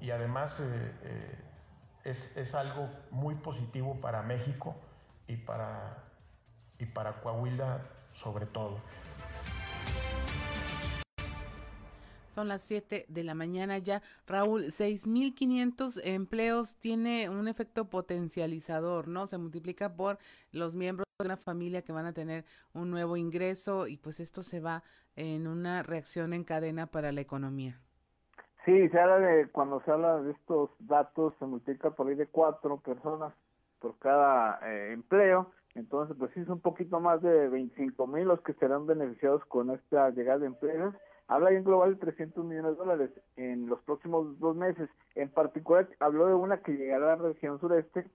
y 0.00 0.10
además 0.10 0.60
eh, 0.60 1.38
es, 2.04 2.36
es, 2.36 2.54
algo 2.54 2.88
muy 3.10 3.34
positivo 3.36 4.00
para 4.00 4.22
México 4.22 4.76
y 5.26 5.36
para, 5.36 6.04
y 6.78 6.86
para 6.86 7.20
Coahuila 7.20 7.80
sobre 8.12 8.46
todo. 8.46 8.80
Son 12.28 12.48
las 12.48 12.62
7 12.62 13.06
de 13.08 13.24
la 13.24 13.34
mañana 13.34 13.78
ya. 13.78 14.02
Raúl, 14.26 14.64
6.500 14.66 16.00
empleos 16.04 16.76
tiene 16.78 17.28
un 17.28 17.48
efecto 17.48 17.88
potencializador, 17.88 19.08
¿no? 19.08 19.26
Se 19.26 19.38
multiplica 19.38 19.94
por 19.94 20.18
los 20.52 20.74
miembros 20.74 21.06
de 21.18 21.26
una 21.26 21.36
familia 21.36 21.82
que 21.82 21.92
van 21.92 22.06
a 22.06 22.12
tener 22.12 22.44
un 22.72 22.90
nuevo 22.90 23.16
ingreso 23.16 23.86
y 23.86 23.96
pues 23.96 24.20
esto 24.20 24.42
se 24.42 24.60
va 24.60 24.82
en 25.16 25.46
una 25.46 25.82
reacción 25.82 26.32
en 26.32 26.44
cadena 26.44 26.86
para 26.86 27.12
la 27.12 27.20
economía. 27.20 27.80
Sí, 28.64 28.88
se 28.90 29.00
habla 29.00 29.18
de, 29.18 29.48
cuando 29.48 29.80
se 29.80 29.90
habla 29.90 30.20
de 30.20 30.32
estos 30.32 30.70
datos, 30.78 31.34
se 31.38 31.46
multiplica 31.46 31.90
por 31.90 32.08
ahí 32.08 32.14
de 32.14 32.26
cuatro 32.26 32.78
personas 32.78 33.32
por 33.80 33.98
cada 33.98 34.58
eh, 34.68 34.92
empleo 34.92 35.50
Entonces, 35.74 36.16
pues 36.18 36.32
sí, 36.34 36.40
es 36.40 36.48
un 36.48 36.60
poquito 36.60 37.00
más 37.00 37.22
de 37.22 37.48
25 37.48 38.06
mil 38.06 38.26
los 38.26 38.40
que 38.42 38.52
serán 38.54 38.86
beneficiados 38.86 39.44
con 39.46 39.70
esta 39.70 40.10
llegada 40.10 40.40
de 40.40 40.46
empresas. 40.46 40.94
Habla 41.28 41.50
en 41.50 41.62
global 41.62 41.94
de 41.94 42.00
300 42.00 42.42
millones 42.42 42.72
de 42.72 42.76
dólares 42.78 43.10
en 43.36 43.68
los 43.68 43.80
próximos 43.82 44.38
dos 44.38 44.56
meses. 44.56 44.88
En 45.14 45.28
particular, 45.28 45.86
habló 46.00 46.26
de 46.26 46.34
una 46.34 46.62
que 46.62 46.72
llegará 46.72 47.12
a 47.12 47.16
la 47.16 47.28
región 47.28 47.60
sureste 47.60 48.06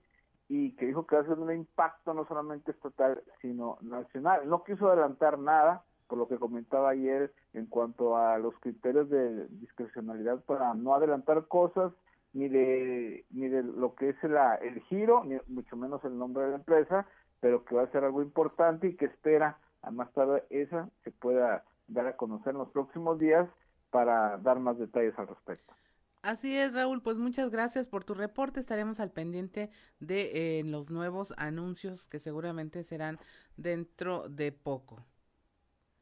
y 0.48 0.72
que 0.72 0.86
dijo 0.86 1.06
que 1.06 1.14
va 1.14 1.22
a 1.22 1.26
ser 1.26 1.38
un 1.38 1.52
impacto 1.52 2.12
no 2.12 2.26
solamente 2.26 2.72
estatal, 2.72 3.22
sino 3.40 3.78
nacional. 3.82 4.48
No 4.48 4.64
quiso 4.64 4.88
adelantar 4.88 5.38
nada, 5.38 5.84
por 6.08 6.18
lo 6.18 6.26
que 6.26 6.38
comentaba 6.38 6.90
ayer 6.90 7.32
en 7.52 7.66
cuanto 7.66 8.16
a 8.16 8.36
los 8.38 8.54
criterios 8.58 9.08
de 9.08 9.46
discrecionalidad 9.48 10.44
para 10.44 10.74
no 10.74 10.94
adelantar 10.94 11.46
cosas 11.46 11.92
ni 12.32 12.48
de 12.48 13.24
ni 13.30 13.48
de 13.48 13.62
lo 13.62 13.94
que 13.94 14.08
es 14.10 14.22
la, 14.24 14.56
el 14.56 14.80
giro, 14.82 15.22
ni 15.24 15.38
mucho 15.46 15.76
menos 15.76 16.04
el 16.04 16.18
nombre 16.18 16.44
de 16.44 16.50
la 16.50 16.56
empresa, 16.56 17.06
pero 17.40 17.64
que 17.64 17.76
va 17.76 17.82
a 17.82 17.92
ser 17.92 18.02
algo 18.04 18.22
importante 18.22 18.88
y 18.88 18.96
que 18.96 19.06
espera 19.06 19.58
a 19.82 19.92
más 19.92 20.12
tarde 20.12 20.42
esa 20.50 20.88
se 21.04 21.12
pueda 21.12 21.62
dar 21.86 22.06
a 22.06 22.16
conocer 22.16 22.52
en 22.52 22.58
los 22.58 22.70
próximos 22.70 23.18
días 23.18 23.48
para 23.90 24.38
dar 24.38 24.58
más 24.58 24.78
detalles 24.78 25.18
al 25.18 25.28
respecto. 25.28 25.74
Así 26.22 26.56
es, 26.56 26.72
Raúl, 26.72 27.02
pues 27.02 27.18
muchas 27.18 27.50
gracias 27.50 27.86
por 27.86 28.02
tu 28.02 28.14
reporte. 28.14 28.58
Estaremos 28.58 28.98
al 28.98 29.10
pendiente 29.10 29.70
de 30.00 30.60
eh, 30.60 30.64
los 30.64 30.90
nuevos 30.90 31.34
anuncios 31.36 32.08
que 32.08 32.18
seguramente 32.18 32.82
serán 32.82 33.18
dentro 33.58 34.28
de 34.30 34.50
poco. 34.50 35.04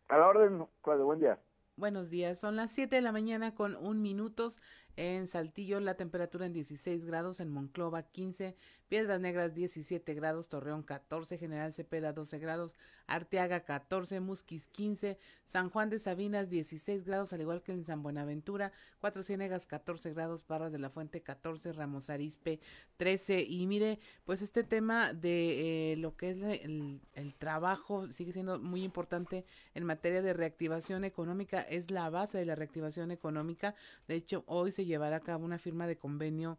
A 0.09 0.19
la 0.19 0.29
orden, 0.29 0.65
Claudio, 0.81 1.07
buen 1.07 1.19
día. 1.19 1.41
Buenos 1.75 2.11
días, 2.11 2.39
son 2.39 2.55
las 2.55 2.71
7 2.71 2.95
de 2.95 3.03
la 3.03 3.13
mañana 3.13 3.55
con 3.55 3.75
un 3.75 4.01
minutos. 4.03 4.61
En 4.97 5.27
Saltillo 5.27 5.81
la 5.81 5.95
temperatura 5.95 6.47
en 6.47 6.53
16 6.53 7.05
grados, 7.07 7.41
en 7.41 7.51
Monclova 7.51 8.03
15, 8.03 8.55
Piedras 8.93 9.21
Negras 9.21 9.55
17 9.55 10.13
grados, 10.13 10.51
Torreón 10.51 10.83
14, 10.83 11.39
General 11.39 11.73
Cepeda 11.73 12.13
12 12.13 12.39
grados, 12.39 12.77
Arteaga 13.07 13.65
14, 13.65 14.21
Musquis 14.21 14.69
15, 14.69 15.17
San 15.47 15.71
Juan 15.71 15.89
de 15.89 15.99
Sabinas 15.99 16.51
16 16.51 17.05
grados, 17.05 17.33
al 17.33 17.41
igual 17.41 17.63
que 17.63 17.73
en 17.73 17.85
San 17.85 18.03
Buenaventura, 18.03 18.71
Cuatro 19.01 19.23
Ciénegas 19.23 19.67
14 19.67 20.13
grados, 20.13 20.45
Parras 20.45 20.73
de 20.73 20.79
la 20.79 20.91
Fuente 20.91 21.23
14, 21.23 21.73
Ramos 21.73 22.11
Arispe 22.11 22.61
13. 22.99 23.47
Y 23.49 23.67
mire, 23.67 23.99
pues 24.25 24.43
este 24.43 24.63
tema 24.63 25.15
de 25.15 25.93
eh, 25.93 25.97
lo 25.97 26.15
que 26.15 26.31
es 26.33 26.37
el, 26.43 27.01
el 27.15 27.35
trabajo 27.35 28.13
sigue 28.13 28.35
siendo 28.35 28.59
muy 28.59 28.83
importante 28.83 29.47
en 29.75 29.85
materia 29.85 30.21
de 30.21 30.35
reactivación 30.35 31.05
económica, 31.05 31.63
es 31.63 31.91
la 31.91 32.11
base 32.11 32.37
de 32.37 32.45
la 32.45 32.57
reactivación 32.57 33.11
económica. 33.11 33.75
De 34.07 34.17
hecho, 34.17 34.45
hoy 34.47 34.71
se 34.71 34.82
llevar 34.85 35.15
a 35.15 35.21
cabo 35.21 35.45
una 35.45 35.59
firma 35.59 35.87
de 35.87 35.97
convenio 35.97 36.59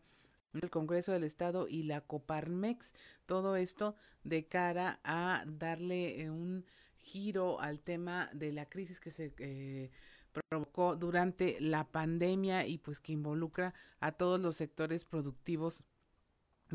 el 0.61 0.69
Congreso 0.69 1.11
del 1.11 1.23
Estado 1.23 1.67
y 1.67 1.83
la 1.83 2.01
Coparmex, 2.01 2.93
todo 3.25 3.55
esto 3.55 3.95
de 4.23 4.47
cara 4.47 4.99
a 5.03 5.43
darle 5.47 6.21
eh, 6.21 6.29
un 6.29 6.65
giro 6.97 7.59
al 7.59 7.79
tema 7.79 8.29
de 8.33 8.51
la 8.51 8.67
crisis 8.67 8.99
que 8.99 9.11
se 9.11 9.33
eh, 9.39 9.91
provocó 10.31 10.95
durante 10.95 11.59
la 11.59 11.91
pandemia 11.91 12.65
y 12.67 12.77
pues 12.77 12.99
que 12.99 13.13
involucra 13.13 13.73
a 13.99 14.11
todos 14.13 14.39
los 14.39 14.55
sectores 14.55 15.05
productivos 15.05 15.83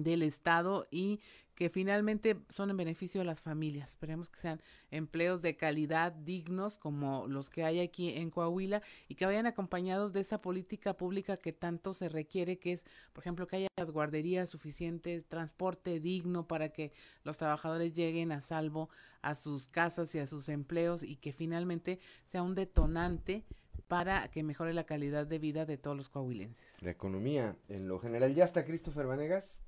del 0.03 0.23
Estado 0.23 0.87
y 0.91 1.21
que 1.59 1.71
finalmente 1.71 2.37
son 2.51 2.71
en 2.71 2.77
beneficio 2.77 3.21
de 3.21 3.25
las 3.25 3.41
familias. 3.41 3.91
Esperemos 3.91 4.31
que 4.31 4.39
sean 4.39 4.61
empleos 4.93 5.43
de 5.43 5.57
calidad 5.57 6.13
dignos 6.13 6.79
como 6.79 7.27
los 7.27 7.51
que 7.51 7.65
hay 7.65 7.81
aquí 7.81 8.11
en 8.11 8.31
Coahuila 8.31 8.81
y 9.09 9.17
que 9.17 9.27
vayan 9.27 9.47
acompañados 9.47 10.13
de 10.13 10.21
esa 10.21 10.41
política 10.41 10.97
pública 10.97 11.37
que 11.37 11.53
tanto 11.53 11.95
se 11.95 12.09
requiere, 12.09 12.61
que 12.61 12.71
es, 12.71 12.85
por 13.13 13.25
ejemplo, 13.25 13.49
que 13.49 13.57
haya 13.57 13.69
guarderías 13.91 14.49
suficientes, 14.49 15.27
transporte 15.27 15.99
digno 15.99 16.47
para 16.47 16.69
que 16.69 16.93
los 17.25 17.39
trabajadores 17.39 17.93
lleguen 17.93 18.31
a 18.31 18.41
salvo 18.41 18.89
a 19.21 19.35
sus 19.35 19.67
casas 19.67 20.15
y 20.15 20.21
a 20.21 20.29
sus 20.29 20.49
empleos 20.49 21.03
y 21.03 21.17
que 21.17 21.33
finalmente 21.33 21.99
sea 22.25 22.45
un 22.45 22.55
detonante 22.55 23.45
para 23.89 24.29
que 24.31 24.45
mejore 24.45 24.75
la 24.75 24.85
calidad 24.85 25.27
de 25.27 25.41
vida 25.41 25.67
de 25.67 25.77
todos 25.77 25.97
los 25.97 26.09
coahuilenses. 26.09 26.81
La 26.83 26.93
economía, 26.93 27.57
en 27.69 27.89
lo 27.89 27.99
general, 27.99 28.33
¿ya 28.33 28.45
está 28.45 28.65
Christopher 28.65 29.07
Vanegas? 29.07 29.59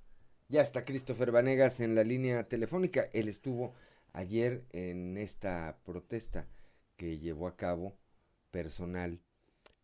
Ya 0.50 0.62
está 0.62 0.84
Christopher 0.84 1.30
Vanegas 1.30 1.78
en 1.78 1.94
la 1.94 2.02
línea 2.02 2.48
telefónica. 2.48 3.04
Él 3.12 3.28
estuvo 3.28 3.72
ayer 4.12 4.64
en 4.72 5.16
esta 5.16 5.78
protesta 5.84 6.48
que 6.96 7.20
llevó 7.20 7.46
a 7.46 7.56
cabo 7.56 7.94
personal 8.50 9.20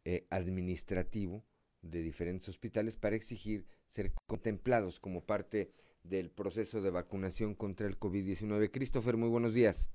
eh, 0.05 0.27
administrativo 0.29 1.45
de 1.83 2.03
diferentes 2.03 2.49
hospitales 2.49 2.97
para 2.97 3.15
exigir 3.15 3.65
ser 3.87 4.13
contemplados 4.27 4.99
como 4.99 5.21
parte 5.21 5.71
del 6.03 6.33
proceso 6.33 6.83
de 6.83 6.91
vacunación 6.91 7.55
contra 7.55 7.87
el 7.87 7.97
COVID-19. 7.97 8.73
Christopher, 8.73 9.17
muy 9.17 9.29
buenos 9.29 9.55
días. 9.55 9.89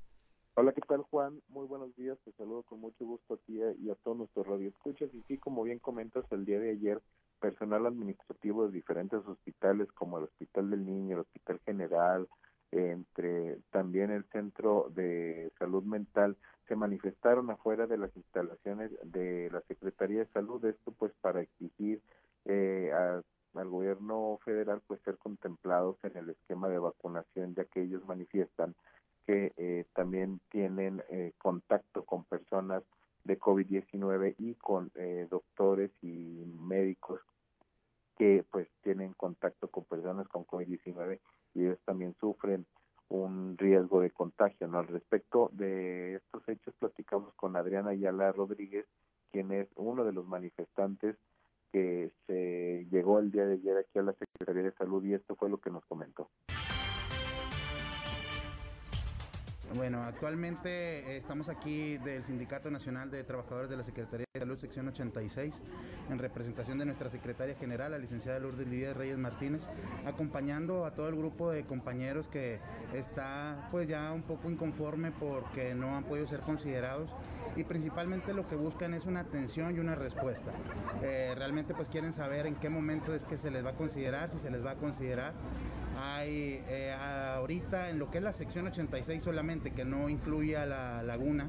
Hola, 0.53 0.71
¿qué 0.71 0.81
tal 0.87 1.01
Juan? 1.01 1.41
Muy 1.49 1.67
buenos 1.67 1.93
días, 1.97 2.17
te 2.23 2.31
saludo 2.31 2.63
con 2.63 2.79
mucho 2.79 3.05
gusto 3.05 3.33
a 3.33 3.37
ti 3.39 3.59
y 3.77 3.89
a 3.89 3.95
todos 3.95 4.15
nuestros 4.15 4.47
radioescuchas. 4.47 5.13
Y 5.13 5.21
sí, 5.27 5.37
como 5.37 5.63
bien 5.63 5.79
comentas, 5.79 6.23
el 6.31 6.45
día 6.45 6.59
de 6.59 6.69
ayer 6.69 7.01
personal 7.41 7.85
administrativo 7.85 8.67
de 8.67 8.71
diferentes 8.71 9.19
hospitales 9.25 9.91
como 9.91 10.17
el 10.17 10.25
Hospital 10.25 10.69
del 10.69 10.85
Niño, 10.85 11.15
el 11.15 11.21
Hospital 11.21 11.59
General, 11.65 12.27
entre 12.71 13.57
también 13.71 14.11
el 14.11 14.23
Centro 14.31 14.91
de 14.95 15.51
Salud 15.59 15.83
Mental, 15.83 16.37
se 16.67 16.75
manifestaron 16.77 17.49
afuera 17.49 17.87
de 17.87 17.97
las 17.97 18.15
instalaciones 18.15 18.91
de 19.03 19.49
la 19.51 19.61
Secretaría 19.61 20.19
de 20.19 20.31
Salud, 20.31 20.63
esto 20.63 20.93
pues 20.93 21.11
para 21.19 21.41
exigir 21.41 22.01
eh, 22.45 22.93
al 22.93 23.67
gobierno 23.67 24.39
federal 24.45 24.81
pues 24.87 25.01
ser 25.01 25.17
contemplados 25.17 25.97
en 26.03 26.15
el 26.15 26.29
esquema 26.29 26.69
de 26.69 26.79
vacunación, 26.79 27.55
ya 27.55 27.65
que 27.65 27.81
ellos 27.81 28.05
manifiestan 28.07 28.73
que 29.25 29.53
eh, 29.57 29.85
también 29.93 30.39
tienen 30.49 31.03
eh, 31.09 31.33
contacto 31.37 32.05
con 32.05 32.23
personas 32.23 32.83
de 33.23 33.39
COVID-19 33.39 34.35
y 34.39 34.55
con 34.55 34.91
eh, 34.95 35.27
doctores 35.29 35.91
y 36.01 36.43
médicos 36.59 37.21
que 38.17 38.45
pues 38.51 38.67
tienen 38.81 39.13
contacto 39.13 39.67
con 39.69 39.85
personas 39.85 40.27
con 40.27 40.45
COVID-19 40.45 41.19
y 41.55 41.63
ellos 41.63 41.79
también 41.85 42.15
sufren 42.19 42.65
un 43.09 43.57
riesgo 43.57 44.01
de 44.01 44.11
contagio. 44.11 44.69
Al 44.73 44.87
respecto 44.87 45.49
de 45.53 46.15
estos 46.15 46.47
hechos 46.47 46.73
platicamos 46.79 47.33
con 47.35 47.55
Adriana 47.55 47.91
Ayala 47.91 48.31
Rodríguez, 48.31 48.85
quien 49.31 49.51
es 49.51 49.67
uno 49.75 50.03
de 50.03 50.13
los 50.13 50.25
manifestantes 50.25 51.17
que 51.71 52.11
se 52.27 52.87
llegó 52.91 53.19
el 53.19 53.31
día 53.31 53.45
de 53.45 53.53
ayer 53.53 53.77
aquí 53.77 53.99
a 53.99 54.03
la 54.03 54.13
Secretaría 54.13 54.63
de 54.63 54.73
Salud 54.73 55.03
y 55.05 55.13
esto 55.13 55.35
fue 55.35 55.49
lo 55.49 55.57
que 55.57 55.69
nos 55.69 55.85
comentó. 55.85 56.29
Bueno, 59.75 60.03
actualmente 60.03 60.69
eh, 60.69 61.17
estamos 61.17 61.47
aquí 61.47 61.97
del 61.99 62.23
Sindicato 62.23 62.69
Nacional 62.69 63.09
de 63.09 63.23
Trabajadores 63.23 63.69
de 63.69 63.77
la 63.77 63.83
Secretaría 63.83 64.25
de 64.33 64.39
Salud, 64.39 64.57
sección 64.57 64.87
86, 64.89 65.61
en 66.09 66.19
representación 66.19 66.77
de 66.77 66.85
nuestra 66.85 67.09
secretaria 67.09 67.55
general, 67.55 67.91
la 67.91 67.97
licenciada 67.97 68.39
Lourdes 68.39 68.67
Lidia 68.67 68.93
Reyes 68.93 69.17
Martínez, 69.17 69.61
acompañando 70.05 70.85
a 70.85 70.91
todo 70.91 71.07
el 71.07 71.15
grupo 71.15 71.51
de 71.51 71.63
compañeros 71.63 72.27
que 72.27 72.59
está 72.93 73.69
pues 73.71 73.87
ya 73.87 74.11
un 74.11 74.23
poco 74.23 74.49
inconforme 74.49 75.11
porque 75.11 75.73
no 75.73 75.95
han 75.95 76.03
podido 76.03 76.27
ser 76.27 76.41
considerados 76.41 77.09
y 77.55 77.63
principalmente 77.63 78.33
lo 78.33 78.47
que 78.49 78.55
buscan 78.55 78.93
es 78.93 79.05
una 79.05 79.21
atención 79.21 79.75
y 79.75 79.79
una 79.79 79.95
respuesta. 79.95 80.51
Eh, 81.01 81.33
realmente 81.37 81.73
pues 81.73 81.87
quieren 81.87 82.11
saber 82.11 82.45
en 82.45 82.55
qué 82.55 82.69
momento 82.69 83.13
es 83.13 83.23
que 83.23 83.37
se 83.37 83.49
les 83.49 83.65
va 83.65 83.69
a 83.69 83.75
considerar, 83.75 84.31
si 84.31 84.39
se 84.39 84.51
les 84.51 84.65
va 84.65 84.71
a 84.71 84.75
considerar 84.75 85.33
hay 86.01 86.63
eh, 86.67 86.93
ahorita 86.93 87.89
en 87.89 87.99
lo 87.99 88.09
que 88.09 88.17
es 88.17 88.23
la 88.23 88.33
sección 88.33 88.65
86 88.65 89.21
solamente, 89.21 89.71
que 89.71 89.85
no 89.85 90.09
incluye 90.09 90.57
a 90.57 90.65
la 90.65 91.03
laguna 91.03 91.47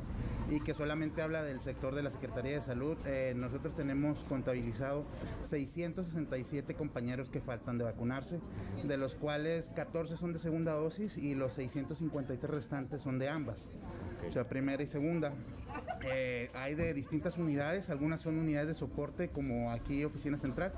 y 0.51 0.61
que 0.61 0.75
solamente 0.75 1.23
habla 1.23 1.43
del 1.43 1.61
sector 1.61 1.95
de 1.95 2.03
la 2.03 2.11
Secretaría 2.11 2.53
de 2.53 2.61
Salud, 2.61 2.99
eh, 3.07 3.33
nosotros 3.35 3.75
tenemos 3.75 4.23
contabilizado 4.25 5.07
667 5.45 6.75
compañeros 6.75 7.31
que 7.31 7.41
faltan 7.41 7.79
de 7.79 7.85
vacunarse, 7.85 8.41
de 8.85 8.97
los 8.99 9.15
cuales 9.15 9.71
14 9.75 10.17
son 10.19 10.35
de 10.35 10.39
segunda 10.39 10.73
dosis 10.73 11.17
y 11.17 11.35
los 11.35 11.55
653 11.55 12.51
restantes 12.51 13.03
son 13.03 13.19
de 13.19 13.31
ambas, 13.31 13.71
o 14.29 14.33
sea, 14.33 14.45
primera 14.45 14.83
y 14.83 14.87
segunda. 14.87 15.33
Eh, 16.05 16.51
hay 16.55 16.75
de 16.75 16.93
distintas 16.93 17.39
unidades, 17.39 17.89
algunas 17.91 18.21
son 18.21 18.39
unidades 18.39 18.69
de 18.69 18.75
soporte 18.75 19.29
como 19.29 19.71
aquí 19.71 20.05
Oficina 20.05 20.37
Central, 20.37 20.73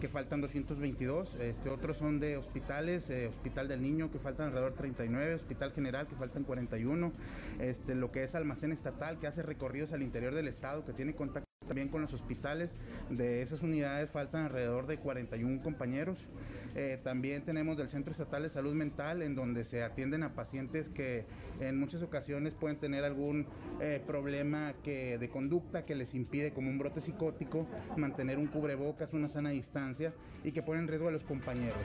que 0.00 0.08
faltan 0.08 0.40
222, 0.40 1.36
este, 1.40 1.68
otros 1.68 1.98
son 1.98 2.18
de 2.18 2.36
hospitales, 2.36 3.10
eh, 3.10 3.26
Hospital 3.28 3.68
del 3.68 3.82
Niño 3.82 4.10
que 4.10 4.18
faltan 4.18 4.46
alrededor 4.46 4.72
de 4.72 4.78
39, 4.78 5.34
Hospital 5.34 5.72
General 5.72 6.06
que 6.06 6.16
faltan 6.16 6.44
41, 6.44 7.12
este, 7.60 7.94
lo 7.94 8.10
que 8.10 8.24
es 8.24 8.34
almacén 8.34 8.72
estatal 8.72 9.18
que 9.18 9.26
hace 9.26 9.42
recorridos 9.42 9.92
al 9.92 10.02
interior 10.02 10.34
del 10.34 10.48
estado, 10.48 10.84
que 10.84 10.92
tiene 10.92 11.14
contacto 11.14 11.49
también 11.70 11.88
con 11.88 12.00
los 12.00 12.12
hospitales. 12.12 12.74
De 13.10 13.42
esas 13.42 13.62
unidades 13.62 14.10
faltan 14.10 14.46
alrededor 14.46 14.88
de 14.88 14.98
41 14.98 15.62
compañeros. 15.62 16.18
Eh, 16.74 16.98
también 17.04 17.44
tenemos 17.44 17.76
del 17.76 17.88
Centro 17.88 18.10
Estatal 18.10 18.42
de 18.42 18.50
Salud 18.50 18.74
Mental, 18.74 19.22
en 19.22 19.36
donde 19.36 19.62
se 19.62 19.84
atienden 19.84 20.24
a 20.24 20.34
pacientes 20.34 20.88
que 20.88 21.26
en 21.60 21.78
muchas 21.78 22.02
ocasiones 22.02 22.54
pueden 22.54 22.78
tener 22.78 23.04
algún 23.04 23.46
eh, 23.80 24.02
problema 24.04 24.74
de 24.84 25.30
conducta 25.32 25.84
que 25.84 25.94
les 25.94 26.16
impide, 26.16 26.52
como 26.52 26.70
un 26.70 26.78
brote 26.78 27.00
psicótico, 27.00 27.68
mantener 27.96 28.38
un 28.38 28.48
cubrebocas, 28.48 29.12
una 29.12 29.28
sana 29.28 29.50
distancia 29.50 30.12
y 30.42 30.50
que 30.50 30.62
ponen 30.62 30.82
en 30.82 30.88
riesgo 30.88 31.06
a 31.06 31.12
los 31.12 31.22
compañeros. 31.22 31.78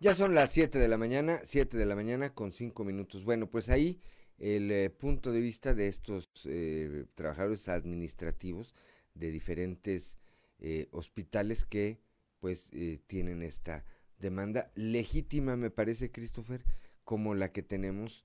Ya 0.00 0.14
son 0.14 0.34
las 0.34 0.50
7 0.50 0.78
de 0.78 0.88
la 0.88 0.98
mañana, 0.98 1.38
7 1.44 1.78
de 1.78 1.86
la 1.86 1.96
mañana 1.96 2.34
con 2.34 2.52
5 2.52 2.84
minutos. 2.84 3.24
Bueno, 3.24 3.46
pues 3.46 3.70
ahí 3.70 4.02
el 4.38 4.70
eh, 4.70 4.90
punto 4.90 5.32
de 5.32 5.40
vista 5.40 5.74
de 5.74 5.88
estos 5.88 6.28
eh, 6.46 7.06
trabajadores 7.14 7.68
administrativos 7.68 8.74
de 9.14 9.30
diferentes 9.30 10.18
eh, 10.58 10.88
hospitales 10.92 11.64
que 11.64 11.98
pues 12.40 12.70
tienen 13.06 13.42
esta 13.42 13.84
demanda 14.18 14.70
legítima, 14.74 15.56
me 15.56 15.70
parece, 15.70 16.12
Christopher, 16.12 16.62
como 17.02 17.34
la 17.34 17.50
que 17.50 17.62
tenemos 17.62 18.24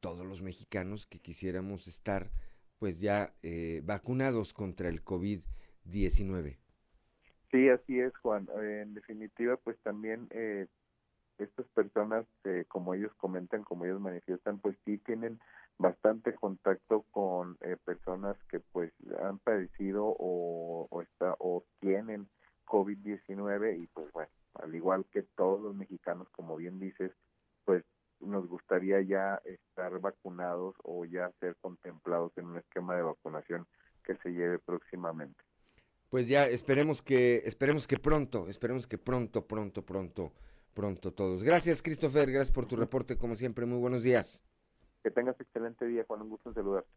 todos 0.00 0.24
los 0.24 0.40
mexicanos 0.40 1.06
que 1.06 1.18
quisiéramos 1.18 1.86
estar 1.86 2.30
pues 2.78 3.00
ya 3.00 3.34
vacunados 3.82 4.54
contra 4.54 4.88
el 4.88 5.04
COVID-19. 5.04 6.56
Sí, 7.50 7.68
así 7.68 7.98
es, 7.98 8.16
Juan. 8.18 8.48
En 8.62 8.94
definitiva, 8.94 9.58
pues 9.58 9.76
también 9.82 10.28
estas 11.38 11.66
personas, 11.68 12.26
eh, 12.44 12.64
como 12.68 12.94
ellos 12.94 13.12
comentan, 13.16 13.62
como 13.62 13.84
ellos 13.84 14.00
manifiestan, 14.00 14.58
pues 14.58 14.76
sí 14.84 14.98
tienen 14.98 15.40
bastante 15.78 16.34
contacto 16.34 17.02
con 17.10 17.56
eh, 17.60 17.76
personas 17.84 18.36
que 18.50 18.60
pues 18.60 18.92
han 19.22 19.38
padecido 19.38 20.04
o, 20.06 20.88
o, 20.90 21.02
está, 21.02 21.36
o 21.38 21.64
tienen 21.80 22.28
COVID-19 22.66 23.82
y 23.82 23.86
pues 23.86 24.10
bueno, 24.12 24.30
al 24.54 24.74
igual 24.74 25.04
que 25.12 25.22
todos 25.22 25.60
los 25.60 25.74
mexicanos, 25.74 26.28
como 26.30 26.56
bien 26.56 26.80
dices, 26.80 27.12
pues 27.64 27.84
nos 28.20 28.48
gustaría 28.48 29.00
ya 29.02 29.40
estar 29.44 29.98
vacunados 30.00 30.74
o 30.82 31.04
ya 31.04 31.30
ser 31.38 31.56
contemplados 31.60 32.32
en 32.36 32.46
un 32.46 32.58
esquema 32.58 32.96
de 32.96 33.02
vacunación 33.02 33.66
que 34.02 34.16
se 34.16 34.30
lleve 34.30 34.58
próximamente. 34.58 35.40
Pues 36.10 36.26
ya 36.26 36.46
esperemos 36.46 37.02
que 37.02 37.36
esperemos 37.44 37.86
que 37.86 37.98
pronto, 37.98 38.48
esperemos 38.48 38.86
que 38.86 38.98
pronto, 38.98 39.46
pronto, 39.46 39.84
pronto 39.84 40.32
pronto 40.78 41.12
todos. 41.12 41.42
Gracias, 41.42 41.82
Christopher. 41.82 42.30
Gracias 42.30 42.52
por 42.52 42.66
tu 42.66 42.76
reporte, 42.76 43.18
como 43.18 43.34
siempre. 43.34 43.66
Muy 43.66 43.78
buenos 43.78 44.04
días. 44.04 44.44
Que 45.02 45.10
tengas 45.10 45.34
excelente 45.40 45.84
día, 45.84 46.04
Juan. 46.06 46.22
Un 46.22 46.28
gusto 46.28 46.50
en 46.50 46.54
saludarte. 46.54 46.88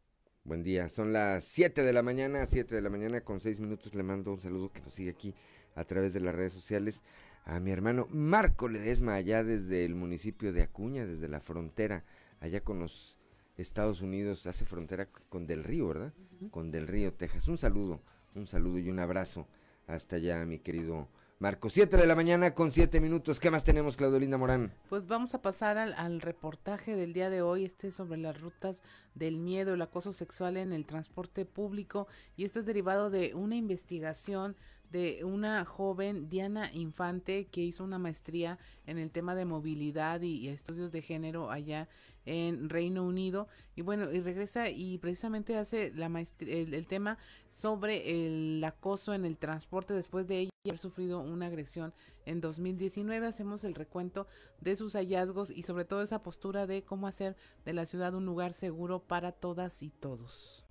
Buen 0.43 0.61
día. 0.61 0.87
Son 0.87 1.11
las 1.11 1.45
7 1.45 1.81
de 1.81 1.91
la 1.91 2.03
mañana, 2.03 2.45
7 2.45 2.75
de 2.75 2.81
la 2.81 2.91
mañana 2.91 3.21
con 3.21 3.39
6 3.39 3.59
minutos. 3.59 3.95
Le 3.95 4.03
mando 4.03 4.33
un 4.33 4.39
saludo 4.39 4.71
que 4.71 4.81
nos 4.81 4.93
sigue 4.93 5.09
aquí 5.09 5.33
a 5.73 5.83
través 5.83 6.13
de 6.13 6.19
las 6.19 6.35
redes 6.35 6.53
sociales 6.53 7.01
a 7.43 7.59
mi 7.59 7.71
hermano 7.71 8.07
Marco 8.11 8.69
Ledesma, 8.69 9.15
allá 9.15 9.43
desde 9.43 9.83
el 9.83 9.95
municipio 9.95 10.53
de 10.53 10.61
Acuña, 10.61 11.07
desde 11.07 11.27
la 11.27 11.39
frontera, 11.39 12.05
allá 12.39 12.63
con 12.63 12.77
los 12.77 13.17
Estados 13.57 14.03
Unidos, 14.03 14.45
hace 14.45 14.63
frontera 14.63 15.07
con 15.29 15.47
Del 15.47 15.63
Río, 15.63 15.87
¿verdad? 15.87 16.13
Con 16.51 16.69
Del 16.69 16.87
Río, 16.87 17.15
Texas. 17.15 17.47
Un 17.47 17.57
saludo, 17.57 18.03
un 18.35 18.45
saludo 18.45 18.77
y 18.77 18.91
un 18.91 18.99
abrazo 18.99 19.47
hasta 19.87 20.17
allá, 20.17 20.45
mi 20.45 20.59
querido 20.59 21.09
Marco, 21.41 21.71
7 21.71 21.97
de 21.97 22.05
la 22.05 22.13
mañana 22.13 22.53
con 22.53 22.71
7 22.71 22.99
minutos. 22.99 23.39
¿Qué 23.39 23.49
más 23.49 23.63
tenemos, 23.63 23.97
Claudolinda 23.97 24.37
Morán? 24.37 24.75
Pues 24.89 25.07
vamos 25.07 25.33
a 25.33 25.41
pasar 25.41 25.79
al, 25.79 26.21
reportaje 26.21 26.95
del 26.95 27.13
día 27.13 27.31
de 27.31 27.41
hoy, 27.41 27.65
este 27.65 27.89
sobre 27.89 28.19
las 28.19 28.39
rutas 28.39 28.83
del 29.15 29.39
miedo, 29.39 29.73
el 29.73 29.81
acoso 29.81 30.13
sexual 30.13 30.55
en 30.55 30.71
el 30.71 30.85
transporte 30.85 31.45
público. 31.45 32.07
Y 32.37 32.45
esto 32.45 32.59
es 32.59 32.67
derivado 32.67 33.09
de 33.09 33.33
una 33.33 33.55
investigación 33.55 34.55
de 34.91 35.23
una 35.23 35.63
joven, 35.63 36.29
Diana 36.29 36.69
Infante, 36.73 37.47
que 37.47 37.61
hizo 37.61 37.83
una 37.83 37.97
maestría 37.97 38.59
en 38.85 38.97
el 38.97 39.09
tema 39.09 39.35
de 39.35 39.45
movilidad 39.45 40.21
y, 40.21 40.49
estudios 40.49 40.91
de 40.91 41.01
género 41.01 41.49
allá 41.49 41.87
en 42.25 42.69
Reino 42.69 43.03
Unido. 43.03 43.47
Y 43.75 43.83
bueno, 43.83 44.11
y 44.11 44.19
regresa 44.19 44.69
y 44.69 44.97
precisamente 44.97 45.57
hace 45.57 45.91
la 45.93 46.07
el, 46.39 46.73
el, 46.73 46.87
tema 46.87 47.17
sobre 47.49 48.25
el 48.25 48.63
acoso 48.63 49.13
en 49.13 49.23
el 49.23 49.37
transporte 49.37 49.93
después 49.93 50.27
de 50.27 50.39
ella 50.39 50.51
haber 50.65 50.77
sufrido 50.77 51.21
una 51.21 51.47
agresión 51.47 51.93
en 52.25 52.41
2019. 52.41 53.25
Hacemos 53.25 53.63
el 53.63 53.75
recuento 53.75 54.27
de 54.59 54.75
sus 54.75 54.93
hallazgos 54.93 55.51
y 55.51 55.63
sobre 55.63 55.85
todo 55.85 56.01
esa 56.03 56.21
postura 56.21 56.67
de 56.67 56.83
cómo 56.83 57.07
hacer 57.07 57.37
de 57.63 57.73
la 57.73 57.85
ciudad 57.85 58.13
un 58.13 58.25
lugar 58.25 58.51
seguro 58.51 58.99
para 58.99 59.31
todas 59.31 59.81
y 59.83 59.89
todos. 59.89 60.65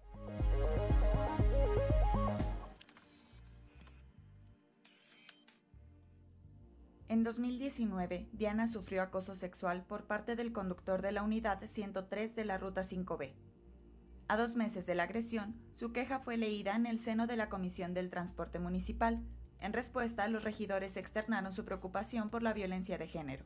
En 7.11 7.25
2019, 7.25 8.29
Diana 8.33 8.69
sufrió 8.69 9.03
acoso 9.03 9.35
sexual 9.35 9.83
por 9.83 10.05
parte 10.05 10.37
del 10.37 10.53
conductor 10.53 11.03
de 11.03 11.11
la 11.11 11.25
unidad 11.25 11.61
103 11.61 12.37
de 12.37 12.45
la 12.45 12.57
Ruta 12.57 12.83
5B. 12.83 13.33
A 14.29 14.37
dos 14.37 14.55
meses 14.55 14.87
de 14.87 14.95
la 14.95 15.03
agresión, 15.03 15.57
su 15.75 15.93
queja 15.93 16.21
fue 16.21 16.37
leída 16.37 16.77
en 16.77 16.87
el 16.87 17.01
seno 17.01 17.27
de 17.27 17.35
la 17.35 17.49
Comisión 17.49 17.95
del 17.95 18.11
Transporte 18.11 18.61
Municipal. 18.61 19.25
En 19.59 19.73
respuesta, 19.73 20.29
los 20.29 20.45
regidores 20.45 20.97
externaron 20.97 21.51
su 21.51 21.65
preocupación 21.65 22.31
por 22.31 22.45
la 22.45 22.53
violencia 22.53 22.97
de 22.97 23.09
género. 23.09 23.45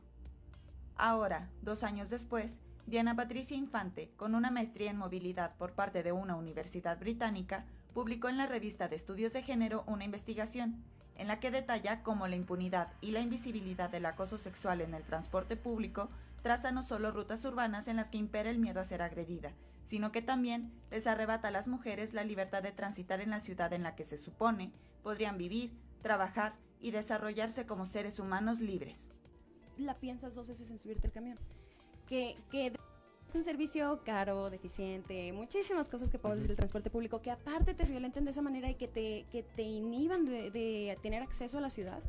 Ahora, 0.95 1.49
dos 1.63 1.81
años 1.81 2.11
después, 2.11 2.61
Diana 2.85 3.15
Patricia 3.15 3.57
Infante, 3.57 4.11
con 4.15 4.35
una 4.35 4.51
maestría 4.51 4.91
en 4.91 4.97
movilidad 4.97 5.55
por 5.57 5.73
parte 5.73 6.03
de 6.03 6.11
una 6.11 6.35
universidad 6.35 6.99
británica, 6.99 7.65
publicó 7.95 8.29
en 8.29 8.37
la 8.37 8.45
revista 8.45 8.89
de 8.89 8.95
estudios 8.95 9.33
de 9.33 9.41
género 9.41 9.83
una 9.87 10.03
investigación 10.03 10.83
en 11.17 11.27
la 11.27 11.39
que 11.39 11.51
detalla 11.51 12.03
cómo 12.03 12.27
la 12.27 12.35
impunidad 12.35 12.91
y 13.01 13.11
la 13.11 13.21
invisibilidad 13.21 13.89
del 13.89 14.05
acoso 14.05 14.37
sexual 14.37 14.81
en 14.81 14.93
el 14.93 15.03
transporte 15.03 15.55
público 15.55 16.09
traza 16.41 16.71
no 16.71 16.83
solo 16.83 17.11
rutas 17.11 17.43
urbanas 17.45 17.87
en 17.87 17.95
las 17.95 18.09
que 18.09 18.17
impera 18.17 18.49
el 18.49 18.59
miedo 18.59 18.79
a 18.79 18.83
ser 18.83 19.01
agredida, 19.01 19.51
sino 19.83 20.11
que 20.11 20.21
también 20.21 20.71
les 20.91 21.07
arrebata 21.07 21.47
a 21.47 21.51
las 21.51 21.67
mujeres 21.67 22.13
la 22.13 22.23
libertad 22.23 22.61
de 22.61 22.71
transitar 22.71 23.21
en 23.21 23.31
la 23.31 23.39
ciudad 23.39 23.73
en 23.73 23.83
la 23.83 23.95
que 23.95 24.03
se 24.03 24.17
supone 24.17 24.71
podrían 25.03 25.37
vivir, 25.37 25.71
trabajar 26.01 26.55
y 26.81 26.91
desarrollarse 26.91 27.65
como 27.65 27.85
seres 27.85 28.19
humanos 28.19 28.59
libres. 28.59 29.11
La 29.77 29.95
piensas 29.95 30.35
dos 30.35 30.47
veces 30.47 30.69
en 30.69 30.79
subirte 30.79 31.07
al 31.07 31.13
camión. 31.13 31.39
Es 33.35 33.39
un 33.39 33.43
servicio 33.43 33.99
caro, 34.05 34.49
deficiente, 34.49 35.33
muchísimas 35.33 35.89
cosas 35.89 36.09
que 36.09 36.17
podemos 36.17 36.37
decir 36.37 36.47
del 36.47 36.55
transporte 36.55 36.89
público 36.89 37.21
que 37.21 37.31
aparte 37.31 37.73
te 37.73 37.83
violenten 37.83 38.23
de 38.23 38.31
esa 38.31 38.41
manera 38.41 38.69
y 38.69 38.75
que 38.75 38.87
te, 38.87 39.25
que 39.29 39.43
te 39.43 39.63
inhiban 39.63 40.23
de, 40.25 40.97
tener 41.01 41.21
acceso 41.21 41.57
a 41.57 41.61
la 41.61 41.69
ciudad 41.69 41.99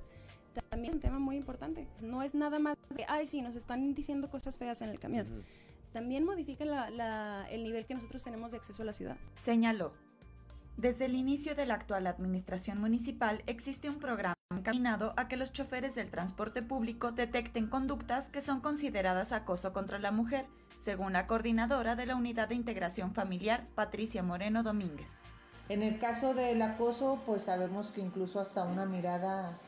también 0.71 0.93
es 0.93 0.95
un 0.95 1.03
tema 1.03 1.19
muy 1.19 1.37
importante. 1.37 1.87
No 2.03 2.23
es 2.23 2.35
nada 2.35 2.59
más 2.59 2.79
de, 2.89 3.05
ay, 3.09 3.27
sí, 3.27 3.43
nos 3.43 3.57
están 3.57 3.93
diciendo 3.95 4.31
cosas 4.31 4.59
feas 4.59 4.81
en 4.81 4.89
el 4.89 4.99
camión. 4.99 5.45
También 5.93 6.25
modifica 6.25 6.65
el 6.65 7.63
nivel 7.63 7.85
que 7.85 7.93
nosotros 7.93 8.23
tenemos 8.23 8.53
de 8.53 8.57
acceso 8.57 8.81
a 8.81 8.87
la 8.87 8.95
ciudad. 8.95 9.19
Señaló. 9.37 9.93
Desde 10.79 11.05
el 11.05 11.15
inicio 11.15 11.55
de 11.55 11.67
la 11.67 11.75
actual 11.75 12.07
administración 12.07 12.81
municipal 12.81 13.43
existe 13.47 13.91
un 13.91 13.99
programa 13.99 14.35
encaminado 14.51 15.13
a 15.19 15.29
que 15.29 15.37
los 15.37 15.53
choferes 15.53 15.95
del 15.95 16.11
transporte 16.11 16.63
público 16.63 17.13
detecten 17.13 17.67
conductas 17.67 18.31
que 18.31 18.41
son 18.41 18.61
consideradas 18.61 19.33
acoso 19.33 19.75
contra 19.75 19.99
la 19.99 20.11
mujer 20.11 20.47
según 20.79 21.13
la 21.13 21.27
coordinadora 21.27 21.97
de 21.97 22.07
la 22.07 22.17
Unidad 22.17 22.49
de 22.49 22.55
Integración 22.55 23.15
Familiar, 23.15 23.67
Patricia 23.75 24.23
Moreno 24.23 24.63
Domínguez. 24.63 25.21
En 25.69 25.83
el 25.83 25.99
caso 25.99 26.35
del 26.35 26.63
acoso, 26.63 27.21
pues 27.27 27.43
sabemos 27.43 27.91
que 27.91 28.01
incluso 28.01 28.41
hasta 28.41 28.65
una 28.65 28.87
mirada, 28.87 29.59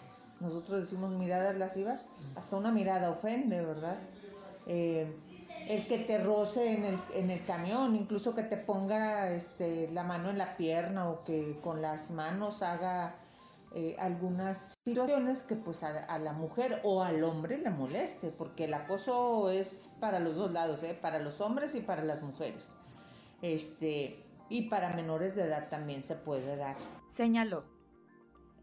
nosotros 0.41 0.83
decimos 0.83 1.11
miradas 1.11 1.57
lascivas, 1.57 2.09
hasta 2.37 2.57
una 2.57 2.71
mirada 2.71 3.11
ofende, 3.11 3.65
¿verdad? 3.65 3.99
Eh, 4.67 5.13
el 5.67 5.87
que 5.87 5.99
te 5.99 6.19
roce 6.19 6.73
en 6.73 6.85
el, 6.85 6.99
en 7.15 7.31
el 7.31 7.45
camión, 7.45 7.97
incluso 7.97 8.35
que 8.35 8.43
te 8.43 8.57
ponga 8.57 9.31
este, 9.31 9.91
la 9.91 10.05
mano 10.05 10.31
en 10.31 10.39
la 10.39 10.57
pierna 10.57 11.09
o 11.09 11.25
que 11.25 11.59
con 11.63 11.83
las 11.83 12.11
manos 12.11 12.63
haga 12.63 13.17
eh, 13.75 13.97
algunas 13.99 14.79
situaciones 14.87 15.43
que 15.43 15.55
pues 15.55 15.83
a, 15.83 16.19
la 16.19 16.33
mujer 16.33 16.81
o 16.85 17.03
al 17.03 17.23
hombre 17.23 17.59
le 17.59 17.71
moleste, 17.71 18.31
porque 18.31 18.65
el 18.65 18.75
acoso 18.75 19.51
es 19.51 19.95
para 20.01 20.21
los 20.21 20.37
dos 20.37 20.53
lados, 20.53 20.83
¿eh? 20.83 20.99
para 21.01 21.19
los 21.19 21.41
hombres 21.41 21.75
y 21.75 21.81
para 21.81 22.03
las 22.03 22.23
mujeres. 22.23 22.77
Este, 23.43 24.25
y 24.49 24.69
para 24.69 24.95
menores 24.95 25.35
de 25.37 25.43
edad 25.45 25.69
también 25.69 26.03
se 26.03 26.17
puede 26.17 26.57
dar. 26.57 26.77
Señaló. 27.09 27.65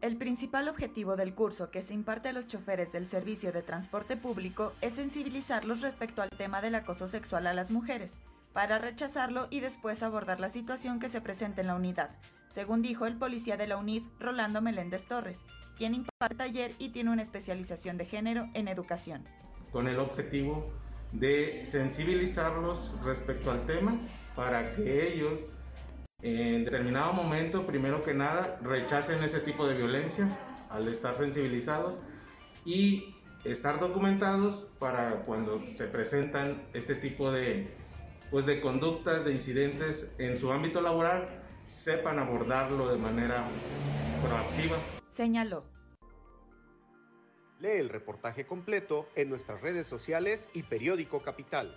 El 0.00 0.18
principal 0.18 0.68
objetivo 0.68 1.16
del 1.16 1.34
curso 1.34 1.70
que 1.70 1.82
se 1.82 1.94
imparte 1.94 2.28
a 2.28 2.32
los 2.32 2.46
choferes 2.46 2.92
del 2.92 3.06
servicio 3.06 3.52
de 3.52 3.62
transporte 3.62 4.16
público 4.16 4.72
es 4.80 4.94
sensibilizarlos 4.94 5.80
respecto 5.80 6.20
al 6.20 6.30
tema 6.30 6.60
del 6.60 6.74
acoso 6.74 7.06
sexual 7.06 7.46
a 7.46 7.54
las 7.54 7.70
mujeres, 7.70 8.20
para 8.52 8.78
rechazarlo 8.78 9.46
y 9.50 9.60
después 9.60 10.02
abordar 10.02 10.40
la 10.40 10.48
situación 10.48 11.00
que 11.00 11.08
se 11.08 11.20
presenta 11.20 11.60
en 11.60 11.68
la 11.68 11.76
unidad, 11.76 12.10
según 12.48 12.82
dijo 12.82 13.06
el 13.06 13.16
policía 13.16 13.56
de 13.56 13.66
la 13.66 13.76
UNIF, 13.76 14.04
Rolando 14.18 14.60
Meléndez 14.60 15.06
Torres, 15.06 15.44
quien 15.76 15.94
imparte 15.94 16.34
taller 16.36 16.74
y 16.78 16.90
tiene 16.90 17.10
una 17.10 17.22
especialización 17.22 17.96
de 17.96 18.06
género 18.06 18.48
en 18.54 18.68
educación. 18.68 19.24
Con 19.72 19.88
el 19.88 19.98
objetivo 19.98 20.70
de 21.12 21.64
sensibilizarlos 21.64 22.94
respecto 23.04 23.50
al 23.50 23.66
tema 23.66 23.98
para 24.34 24.74
que 24.74 25.12
ellos 25.12 25.40
en 26.22 26.64
determinado 26.64 27.12
momento, 27.12 27.66
primero 27.66 28.02
que 28.02 28.14
nada, 28.14 28.58
rechacen 28.62 29.22
ese 29.22 29.40
tipo 29.40 29.66
de 29.66 29.76
violencia 29.76 30.26
al 30.70 30.88
estar 30.88 31.16
sensibilizados 31.16 31.98
y 32.64 33.14
estar 33.44 33.78
documentados 33.78 34.66
para 34.78 35.24
cuando 35.24 35.62
se 35.74 35.86
presentan 35.86 36.62
este 36.72 36.94
tipo 36.94 37.30
de, 37.30 37.68
pues 38.30 38.46
de 38.46 38.60
conductas, 38.60 39.24
de 39.24 39.32
incidentes 39.32 40.14
en 40.18 40.38
su 40.38 40.50
ámbito 40.50 40.80
laboral, 40.80 41.28
sepan 41.76 42.18
abordarlo 42.18 42.88
de 42.88 42.98
manera 42.98 43.48
proactiva. 44.22 44.78
Señaló. 45.06 45.64
Lee 47.60 47.78
el 47.78 47.88
reportaje 47.88 48.46
completo 48.46 49.08
en 49.14 49.30
nuestras 49.30 49.60
redes 49.60 49.86
sociales 49.86 50.48
y 50.52 50.62
periódico 50.64 51.22
Capital. 51.22 51.74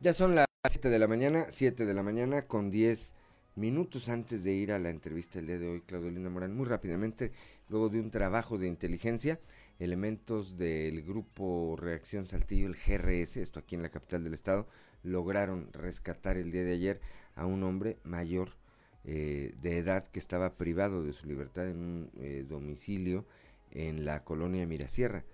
Ya 0.00 0.12
son 0.12 0.34
las 0.34 0.46
7 0.68 0.88
de 0.88 0.98
la 0.98 1.06
mañana, 1.06 1.46
7 1.50 1.84
de 1.84 1.94
la 1.94 2.02
mañana 2.02 2.46
con 2.46 2.70
10 2.70 3.14
minutos 3.56 4.08
antes 4.08 4.44
de 4.44 4.52
ir 4.52 4.72
a 4.72 4.78
la 4.78 4.90
entrevista 4.90 5.38
el 5.38 5.46
día 5.46 5.58
de 5.58 5.68
hoy, 5.68 5.80
Claudio 5.80 6.10
Linda 6.10 6.28
Morán, 6.28 6.54
muy 6.54 6.66
rápidamente, 6.66 7.32
luego 7.68 7.88
de 7.88 8.00
un 8.00 8.10
trabajo 8.10 8.58
de 8.58 8.68
inteligencia, 8.68 9.40
elementos 9.78 10.56
del 10.56 11.02
grupo 11.02 11.76
Reacción 11.78 12.26
Saltillo, 12.26 12.66
el 12.66 12.76
GRS, 12.76 13.38
esto 13.38 13.60
aquí 13.60 13.74
en 13.74 13.82
la 13.82 13.88
capital 13.88 14.22
del 14.24 14.34
estado, 14.34 14.66
lograron 15.06 15.72
rescatar 15.72 16.36
el 16.36 16.52
día 16.52 16.64
de 16.64 16.72
ayer 16.72 17.00
a 17.34 17.46
un 17.46 17.62
hombre 17.62 17.98
mayor 18.04 18.50
eh, 19.04 19.54
de 19.62 19.78
edad 19.78 20.06
que 20.06 20.18
estaba 20.18 20.56
privado 20.56 21.02
de 21.04 21.12
su 21.12 21.26
libertad 21.26 21.68
en 21.68 21.78
un 21.78 22.10
eh, 22.18 22.44
domicilio 22.48 23.24
en 23.70 24.04
la 24.04 24.24
colonia 24.24 24.66
Mirasierra. 24.66 25.24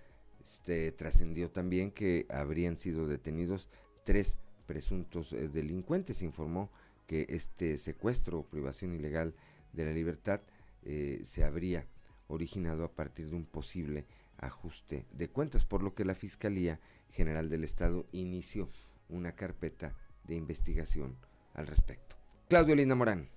Este, 0.42 0.90
trascendió 0.92 1.50
también 1.50 1.92
que 1.92 2.26
habrían 2.28 2.76
sido 2.76 3.06
detenidos 3.06 3.70
tres 4.04 4.38
presuntos 4.66 5.32
eh, 5.32 5.48
delincuentes. 5.48 6.22
Informó 6.22 6.70
que 7.06 7.26
este 7.28 7.76
secuestro 7.76 8.40
o 8.40 8.46
privación 8.46 8.94
ilegal 8.94 9.34
de 9.72 9.84
la 9.84 9.92
libertad 9.92 10.40
eh, 10.84 11.20
se 11.24 11.44
habría 11.44 11.86
originado 12.28 12.84
a 12.84 12.92
partir 12.92 13.28
de 13.28 13.36
un 13.36 13.44
posible 13.44 14.06
ajuste 14.38 15.06
de 15.12 15.28
cuentas, 15.28 15.64
por 15.64 15.82
lo 15.82 15.94
que 15.94 16.04
la 16.04 16.14
Fiscalía 16.14 16.80
General 17.12 17.48
del 17.48 17.64
Estado 17.64 18.06
inició 18.12 18.68
una 19.12 19.32
carpeta 19.32 19.94
de 20.24 20.34
investigación 20.34 21.16
al 21.54 21.66
respecto. 21.66 22.16
Claudio 22.48 22.74
Linda 22.74 22.94
Morán. 22.94 23.28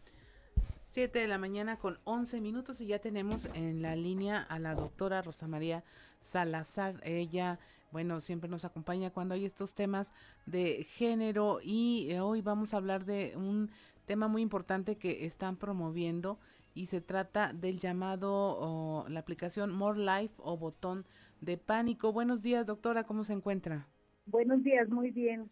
7 0.92 1.20
de 1.20 1.28
la 1.28 1.38
mañana 1.38 1.78
con 1.78 2.00
11 2.06 2.40
minutos 2.40 2.80
y 2.80 2.88
ya 2.88 3.00
tenemos 3.00 3.50
en 3.54 3.82
la 3.82 3.96
línea 3.96 4.42
a 4.42 4.60
la 4.60 4.76
doctora 4.76 5.22
Rosa 5.22 5.48
María 5.48 5.84
Salazar. 6.22 7.02
Ella 7.04 7.60
bueno, 7.96 8.20
siempre 8.20 8.50
nos 8.50 8.66
acompaña 8.66 9.10
cuando 9.12 9.36
hay 9.36 9.46
estos 9.46 9.74
temas 9.74 10.14
de 10.46 10.84
género 10.84 11.60
y 11.64 12.08
eh, 12.10 12.20
hoy 12.20 12.42
vamos 12.42 12.74
a 12.74 12.78
hablar 12.78 13.06
de 13.06 13.32
un 13.38 13.70
tema 14.06 14.28
muy 14.28 14.42
importante 14.42 14.98
que 14.98 15.26
están 15.26 15.56
promoviendo 15.56 16.38
y 16.74 16.88
se 16.88 17.00
trata 17.00 17.54
del 17.54 17.80
llamado, 17.80 19.06
la 19.08 19.22
aplicación 19.22 19.74
More 19.74 19.98
Life 19.98 20.36
o 20.40 20.58
botón 20.58 21.06
de 21.40 21.58
pánico. 21.58 22.12
Buenos 22.12 22.44
días, 22.44 22.68
doctora, 22.68 23.06
¿cómo 23.06 23.24
se 23.24 23.32
encuentra? 23.32 23.88
Buenos 24.26 24.62
días, 24.62 24.90
muy 24.90 25.12
bien. 25.12 25.50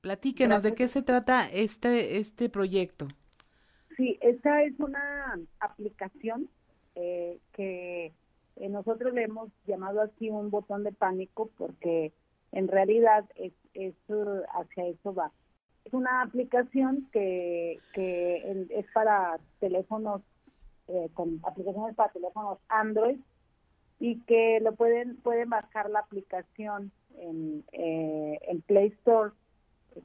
Platíquenos, 0.00 0.62
¿de 0.62 0.74
qué 0.74 0.88
se 0.88 1.02
trata 1.02 1.48
este, 1.50 2.18
este 2.18 2.48
proyecto? 2.48 3.06
Sí, 3.96 4.18
esta 4.22 4.62
es 4.62 4.78
una 4.80 5.38
aplicación 5.60 6.48
eh, 6.94 7.38
que 7.52 8.12
eh, 8.56 8.68
nosotros 8.68 9.12
le 9.12 9.24
hemos 9.24 9.50
llamado 9.66 10.00
así 10.00 10.30
un 10.30 10.50
botón 10.50 10.84
de 10.84 10.92
pánico 10.92 11.50
porque 11.58 12.12
en 12.52 12.68
realidad 12.68 13.24
es, 13.36 13.52
es 13.74 13.94
hacia 14.54 14.86
eso 14.86 15.14
va. 15.14 15.32
Es 15.84 15.92
una 15.92 16.22
aplicación 16.22 17.08
que, 17.12 17.78
que 17.94 18.66
es 18.70 18.86
para 18.92 19.38
teléfonos, 19.60 20.22
eh, 20.88 21.08
con 21.14 21.40
aplicaciones 21.44 21.94
para 21.94 22.12
teléfonos 22.12 22.58
Android 22.68 23.18
y 23.98 24.20
que 24.20 24.60
lo 24.60 24.74
pueden 24.74 25.16
pueden 25.16 25.50
bajar 25.50 25.90
la 25.90 26.00
aplicación 26.00 26.90
en, 27.18 27.64
eh, 27.72 28.38
en 28.42 28.60
Play 28.62 28.88
Store 28.98 29.32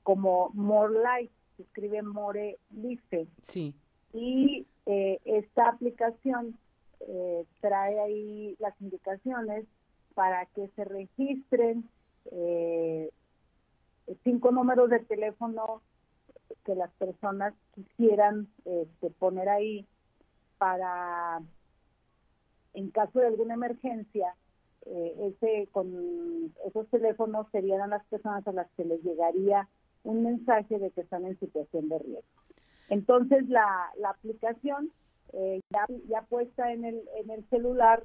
como 0.04 0.50
More 0.54 0.94
Life, 0.94 1.34
se 1.58 1.64
escribe 1.64 2.02
More 2.02 2.58
Life. 2.72 3.28
Sí. 3.42 3.76
Y 4.14 4.66
esta 4.86 5.70
aplicación 5.70 6.58
eh, 7.02 7.46
trae 7.60 8.00
ahí 8.00 8.56
las 8.60 8.80
indicaciones 8.82 9.66
para 10.14 10.46
que 10.48 10.70
se 10.70 10.86
registren 10.86 11.88
eh, 12.32 13.12
cinco 14.24 14.52
números 14.52 14.90
de 14.90 15.00
teléfono 15.00 15.82
que 16.64 16.74
las 16.74 16.92
personas 16.94 17.54
quisieran 17.74 18.48
este, 18.66 19.10
poner 19.12 19.50
ahí 19.50 19.86
para, 20.58 21.42
en 22.74 22.90
caso 22.92 23.20
de 23.20 23.28
alguna 23.28 23.54
emergencia, 23.54 24.36
eh, 24.86 25.34
ese 25.34 25.68
con 25.72 26.54
esos 26.66 26.88
teléfonos 26.90 27.48
serían 27.52 27.90
las 27.90 28.06
personas 28.06 28.48
a 28.48 28.52
las 28.52 28.70
que 28.78 28.86
les 28.86 29.04
llegaría 29.04 29.68
un 30.04 30.24
mensaje 30.24 30.78
de 30.78 30.92
que 30.92 31.02
están 31.02 31.26
en 31.26 31.40
situación 31.40 31.90
de 31.90 32.00
riesgo. 32.00 32.42
Entonces 32.90 33.50
la, 33.50 33.92
la 33.98 34.12
aplicación 34.12 34.92
eh, 35.34 35.60
ya, 36.08 36.22
puesta 36.30 36.72
en 36.72 36.86
el, 36.86 37.02
en 37.18 37.30
el 37.30 37.48
celular, 37.50 38.04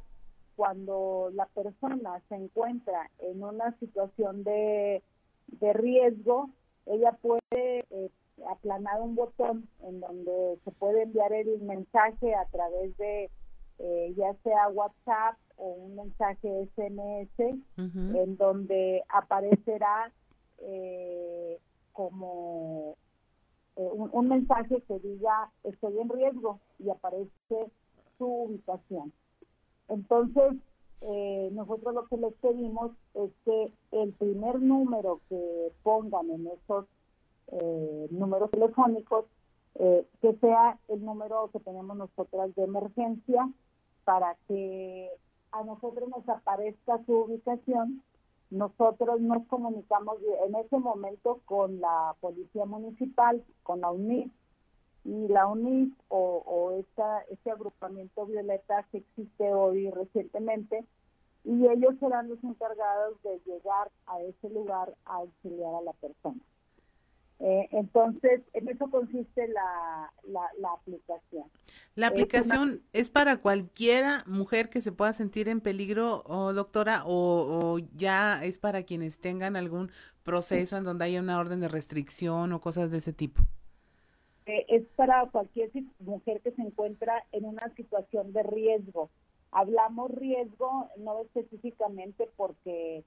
cuando 0.57 1.31
la 1.33 1.47
persona 1.47 2.21
se 2.29 2.35
encuentra 2.35 3.09
en 3.21 3.43
una 3.43 3.79
situación 3.79 4.43
de, 4.43 5.03
de 5.47 5.73
riesgo, 5.73 6.51
ella 6.87 7.13
puede 7.23 7.41
eh, 7.91 8.11
aplanar 8.51 9.01
un 9.01 9.15
botón 9.15 9.69
en 9.85 10.01
donde 10.01 10.59
se 10.65 10.71
puede 10.73 11.03
enviar 11.03 11.33
el 11.33 11.61
mensaje 11.61 12.35
a 12.35 12.47
través 12.47 12.97
de 12.97 13.31
eh, 13.79 14.13
ya 14.17 14.35
sea 14.43 14.69
WhatsApp 14.69 15.37
o 15.61 15.73
un 15.73 15.97
mensaje 15.97 16.69
SMS, 16.75 17.61
en 17.77 18.37
donde 18.37 19.03
aparecerá 19.09 20.11
como 21.93 22.97
eh, 23.77 23.89
un, 23.93 24.29
mensaje 24.29 24.83
que 24.89 24.99
diga 24.99 25.51
estoy 25.65 25.99
en 25.99 26.09
riesgo 26.09 26.61
y 26.79 26.91
aparece 26.91 27.71
su 28.19 28.27
ubicación. 28.27 29.13
Entonces, 29.89 30.55
eh, 31.03 31.49
nosotros 31.53 31.95
lo 31.95 32.07
que 32.07 32.17
les 32.17 32.35
pedimos 32.35 32.93
es 33.15 33.31
que 33.45 33.73
el 33.93 34.13
primer 34.13 34.61
número 34.61 35.21
que 35.29 35.73
pongan 35.83 36.31
en 36.31 36.47
esos 36.49 36.87
eh, 37.53 38.09
números 38.11 38.51
telefónicos, 38.51 39.27
que 40.21 40.35
sea 40.41 40.79
el 40.89 41.03
número 41.03 41.49
que 41.53 41.61
tenemos 41.61 41.97
nosotras 41.97 42.55
de 42.55 42.65
emergencia 42.65 43.49
para 44.05 44.37
que 44.47 45.09
a 45.53 45.65
nosotros 45.65 46.09
nos 46.09 46.29
aparezca 46.29 47.05
su 47.07 47.13
ubicación 47.13 48.03
nosotros 48.51 49.21
nos 49.21 49.47
comunicamos 49.47 50.19
en 50.45 50.57
ese 50.57 50.79
momento 50.79 51.41
con 51.45 51.81
la 51.81 52.17
Policía 52.21 52.67
Municipal, 52.67 53.45
con 53.63 53.81
la 53.81 53.91
UNIF, 53.93 54.31
y 55.05 55.29
la 55.29 55.47
UNIF 55.47 55.95
o, 56.09 56.43
o 56.45 56.73
esta, 56.73 57.21
este 57.31 57.51
agrupamiento 57.51 58.27
violeta 58.27 58.85
que 58.91 58.99
existe 58.99 59.55
hoy 59.55 59.89
recientemente, 59.91 60.85
y 61.45 61.67
ellos 61.69 61.95
serán 62.01 62.29
los 62.29 62.43
encargados 62.43 63.23
de 63.23 63.41
llegar 63.47 63.91
a 64.07 64.21
ese 64.21 64.51
lugar 64.51 64.95
a 65.07 65.17
auxiliar 65.17 65.75
a 65.77 65.83
la 65.83 65.93
persona. 65.95 66.41
Eh, 67.43 67.69
entonces, 67.73 68.43
en 68.53 68.69
eso 68.69 68.91
consiste 68.91 69.49
la, 69.49 70.13
la, 70.27 70.73
aplicación. 70.73 71.45
La 71.95 72.09
aplicación 72.09 72.83
es, 72.93 73.09
para 73.09 73.39
cualquiera 73.39 74.25
mujer 74.27 74.69
que 74.69 74.83
se 74.83 74.93
pueda 74.93 75.15
sentir 75.15 75.49
en 75.49 75.63
peligro, 75.63 76.23
o 76.27 76.53
doctora, 76.53 77.03
o, 77.07 77.79
ya 77.97 78.45
es 78.45 78.59
para 78.59 78.83
quienes 78.83 79.21
tengan 79.21 79.57
algún 79.57 79.91
proceso 80.23 80.77
en 80.77 80.85
donde 80.85 81.07
haya 81.07 81.23
una 81.23 81.39
orden 81.39 81.61
de 81.61 81.69
restricción 81.69 82.53
o 82.53 82.61
cosas 82.61 82.91
de 82.91 82.99
ese 82.99 83.15
tipo. 83.15 83.41
Eh, 84.45 84.67
es 84.69 84.85
para 84.97 85.25
cualquier 85.31 85.71
mujer 85.99 86.43
que 86.43 86.51
se 86.51 86.61
encuentra 86.61 87.25
en 87.33 87.47
una 87.47 87.75
situación 87.75 88.35
de 88.35 88.43
riesgo. 88.43 89.09
Hablamos 89.51 90.11
riesgo 90.11 90.91
no 90.99 91.23
específicamente 91.23 92.29
porque 92.37 93.03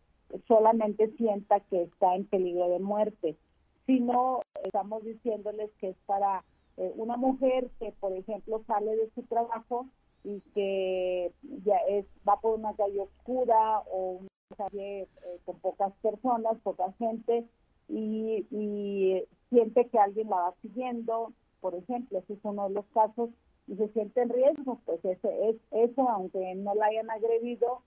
solamente 0.47 1.11
sienta 1.17 1.59
que 1.59 1.83
está 1.83 2.15
en 2.15 2.25
peligro 2.25 2.67
de 2.69 2.79
muerte 2.79 3.37
sino 3.85 4.41
estamos 4.63 5.03
diciéndoles 5.03 5.71
que 5.79 5.89
es 5.89 5.97
para 6.05 6.43
eh, 6.77 6.91
una 6.95 7.17
mujer 7.17 7.69
que, 7.79 7.91
por 7.99 8.13
ejemplo, 8.13 8.63
sale 8.65 8.95
de 8.95 9.09
su 9.13 9.23
trabajo 9.23 9.87
y 10.23 10.39
que 10.53 11.31
ya 11.65 11.77
es 11.89 12.05
va 12.27 12.39
por 12.39 12.57
una 12.57 12.73
calle 12.75 13.01
oscura 13.01 13.79
o 13.91 14.19
una 14.21 14.55
calle 14.57 15.01
eh, 15.01 15.39
con 15.45 15.59
pocas 15.59 15.93
personas, 16.01 16.57
poca 16.63 16.91
gente, 16.93 17.45
y, 17.89 19.23
siente 19.49 19.87
que 19.89 19.99
alguien 19.99 20.29
la 20.29 20.37
va 20.37 20.55
siguiendo, 20.63 21.31
por 21.61 21.75
ejemplo, 21.75 22.17
ese 22.17 22.33
es 22.33 22.39
uno 22.41 22.69
de 22.69 22.73
los 22.73 22.85
casos, 22.87 23.29
y 23.67 23.75
se 23.75 23.87
siente 23.89 24.21
en 24.21 24.29
riesgo, 24.29 24.79
pues 24.85 25.03
ese, 25.05 25.49
es, 25.49 25.55
eso, 25.71 26.09
aunque 26.09 26.55
no 26.55 26.73
la 26.73 26.87
hayan 26.87 27.11
agredido, 27.11 27.83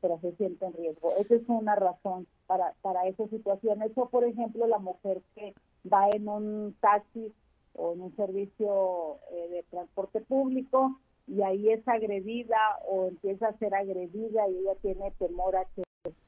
pero 0.00 0.18
se 0.20 0.32
siente 0.36 0.64
en 0.66 0.72
riesgo. 0.74 1.10
Esa 1.18 1.34
es 1.34 1.42
una 1.48 1.74
razón 1.74 2.26
para, 2.46 2.74
para 2.82 3.06
esa 3.06 3.26
situación. 3.28 3.82
Eso, 3.82 4.08
por 4.08 4.24
ejemplo, 4.24 4.66
la 4.66 4.78
mujer 4.78 5.22
que 5.34 5.54
va 5.92 6.08
en 6.10 6.28
un 6.28 6.76
taxi 6.80 7.32
o 7.74 7.92
en 7.92 8.00
un 8.00 8.16
servicio 8.16 9.18
eh, 9.32 9.48
de 9.50 9.62
transporte 9.64 10.20
público 10.20 10.98
y 11.26 11.42
ahí 11.42 11.70
es 11.70 11.86
agredida 11.88 12.56
o 12.88 13.06
empieza 13.06 13.48
a 13.48 13.58
ser 13.58 13.74
agredida 13.74 14.48
y 14.48 14.58
ella 14.58 14.74
tiene 14.80 15.10
temor 15.18 15.56
a 15.56 15.64
que, 15.74 15.82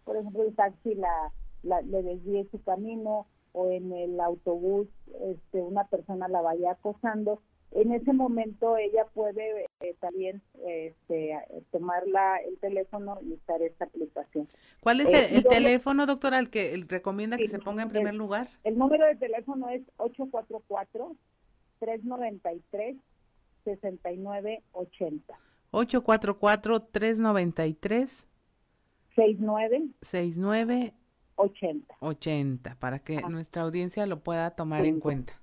por 0.04 0.16
ejemplo, 0.16 0.42
el 0.42 0.54
taxi 0.54 0.94
la, 0.94 1.32
le 1.62 2.02
desvíe 2.02 2.48
su 2.50 2.62
camino 2.62 3.26
o 3.52 3.70
en 3.70 3.92
el 3.92 4.20
autobús 4.20 4.88
este, 5.22 5.62
una 5.62 5.84
persona 5.84 6.28
la 6.28 6.42
vaya 6.42 6.72
acosando, 6.72 7.40
en 7.72 7.92
ese 7.92 8.12
momento 8.12 8.76
ella 8.76 9.04
puede 9.14 9.66
eh, 9.80 9.94
también 10.00 10.42
este, 10.66 11.38
tomar 11.70 12.02
el 12.46 12.58
teléfono 12.58 13.18
y 13.22 13.32
usar 13.32 13.62
esta 13.62 13.84
aplicación. 13.84 14.48
¿Cuál 14.80 15.00
es 15.00 15.12
el, 15.12 15.44
teléfono, 15.44 16.06
doctora, 16.06 16.38
al 16.38 16.50
que 16.50 16.82
recomienda 16.88 17.36
que 17.36 17.48
se 17.48 17.58
ponga 17.58 17.82
en 17.82 17.90
primer 17.90 18.14
lugar? 18.14 18.48
El 18.64 18.78
número 18.78 19.06
de 19.06 19.16
teléfono 19.16 19.68
es 19.68 19.82
844 19.98 21.16
393 21.78 22.96
6980. 23.64 25.38
844-393. 25.72 28.26
69. 29.14 29.88
69. 30.00 30.94
80. 31.36 31.96
80, 32.00 32.74
para 32.76 32.98
que 32.98 33.20
nuestra 33.22 33.62
audiencia 33.62 34.06
lo 34.06 34.20
pueda 34.20 34.50
tomar 34.52 34.84
en 34.84 35.00
cuenta. 35.00 35.40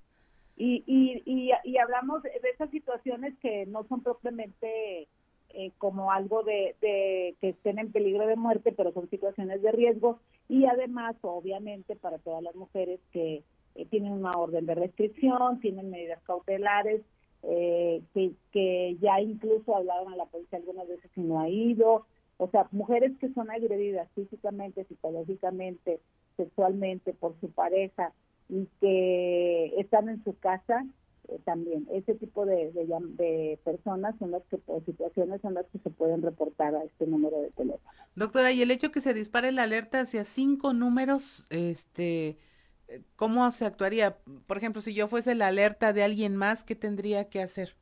Y, 0.57 0.83
y, 0.87 1.21
y, 1.25 1.51
y, 1.63 1.77
hablamos 1.77 2.23
de 2.23 2.31
esas 2.53 2.69
situaciones 2.69 3.37
que 3.41 3.65
no 3.65 3.83
son 3.87 4.01
propiamente 4.01 5.09
eh, 5.49 5.71
como 5.77 6.11
algo 6.11 6.43
de, 6.43 6.75
de, 6.81 7.35
que 7.39 7.49
estén 7.49 7.79
en 7.79 7.91
peligro 7.91 8.27
de 8.27 8.35
muerte, 8.35 8.73
pero 8.73 8.91
son 8.91 9.09
situaciones 9.09 9.61
de 9.61 9.71
riesgo. 9.71 10.19
Y 10.49 10.65
además, 10.65 11.15
obviamente, 11.21 11.95
para 11.95 12.17
todas 12.17 12.43
las 12.43 12.55
mujeres 12.55 12.99
que 13.11 13.43
eh, 13.75 13.85
tienen 13.85 14.11
una 14.11 14.31
orden 14.31 14.65
de 14.65 14.75
restricción, 14.75 15.59
tienen 15.59 15.89
medidas 15.89 16.21
cautelares, 16.23 17.01
eh, 17.43 18.01
que, 18.13 18.31
que 18.51 18.97
ya 18.99 19.21
incluso 19.21 19.75
hablaron 19.75 20.11
a 20.11 20.17
la 20.17 20.25
policía 20.25 20.59
algunas 20.59 20.87
veces 20.87 21.09
y 21.15 21.21
no 21.21 21.39
ha 21.39 21.47
ido. 21.47 22.05
O 22.37 22.49
sea, 22.49 22.67
mujeres 22.71 23.13
que 23.19 23.29
son 23.33 23.49
agredidas 23.49 24.09
físicamente, 24.13 24.83
psicológicamente, 24.85 26.01
sexualmente 26.35 27.13
por 27.13 27.39
su 27.39 27.49
pareja 27.51 28.13
y 28.49 28.67
que 28.79 29.73
están 29.79 30.09
en 30.09 30.23
su 30.23 30.37
casa, 30.37 30.85
eh, 31.27 31.39
también 31.43 31.87
ese 31.91 32.13
tipo 32.15 32.45
de, 32.45 32.71
de, 32.73 33.59
personas 33.63 34.15
son 34.19 34.31
las 34.31 34.43
que, 34.43 34.59
o 34.67 34.81
situaciones 34.81 35.41
son 35.41 35.55
las 35.55 35.65
que 35.67 35.79
se 35.79 35.89
pueden 35.89 36.21
reportar 36.21 36.75
a 36.75 36.83
este 36.83 37.07
número 37.07 37.41
de 37.41 37.49
teléfono. 37.51 37.91
Doctora, 38.15 38.51
y 38.51 38.61
el 38.61 38.71
hecho 38.71 38.91
que 38.91 39.01
se 39.01 39.13
dispare 39.13 39.51
la 39.51 39.63
alerta 39.63 40.01
hacia 40.01 40.23
cinco 40.23 40.73
números, 40.73 41.47
este, 41.49 42.37
¿cómo 43.15 43.49
se 43.51 43.65
actuaría? 43.65 44.17
Por 44.45 44.57
ejemplo, 44.57 44.81
si 44.81 44.93
yo 44.93 45.07
fuese 45.07 45.33
la 45.33 45.47
alerta 45.47 45.93
de 45.93 46.03
alguien 46.03 46.35
más, 46.35 46.63
¿qué 46.63 46.75
tendría 46.75 47.29
que 47.29 47.41
hacer? 47.41 47.75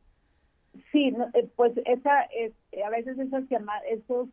Sí, 0.91 1.13
eh, 1.33 1.49
pues 1.55 1.73
esa, 1.85 2.23
es, 2.35 2.53
a 2.83 2.89
veces 2.89 3.19
esas 3.19 3.43
llamadas, 3.49 3.83
esos 3.89 4.29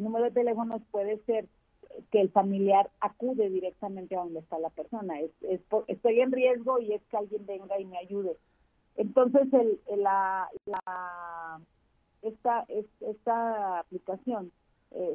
números 0.00 0.28
de 0.28 0.40
teléfonos 0.40 0.82
puede 0.90 1.18
ser 1.24 1.46
que 2.10 2.20
el 2.20 2.30
familiar 2.30 2.90
acude 3.00 3.50
directamente 3.50 4.16
a 4.16 4.20
donde 4.20 4.40
está 4.40 4.58
la 4.58 4.70
persona. 4.70 5.20
Es, 5.20 5.30
estoy 5.86 6.20
en 6.20 6.32
riesgo 6.32 6.78
y 6.78 6.92
es 6.92 7.02
que 7.10 7.16
alguien 7.16 7.46
venga 7.46 7.78
y 7.78 7.84
me 7.84 7.98
ayude. 7.98 8.36
Entonces, 8.96 9.52
el, 9.52 10.02
la, 10.02 10.48
la, 10.66 11.60
esta, 12.22 12.66
esta 13.00 13.78
aplicación 13.80 14.50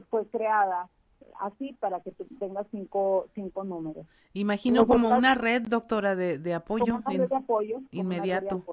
fue 0.09 0.25
creada 0.27 0.89
así 1.39 1.73
para 1.79 2.01
que 2.01 2.11
tengas 2.39 2.67
cinco, 2.71 3.27
cinco 3.33 3.63
números. 3.63 4.05
Imagino 4.33 4.87
como 4.87 5.09
una 5.09 5.35
red, 5.35 5.63
doctora, 5.63 6.15
de, 6.15 6.37
de 6.37 6.53
apoyo. 6.53 7.01
de 7.07 7.35
apoyo. 7.35 7.81
Inmediato. 7.91 8.63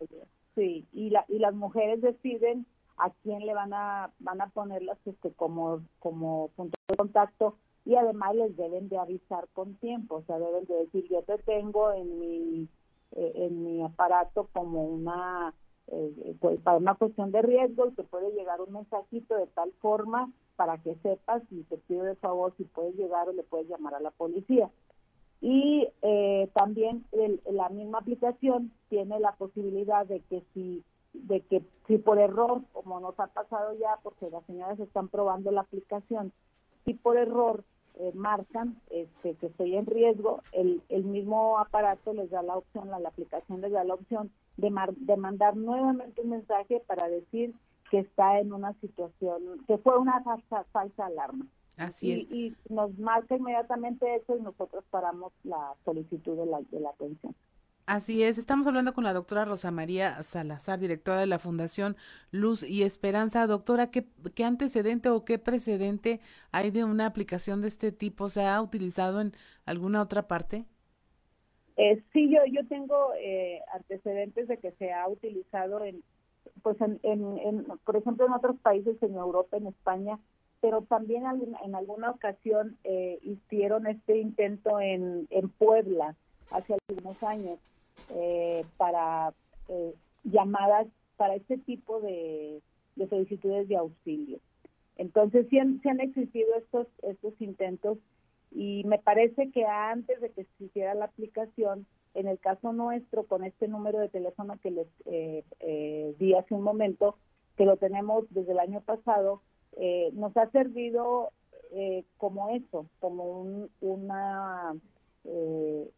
Sí, 0.54 0.86
y, 0.92 1.10
la, 1.10 1.24
y 1.28 1.38
las 1.38 1.54
mujeres 1.54 2.00
deciden 2.00 2.66
a 2.98 3.10
quién 3.22 3.46
le 3.46 3.54
van 3.54 3.72
a 3.72 4.10
van 4.18 4.40
a 4.40 4.48
ponerlas 4.48 4.98
este, 5.06 5.32
como, 5.32 5.82
como 5.98 6.48
punto 6.56 6.74
de 6.88 6.96
contacto 6.96 7.56
y 7.84 7.96
además 7.96 8.34
les 8.36 8.56
deben 8.56 8.88
de 8.88 8.98
avisar 8.98 9.48
con 9.52 9.74
tiempo, 9.76 10.16
o 10.16 10.22
sea, 10.22 10.38
deben 10.38 10.64
de 10.66 10.74
decir 10.74 11.08
yo 11.08 11.22
te 11.22 11.38
tengo 11.38 11.92
en 11.92 12.18
mi 12.18 12.68
eh, 13.12 13.32
en 13.34 13.64
mi 13.64 13.82
aparato 13.82 14.48
como 14.52 14.84
una 14.84 15.54
eh, 15.88 16.36
pues, 16.40 16.60
para 16.60 16.76
una 16.76 16.94
cuestión 16.94 17.32
de 17.32 17.42
riesgo 17.42 17.88
y 17.88 17.92
te 17.92 18.04
puede 18.04 18.30
llegar 18.32 18.60
un 18.60 18.72
mensajito 18.72 19.34
de 19.34 19.48
tal 19.48 19.72
forma 19.80 20.30
para 20.54 20.78
que 20.78 20.94
sepas 20.96 21.42
y 21.50 21.64
te 21.64 21.78
pido 21.78 22.04
de 22.04 22.14
favor 22.16 22.54
si 22.56 22.64
puedes 22.64 22.94
llegar 22.94 23.28
o 23.28 23.32
le 23.32 23.42
puedes 23.42 23.68
llamar 23.68 23.94
a 23.94 24.00
la 24.00 24.10
policía. 24.12 24.70
Y 25.40 25.88
eh, 26.02 26.50
también 26.54 27.04
la 27.50 27.70
misma 27.70 27.98
aplicación 27.98 28.70
tiene 28.90 29.18
la 29.18 29.32
posibilidad 29.32 30.06
de 30.06 30.20
que 30.20 30.44
si 30.52 30.84
de 31.12 31.40
que 31.40 31.62
si 31.86 31.98
por 31.98 32.18
error, 32.18 32.62
como 32.72 33.00
nos 33.00 33.18
ha 33.18 33.26
pasado 33.28 33.74
ya, 33.74 33.98
porque 34.02 34.30
las 34.30 34.44
señoras 34.44 34.78
están 34.78 35.08
probando 35.08 35.50
la 35.50 35.62
aplicación, 35.62 36.32
si 36.84 36.94
por 36.94 37.16
error 37.16 37.64
eh, 37.96 38.12
marcan 38.14 38.80
este, 38.90 39.34
que 39.34 39.46
estoy 39.46 39.76
en 39.76 39.86
riesgo, 39.86 40.42
el, 40.52 40.82
el 40.88 41.04
mismo 41.04 41.58
aparato 41.58 42.14
les 42.14 42.30
da 42.30 42.42
la 42.42 42.56
opción, 42.56 42.88
la, 42.90 42.98
la 42.98 43.10
aplicación 43.10 43.60
les 43.60 43.72
da 43.72 43.84
la 43.84 43.94
opción 43.94 44.30
de, 44.56 44.72
de 44.96 45.16
mandar 45.16 45.56
nuevamente 45.56 46.22
un 46.22 46.30
mensaje 46.30 46.82
para 46.86 47.08
decir 47.08 47.54
que 47.90 47.98
está 47.98 48.38
en 48.38 48.52
una 48.52 48.72
situación, 48.74 49.42
que 49.66 49.76
fue 49.78 49.98
una 49.98 50.22
falsa, 50.22 50.64
falsa 50.72 51.06
alarma. 51.06 51.46
Así 51.76 52.12
es. 52.12 52.30
Y 52.30 52.54
nos 52.68 52.96
marca 52.98 53.36
inmediatamente 53.36 54.14
eso 54.14 54.36
y 54.36 54.40
nosotros 54.42 54.84
paramos 54.90 55.32
la 55.44 55.74
solicitud 55.84 56.36
de 56.36 56.46
la, 56.46 56.60
de 56.70 56.80
la 56.80 56.90
atención. 56.90 57.34
Así 57.90 58.22
es, 58.22 58.38
estamos 58.38 58.68
hablando 58.68 58.94
con 58.94 59.02
la 59.02 59.12
doctora 59.12 59.44
Rosa 59.44 59.72
María 59.72 60.22
Salazar, 60.22 60.78
directora 60.78 61.18
de 61.18 61.26
la 61.26 61.40
Fundación 61.40 61.96
Luz 62.30 62.62
y 62.62 62.84
Esperanza. 62.84 63.48
Doctora, 63.48 63.90
¿qué, 63.90 64.06
qué 64.36 64.44
antecedente 64.44 65.08
o 65.08 65.24
qué 65.24 65.40
precedente 65.40 66.20
hay 66.52 66.70
de 66.70 66.84
una 66.84 67.06
aplicación 67.06 67.60
de 67.60 67.66
este 67.66 67.90
tipo? 67.90 68.28
¿Se 68.28 68.46
ha 68.46 68.62
utilizado 68.62 69.20
en 69.20 69.32
alguna 69.66 70.02
otra 70.02 70.28
parte? 70.28 70.66
Eh, 71.78 72.00
sí, 72.12 72.30
yo, 72.32 72.38
yo 72.52 72.64
tengo 72.68 73.12
eh, 73.18 73.60
antecedentes 73.74 74.46
de 74.46 74.58
que 74.58 74.70
se 74.78 74.92
ha 74.92 75.08
utilizado 75.08 75.84
en, 75.84 76.00
pues 76.62 76.80
en, 76.80 77.00
en, 77.02 77.64
por 77.84 77.96
ejemplo, 77.96 78.24
en 78.24 78.34
otros 78.34 78.56
países, 78.60 79.02
en 79.02 79.16
Europa, 79.16 79.56
en 79.56 79.66
España, 79.66 80.16
pero 80.60 80.82
también 80.82 81.24
en 81.64 81.74
alguna 81.74 82.12
ocasión 82.12 82.78
eh, 82.84 83.18
hicieron 83.22 83.88
este 83.88 84.18
intento 84.18 84.78
en, 84.78 85.26
en 85.30 85.48
Puebla 85.48 86.14
hace 86.52 86.76
algunos 86.88 87.20
años 87.24 87.58
eh, 88.14 88.64
para 88.76 89.32
eh, 89.68 89.94
llamadas 90.24 90.86
para 91.16 91.34
este 91.34 91.58
tipo 91.58 92.00
de, 92.00 92.60
solicitudes 93.08 93.68
de 93.68 93.76
auxilio. 93.76 94.38
Entonces, 94.96 95.46
sí 95.48 95.58
han, 95.58 95.80
han, 95.84 96.00
existido 96.00 96.54
estos, 96.56 96.86
estos 97.02 97.40
intentos 97.40 97.98
y 98.50 98.84
me 98.84 98.98
parece 98.98 99.50
que 99.50 99.64
antes 99.64 100.20
de 100.20 100.30
que 100.30 100.44
se 100.44 100.64
hiciera 100.64 100.94
la 100.94 101.06
aplicación, 101.06 101.86
en 102.14 102.26
el 102.26 102.38
caso 102.38 102.72
nuestro, 102.72 103.24
con 103.24 103.44
este 103.44 103.68
número 103.68 104.00
de 104.00 104.08
teléfono 104.08 104.58
que 104.60 104.70
les 104.70 104.88
eh, 105.06 105.44
eh 105.60 106.14
di 106.18 106.34
hace 106.34 106.54
un 106.54 106.62
momento, 106.62 107.16
que 107.56 107.64
lo 107.64 107.76
tenemos 107.76 108.24
desde 108.30 108.52
el 108.52 108.58
año 108.58 108.80
pasado, 108.80 109.42
nos 110.12 110.36
ha 110.36 110.50
servido 110.50 111.30
como 112.16 112.50
eso, 112.50 112.86
como 112.98 113.40
un, 113.40 113.70
una 113.80 114.74
eh, 115.24 115.90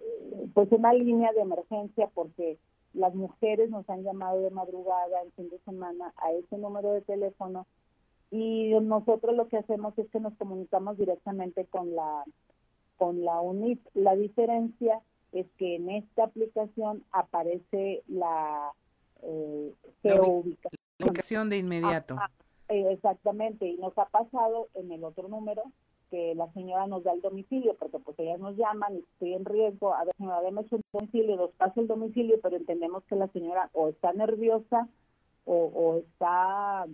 pues 0.54 0.70
una 0.72 0.92
línea 0.92 1.32
de 1.32 1.40
emergencia 1.40 2.08
porque 2.14 2.58
las 2.94 3.14
mujeres 3.14 3.70
nos 3.70 3.88
han 3.88 4.02
llamado 4.02 4.40
de 4.40 4.50
madrugada, 4.50 5.22
el 5.22 5.32
fin 5.32 5.48
de 5.48 5.58
semana, 5.60 6.12
a 6.16 6.32
ese 6.32 6.58
número 6.58 6.92
de 6.92 7.00
teléfono 7.02 7.66
y 8.32 8.72
nosotros 8.80 9.36
lo 9.36 9.46
que 9.48 9.58
hacemos 9.58 9.96
es 9.98 10.08
que 10.10 10.18
nos 10.18 10.34
comunicamos 10.38 10.96
directamente 10.96 11.66
con 11.66 11.94
la 11.94 12.24
con 12.96 13.24
la 13.24 13.40
UNIT. 13.40 13.80
La 13.92 14.14
diferencia 14.16 15.02
es 15.32 15.46
que 15.58 15.76
en 15.76 15.90
esta 15.90 16.24
aplicación 16.24 17.04
aparece 17.12 18.02
la 18.08 18.72
eh, 19.22 19.74
ubicación 20.98 21.50
de 21.50 21.58
inmediato. 21.58 22.16
Eh, 22.68 22.92
exactamente, 22.92 23.66
y 23.66 23.76
nos 23.76 23.96
ha 23.98 24.06
pasado 24.06 24.68
en 24.74 24.92
el 24.92 25.04
otro 25.04 25.28
número 25.28 25.64
que 26.12 26.34
la 26.34 26.52
señora 26.52 26.86
nos 26.86 27.04
da 27.04 27.12
el 27.12 27.22
domicilio, 27.22 27.74
porque 27.78 27.98
pues 27.98 28.18
ellas 28.18 28.38
nos 28.38 28.54
llaman 28.54 28.96
y 28.96 28.98
estoy 28.98 29.32
en 29.32 29.46
riesgo, 29.46 29.94
a 29.94 30.04
ver 30.04 30.14
señora, 30.18 30.42
deme 30.42 30.62
su 30.68 30.78
domicilio, 30.92 31.36
nos 31.36 31.52
pasa 31.52 31.80
el 31.80 31.86
domicilio, 31.86 32.38
pero 32.42 32.58
entendemos 32.58 33.02
que 33.04 33.16
la 33.16 33.28
señora 33.28 33.70
o 33.72 33.88
está 33.88 34.12
nerviosa 34.12 34.88
o, 35.46 35.96
está, 35.96 36.86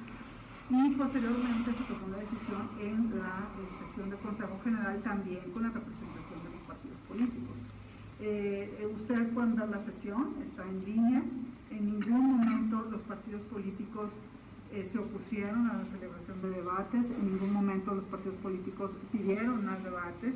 y 0.71 0.91
posteriormente 0.95 1.73
se 1.73 1.85
tomó 1.85 2.09
la 2.09 2.19
decisión 2.19 2.71
en 2.81 3.19
la 3.19 3.51
sesión 3.83 4.11
del 4.11 4.19
Consejo 4.21 4.61
General 4.63 5.03
también 5.03 5.41
con 5.53 5.63
la 5.63 5.71
representación 5.71 6.39
de 6.45 6.51
los 6.51 6.63
partidos 6.63 6.99
políticos. 7.09 7.57
Eh, 8.21 8.89
ustedes 9.01 9.33
pueden 9.35 9.57
dar 9.57 9.69
la 9.69 9.83
sesión, 9.85 10.35
está 10.43 10.63
en 10.69 10.85
línea, 10.85 11.23
en 11.71 11.87
ningún 11.87 12.37
momento 12.37 12.87
los 12.91 13.01
partidos 13.03 13.43
políticos 13.43 14.11
eh, 14.73 14.89
se 14.93 14.99
opusieron 14.99 15.69
a 15.69 15.79
la 15.79 15.85
celebración 15.87 16.43
de 16.43 16.51
debates, 16.51 17.05
en 17.05 17.27
ningún 17.27 17.53
momento 17.53 17.95
los 17.95 18.05
partidos 18.05 18.37
políticos 18.39 18.93
pidieron 19.11 19.65
más 19.65 19.83
debates. 19.83 20.35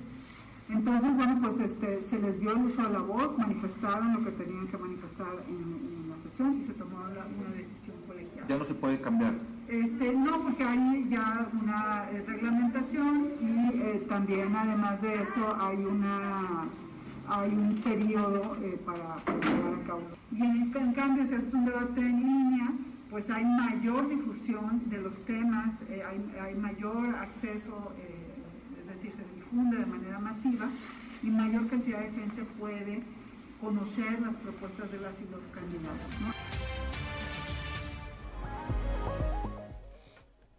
Entonces, 0.69 1.17
bueno, 1.17 1.39
pues 1.43 1.71
este, 1.71 2.03
se 2.09 2.19
les 2.19 2.41
dio 2.41 2.53
el 2.53 2.59
uso 2.65 2.83
de 2.83 2.91
la 2.91 3.01
voz, 3.01 3.37
manifestaron 3.37 4.15
lo 4.15 4.25
que 4.25 4.31
tenían 4.33 4.67
que 4.69 4.79
manifestar 4.79 5.45
en, 5.47 6.09
la 6.09 6.31
sesión 6.31 6.63
y 6.63 6.67
se 6.67 6.73
tomó 6.75 6.97
una 6.97 7.57
decisión 7.57 7.97
colegial. 8.07 8.47
¿Ya 8.49 8.57
no 8.57 8.65
se 8.65 8.75
puede 8.75 9.01
cambiar? 9.01 9.35
Este, 9.69 10.13
no, 10.15 10.43
porque 10.43 10.65
hay 10.65 11.07
ya 11.11 11.49
una 11.61 12.11
eh, 12.11 12.25
reglamentación 12.27 13.33
y 13.41 13.81
eh, 13.81 14.07
también, 14.09 14.55
además 14.55 15.01
de 15.03 15.15
eso, 15.15 15.57
hay 15.61 15.77
una 15.77 16.65
hay 17.27 17.51
un 17.51 17.81
periodo 17.83 18.55
eh, 18.63 18.79
para, 18.85 19.17
llevar 19.27 19.81
a 19.83 19.87
cabo. 19.87 20.03
Y 20.31 20.43
en, 20.43 20.77
en, 20.77 20.93
cambio, 20.93 21.27
si 21.27 21.35
es 21.35 21.55
un 21.55 21.65
debate 21.65 22.01
en 22.01 22.21
línea, 22.21 22.73
pues 23.11 23.29
hay 23.31 23.45
mayor 23.45 24.09
difusión 24.11 24.83
de 24.91 24.99
los 24.99 25.15
temas, 25.25 25.71
hay, 25.89 26.37
hay, 26.39 26.55
mayor 26.55 27.15
acceso 27.15 27.95
de 29.53 29.87
manera 29.87 30.19
masiva 30.19 30.71
y 31.23 31.27
mayor 31.27 31.69
cantidad 31.69 32.01
de 32.01 32.11
gente 32.11 32.45
puede 32.59 33.03
conocer 33.61 34.21
las 34.21 34.35
propuestas 34.37 34.91
de 34.91 34.99
las 35.01 35.15
y 35.21 35.31
los 35.31 35.43
candidatos. 35.53 36.21
¿no? 36.21 36.33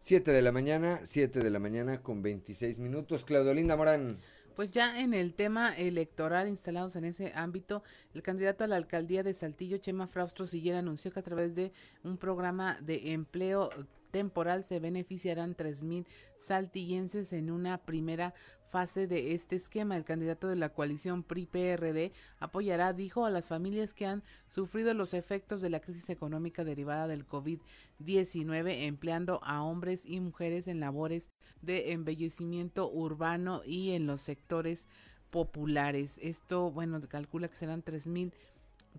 7 0.05 0.31
de 0.31 0.41
la 0.43 0.51
mañana, 0.51 0.99
7 1.03 1.39
de 1.39 1.49
la 1.49 1.59
mañana 1.59 2.03
con 2.03 2.21
26 2.21 2.77
minutos. 2.77 3.25
Claudolinda 3.25 3.75
Morán. 3.75 4.17
Pues 4.55 4.71
ya 4.71 5.01
en 5.01 5.13
el 5.13 5.33
tema 5.33 5.75
electoral 5.75 6.47
instalados 6.47 6.95
en 6.95 7.05
ese 7.05 7.33
ámbito, 7.35 7.83
el 8.13 8.21
candidato 8.21 8.63
a 8.63 8.67
la 8.67 8.77
alcaldía 8.77 9.23
de 9.23 9.33
Saltillo, 9.33 9.79
Chema 9.79 10.07
Fraustro 10.07 10.45
Siguiera, 10.45 10.79
anunció 10.79 11.11
que 11.11 11.19
a 11.19 11.23
través 11.23 11.55
de 11.55 11.73
un 12.03 12.17
programa 12.17 12.77
de 12.81 13.13
empleo 13.13 13.69
temporal 14.11 14.63
se 14.63 14.79
beneficiarán 14.79 15.57
3.000 15.57 16.05
saltillenses 16.37 17.33
en 17.33 17.51
una 17.51 17.79
primera 17.79 18.33
fase 18.69 19.07
de 19.07 19.33
este 19.33 19.55
esquema. 19.55 19.95
El 19.95 20.03
candidato 20.03 20.47
de 20.47 20.55
la 20.55 20.69
coalición 20.69 21.23
PRI-PRD 21.23 22.11
apoyará, 22.39 22.93
dijo, 22.93 23.25
a 23.25 23.29
las 23.29 23.47
familias 23.47 23.93
que 23.93 24.05
han 24.05 24.23
sufrido 24.47 24.93
los 24.93 25.13
efectos 25.13 25.61
de 25.61 25.69
la 25.69 25.79
crisis 25.79 26.09
económica 26.09 26.63
derivada 26.63 27.07
del 27.07 27.27
COVID-19, 27.27 28.85
empleando 28.85 29.39
a 29.43 29.63
hombres 29.63 30.05
y 30.05 30.19
mujeres 30.19 30.67
en 30.67 30.79
labores 30.79 31.31
de 31.61 31.91
embellecimiento 31.93 32.91
urbano 32.91 33.61
y 33.65 33.91
en 33.91 34.07
los 34.07 34.21
sectores 34.21 34.89
populares. 35.29 36.19
Esto, 36.21 36.71
bueno, 36.71 36.99
calcula 37.01 37.47
que 37.47 37.57
serán 37.57 37.81
tres 37.81 38.07
mil 38.07 38.33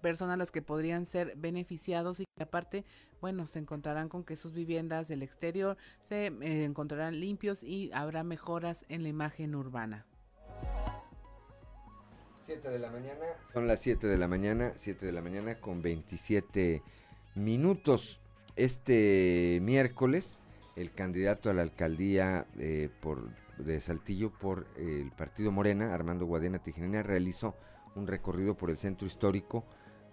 personas 0.01 0.39
las 0.39 0.53
que 0.53 0.63
podrían 0.63 1.07
ser 1.07 1.35
beneficiados 1.37 2.21
y 2.21 2.25
aparte, 2.41 2.85
bueno, 3.21 3.47
se 3.47 3.59
encontrarán 3.59 4.09
con 4.09 4.25
que 4.25 4.37
sus 4.37 4.53
viviendas 4.53 5.09
del 5.09 5.23
exterior 5.23 5.77
se 6.01 6.27
eh, 6.27 6.65
encontrarán 6.65 7.19
limpios 7.19 7.63
y 7.63 7.91
habrá 7.93 8.23
mejoras 8.23 8.85
en 8.89 9.03
la 9.03 9.09
imagen 9.09 9.55
urbana. 9.55 10.07
7 12.47 12.69
de 12.69 12.79
la 12.79 12.91
mañana, 12.91 13.25
son 13.53 13.67
las 13.67 13.81
7 13.81 14.07
de 14.07 14.19
la 14.19 14.29
mañana, 14.29 14.73
7 14.77 15.05
de 15.05 15.13
la 15.13 15.21
mañana 15.21 15.59
con 15.61 15.83
27 15.83 16.81
minutos. 17.35 18.21
Este 18.55 19.59
miércoles, 19.63 20.39
el 20.77 20.93
candidato 20.93 21.51
a 21.51 21.55
la 21.55 21.63
alcaldía 21.63 22.47
eh, 22.59 22.89
por, 23.01 23.31
de 23.59 23.81
Saltillo 23.81 24.31
por 24.31 24.69
el 24.77 25.11
partido 25.11 25.51
Morena, 25.51 25.93
Armando 25.93 26.25
Guadiana 26.25 26.61
Tijerina, 26.61 27.03
realizó 27.03 27.57
un 27.97 28.07
recorrido 28.07 28.57
por 28.57 28.71
el 28.71 28.77
centro 28.77 29.09
histórico 29.09 29.65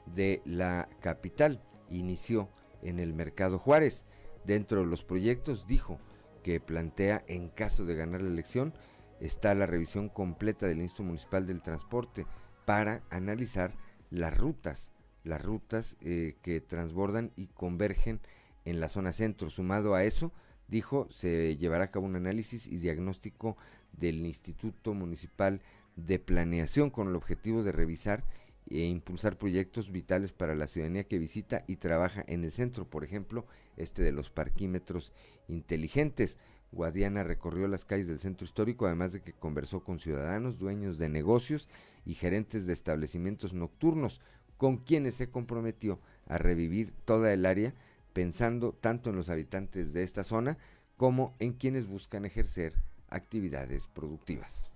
de 0.05 0.41
la 0.45 0.89
capital. 0.99 1.61
Inició 1.89 2.49
en 2.81 2.99
el 2.99 3.13
Mercado 3.13 3.59
Juárez. 3.59 4.05
Dentro 4.45 4.81
de 4.81 4.87
los 4.87 5.03
proyectos 5.03 5.67
dijo 5.67 5.99
que 6.43 6.59
plantea 6.59 7.23
en 7.27 7.49
caso 7.49 7.85
de 7.85 7.95
ganar 7.95 8.21
la 8.21 8.29
elección 8.29 8.73
está 9.19 9.55
la 9.55 9.65
revisión 9.65 10.09
completa 10.09 10.67
del 10.67 10.81
Instituto 10.81 11.03
Municipal 11.03 11.47
del 11.47 11.61
Transporte 11.61 12.25
para 12.65 13.03
analizar 13.09 13.73
las 14.09 14.37
rutas, 14.37 14.91
las 15.23 15.41
rutas 15.41 15.97
eh, 16.01 16.35
que 16.41 16.59
transbordan 16.59 17.31
y 17.35 17.47
convergen 17.47 18.19
en 18.65 18.79
la 18.79 18.89
zona 18.89 19.13
centro. 19.13 19.49
Sumado 19.49 19.95
a 19.95 20.03
eso, 20.03 20.31
dijo, 20.67 21.07
se 21.09 21.57
llevará 21.57 21.85
a 21.85 21.91
cabo 21.91 22.05
un 22.05 22.15
análisis 22.15 22.67
y 22.67 22.77
diagnóstico 22.77 23.57
del 23.93 24.25
Instituto 24.25 24.93
Municipal 24.93 25.61
de 25.95 26.19
Planeación 26.19 26.89
con 26.89 27.07
el 27.07 27.15
objetivo 27.15 27.63
de 27.63 27.71
revisar 27.71 28.23
e 28.69 28.85
impulsar 28.85 29.37
proyectos 29.37 29.91
vitales 29.91 30.31
para 30.31 30.55
la 30.55 30.67
ciudadanía 30.67 31.03
que 31.03 31.19
visita 31.19 31.63
y 31.67 31.77
trabaja 31.77 32.23
en 32.27 32.43
el 32.43 32.51
centro, 32.51 32.89
por 32.89 33.03
ejemplo, 33.03 33.45
este 33.77 34.03
de 34.03 34.11
los 34.11 34.29
parquímetros 34.29 35.13
inteligentes. 35.47 36.37
Guadiana 36.71 37.23
recorrió 37.23 37.67
las 37.67 37.85
calles 37.85 38.07
del 38.07 38.19
centro 38.19 38.45
histórico, 38.45 38.85
además 38.85 39.13
de 39.13 39.21
que 39.21 39.33
conversó 39.33 39.83
con 39.83 39.99
ciudadanos, 39.99 40.57
dueños 40.57 40.97
de 40.97 41.09
negocios 41.09 41.69
y 42.05 42.15
gerentes 42.15 42.65
de 42.65 42.73
establecimientos 42.73 43.53
nocturnos, 43.53 44.21
con 44.57 44.77
quienes 44.77 45.15
se 45.15 45.29
comprometió 45.29 45.99
a 46.25 46.37
revivir 46.37 46.93
toda 47.05 47.33
el 47.33 47.45
área, 47.45 47.73
pensando 48.13 48.73
tanto 48.73 49.09
en 49.09 49.15
los 49.15 49.29
habitantes 49.29 49.93
de 49.93 50.03
esta 50.03 50.23
zona 50.23 50.57
como 50.97 51.35
en 51.39 51.53
quienes 51.53 51.87
buscan 51.87 52.25
ejercer 52.25 52.73
actividades 53.09 53.87
productivas. 53.87 54.71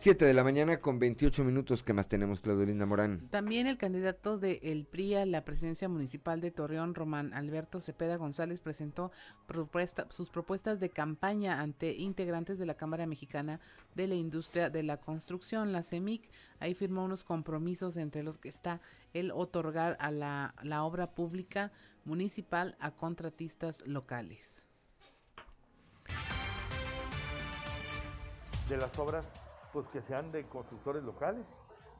7 0.00 0.24
de 0.24 0.32
la 0.32 0.44
mañana 0.44 0.80
con 0.80 0.98
28 0.98 1.44
minutos 1.44 1.82
que 1.82 1.92
más 1.92 2.08
tenemos, 2.08 2.40
Claudelina 2.40 2.86
Morán. 2.86 3.28
También 3.28 3.66
el 3.66 3.76
candidato 3.76 4.38
de 4.38 4.58
el 4.62 4.86
PRI 4.86 5.16
a 5.16 5.26
la 5.26 5.44
presidencia 5.44 5.90
municipal 5.90 6.40
de 6.40 6.50
Torreón, 6.50 6.94
Román 6.94 7.34
Alberto 7.34 7.80
Cepeda 7.80 8.16
González, 8.16 8.62
presentó 8.62 9.12
propuesta, 9.46 10.06
sus 10.08 10.30
propuestas 10.30 10.80
de 10.80 10.88
campaña 10.88 11.60
ante 11.60 11.92
integrantes 11.92 12.58
de 12.58 12.64
la 12.64 12.78
Cámara 12.78 13.06
Mexicana 13.06 13.60
de 13.94 14.08
la 14.08 14.14
Industria 14.14 14.70
de 14.70 14.82
la 14.82 14.96
Construcción, 14.96 15.70
la 15.70 15.82
CEMIC. 15.82 16.30
Ahí 16.60 16.72
firmó 16.72 17.04
unos 17.04 17.22
compromisos 17.22 17.98
entre 17.98 18.22
los 18.22 18.38
que 18.38 18.48
está 18.48 18.80
el 19.12 19.30
otorgar 19.30 19.98
a 20.00 20.10
la, 20.10 20.54
la 20.62 20.82
obra 20.84 21.14
pública 21.14 21.72
municipal 22.06 22.74
a 22.80 22.92
contratistas 22.92 23.86
locales. 23.86 24.64
De 28.66 28.78
las 28.78 28.98
obras 28.98 29.26
pues 29.72 29.86
que 29.88 30.02
sean 30.02 30.32
de 30.32 30.44
constructores 30.44 31.02
locales. 31.02 31.44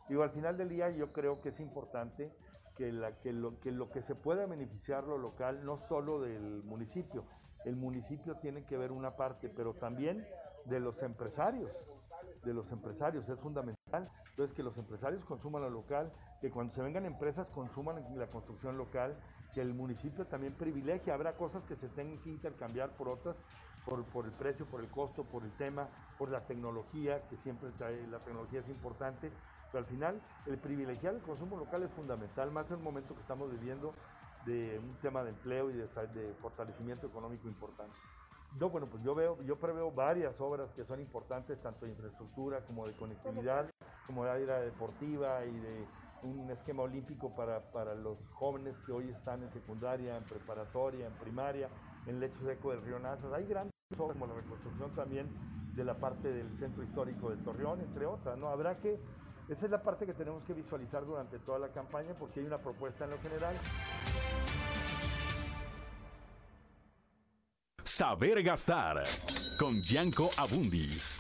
Digo, 0.08 0.22
al 0.22 0.30
final 0.30 0.56
del 0.56 0.68
día 0.68 0.90
yo 0.90 1.12
creo 1.12 1.40
que 1.40 1.50
es 1.50 1.60
importante 1.60 2.32
que, 2.76 2.92
la, 2.92 3.12
que, 3.20 3.32
lo, 3.32 3.60
que 3.60 3.70
lo 3.70 3.90
que 3.90 4.02
se 4.02 4.14
pueda 4.14 4.46
beneficiar 4.46 5.04
lo 5.04 5.18
local, 5.18 5.64
no 5.64 5.78
solo 5.88 6.20
del 6.20 6.62
municipio, 6.64 7.24
el 7.64 7.76
municipio 7.76 8.36
tiene 8.36 8.64
que 8.64 8.76
ver 8.76 8.90
una 8.90 9.16
parte, 9.16 9.48
pero 9.48 9.74
también 9.74 10.26
de 10.64 10.80
los 10.80 11.00
empresarios, 11.02 11.70
de 12.44 12.54
los 12.54 12.70
empresarios, 12.72 13.28
es 13.28 13.38
fundamental. 13.40 14.10
Entonces, 14.30 14.56
que 14.56 14.62
los 14.62 14.76
empresarios 14.78 15.24
consuman 15.26 15.62
lo 15.62 15.70
local, 15.70 16.10
que 16.40 16.50
cuando 16.50 16.72
se 16.74 16.82
vengan 16.82 17.04
empresas 17.04 17.46
consuman 17.48 18.02
la 18.16 18.26
construcción 18.28 18.78
local, 18.78 19.14
que 19.52 19.60
el 19.60 19.74
municipio 19.74 20.26
también 20.26 20.54
privilegie, 20.54 21.12
habrá 21.12 21.34
cosas 21.34 21.62
que 21.64 21.76
se 21.76 21.88
tengan 21.88 22.18
que 22.22 22.30
intercambiar 22.30 22.90
por 22.96 23.08
otras, 23.08 23.36
por, 23.84 24.04
por 24.06 24.24
el 24.26 24.32
precio, 24.32 24.66
por 24.66 24.80
el 24.80 24.88
costo, 24.90 25.24
por 25.24 25.44
el 25.44 25.52
tema, 25.52 25.88
por 26.18 26.30
la 26.30 26.40
tecnología, 26.46 27.22
que 27.28 27.36
siempre 27.38 27.70
trae, 27.78 28.06
la 28.08 28.18
tecnología 28.18 28.60
es 28.60 28.68
importante, 28.68 29.32
pero 29.72 29.84
al 29.84 29.90
final 29.90 30.20
el 30.46 30.58
privilegiar 30.58 31.14
el 31.14 31.22
consumo 31.22 31.56
local 31.56 31.82
es 31.82 31.90
fundamental, 31.92 32.50
más 32.50 32.66
en 32.68 32.78
el 32.78 32.82
momento 32.82 33.14
que 33.14 33.22
estamos 33.22 33.50
viviendo 33.50 33.92
de 34.46 34.78
un 34.78 34.96
tema 35.00 35.22
de 35.22 35.30
empleo 35.30 35.70
y 35.70 35.74
de, 35.74 35.86
de 36.14 36.34
fortalecimiento 36.40 37.06
económico 37.06 37.48
importante. 37.48 37.94
Yo, 38.58 38.68
bueno, 38.68 38.88
pues 38.88 39.02
yo 39.04 39.14
veo, 39.14 39.40
yo 39.42 39.56
preveo 39.56 39.92
varias 39.92 40.34
obras 40.40 40.68
que 40.74 40.84
son 40.84 41.00
importantes, 41.00 41.60
tanto 41.62 41.86
de 41.86 41.92
infraestructura 41.92 42.60
como 42.66 42.86
de 42.86 42.94
conectividad, 42.94 43.70
como 44.06 44.24
de 44.24 44.30
área 44.30 44.58
deportiva 44.60 45.44
y 45.44 45.56
de 45.56 45.86
un 46.22 46.50
esquema 46.50 46.82
olímpico 46.82 47.34
para, 47.36 47.60
para 47.72 47.94
los 47.94 48.18
jóvenes 48.34 48.74
que 48.84 48.92
hoy 48.92 49.08
están 49.08 49.42
en 49.42 49.52
secundaria, 49.52 50.16
en 50.16 50.24
preparatoria, 50.24 51.06
en 51.06 51.14
primaria, 51.14 51.68
en 52.06 52.18
lecho 52.18 52.44
seco 52.44 52.72
del 52.72 52.82
río 52.82 52.98
Nazas. 52.98 53.32
Hay 53.32 53.44
obras 53.44 53.69
como 53.97 54.26
la 54.26 54.34
reconstrucción 54.34 54.91
también 54.95 55.26
de 55.74 55.84
la 55.84 55.95
parte 55.95 56.32
del 56.32 56.47
centro 56.59 56.82
histórico 56.82 57.30
de 57.30 57.36
Torreón, 57.38 57.80
entre 57.80 58.07
otras. 58.07 58.38
¿no? 58.38 58.49
Habrá 58.49 58.78
que, 58.78 58.99
esa 59.49 59.64
es 59.64 59.70
la 59.70 59.82
parte 59.82 60.07
que 60.07 60.14
tenemos 60.14 60.45
que 60.45 60.53
visualizar 60.53 61.05
durante 61.05 61.38
toda 61.41 61.59
la 61.59 61.68
campaña 61.68 62.14
porque 62.18 62.41
hay 62.41 62.47
una 62.47 62.59
propuesta 62.59 63.05
en 63.05 63.11
lo 63.11 63.18
general. 63.18 63.55
Saber 67.82 68.43
gastar 68.43 69.03
con 69.59 69.82
Gianco 69.82 70.30
Abundis. 70.36 71.18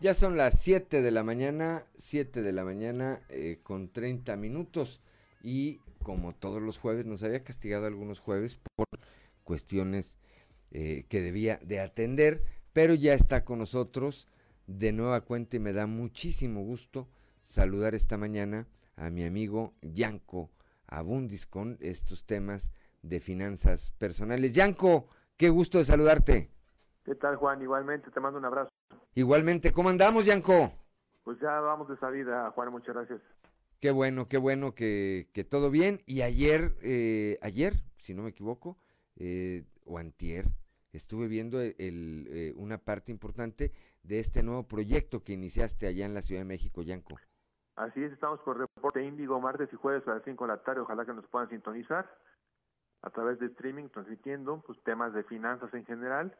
Ya 0.00 0.12
son 0.12 0.36
las 0.36 0.60
7 0.60 1.00
de 1.00 1.10
la 1.10 1.22
mañana, 1.22 1.86
7 1.96 2.42
de 2.42 2.52
la 2.52 2.62
mañana 2.62 3.22
eh, 3.30 3.60
con 3.62 3.88
30 3.88 4.36
minutos 4.36 5.00
y 5.44 5.82
como 6.02 6.34
todos 6.34 6.62
los 6.62 6.78
jueves 6.78 7.04
nos 7.04 7.22
había 7.22 7.44
castigado 7.44 7.86
algunos 7.86 8.18
jueves 8.18 8.56
por 8.56 8.86
cuestiones 9.44 10.16
eh, 10.70 11.04
que 11.10 11.20
debía 11.20 11.60
de 11.62 11.80
atender, 11.80 12.42
pero 12.72 12.94
ya 12.94 13.12
está 13.12 13.44
con 13.44 13.58
nosotros 13.58 14.26
de 14.66 14.92
nueva 14.92 15.20
cuenta 15.20 15.56
y 15.56 15.60
me 15.60 15.74
da 15.74 15.86
muchísimo 15.86 16.62
gusto 16.62 17.08
saludar 17.42 17.94
esta 17.94 18.16
mañana 18.16 18.66
a 18.96 19.10
mi 19.10 19.24
amigo 19.24 19.74
Yanko 19.82 20.50
Abundis 20.86 21.46
con 21.46 21.76
estos 21.80 22.24
temas 22.24 22.72
de 23.02 23.20
finanzas 23.20 23.90
personales. 23.98 24.54
Yanko, 24.54 25.08
qué 25.36 25.50
gusto 25.50 25.76
de 25.76 25.84
saludarte. 25.84 26.50
¿Qué 27.04 27.14
tal, 27.16 27.36
Juan? 27.36 27.60
Igualmente, 27.60 28.10
te 28.10 28.18
mando 28.18 28.38
un 28.38 28.46
abrazo. 28.46 28.70
Igualmente, 29.14 29.72
¿cómo 29.72 29.90
andamos, 29.90 30.24
Yanko? 30.24 30.72
Pues 31.22 31.38
ya 31.38 31.60
vamos 31.60 31.88
de 31.88 31.98
salida, 31.98 32.50
Juan, 32.52 32.70
muchas 32.70 32.94
gracias. 32.94 33.20
Qué 33.84 33.90
bueno, 33.90 34.28
qué 34.28 34.38
bueno 34.38 34.74
que, 34.74 35.46
todo 35.50 35.70
bien. 35.70 36.00
Y 36.06 36.22
ayer, 36.22 36.74
eh, 36.80 37.38
ayer, 37.42 37.74
si 37.98 38.14
no 38.14 38.22
me 38.22 38.30
equivoco, 38.30 38.78
eh, 39.16 39.66
o 39.84 39.98
antier, 39.98 40.46
estuve 40.94 41.28
viendo 41.28 41.60
el, 41.60 42.26
eh, 42.30 42.54
una 42.56 42.78
parte 42.78 43.12
importante 43.12 43.72
de 44.02 44.20
este 44.20 44.42
nuevo 44.42 44.66
proyecto 44.66 45.22
que 45.22 45.34
iniciaste 45.34 45.86
allá 45.86 46.06
en 46.06 46.14
la 46.14 46.22
Ciudad 46.22 46.40
de 46.40 46.46
México, 46.46 46.80
Yanko. 46.80 47.16
Así 47.76 48.02
es, 48.02 48.10
estamos 48.10 48.40
por 48.40 48.56
reporte 48.56 49.04
Índigo 49.04 49.38
martes 49.38 49.68
y 49.70 49.76
jueves 49.76 50.08
a 50.08 50.14
las 50.14 50.24
5 50.24 50.44
de 50.46 50.48
la 50.48 50.62
tarde, 50.62 50.80
ojalá 50.80 51.04
que 51.04 51.12
nos 51.12 51.26
puedan 51.26 51.50
sintonizar 51.50 52.10
a 53.02 53.10
través 53.10 53.38
de 53.38 53.48
streaming, 53.48 53.90
transmitiendo 53.90 54.62
pues 54.66 54.82
temas 54.84 55.12
de 55.12 55.24
finanzas 55.24 55.74
en 55.74 55.84
general 55.84 56.34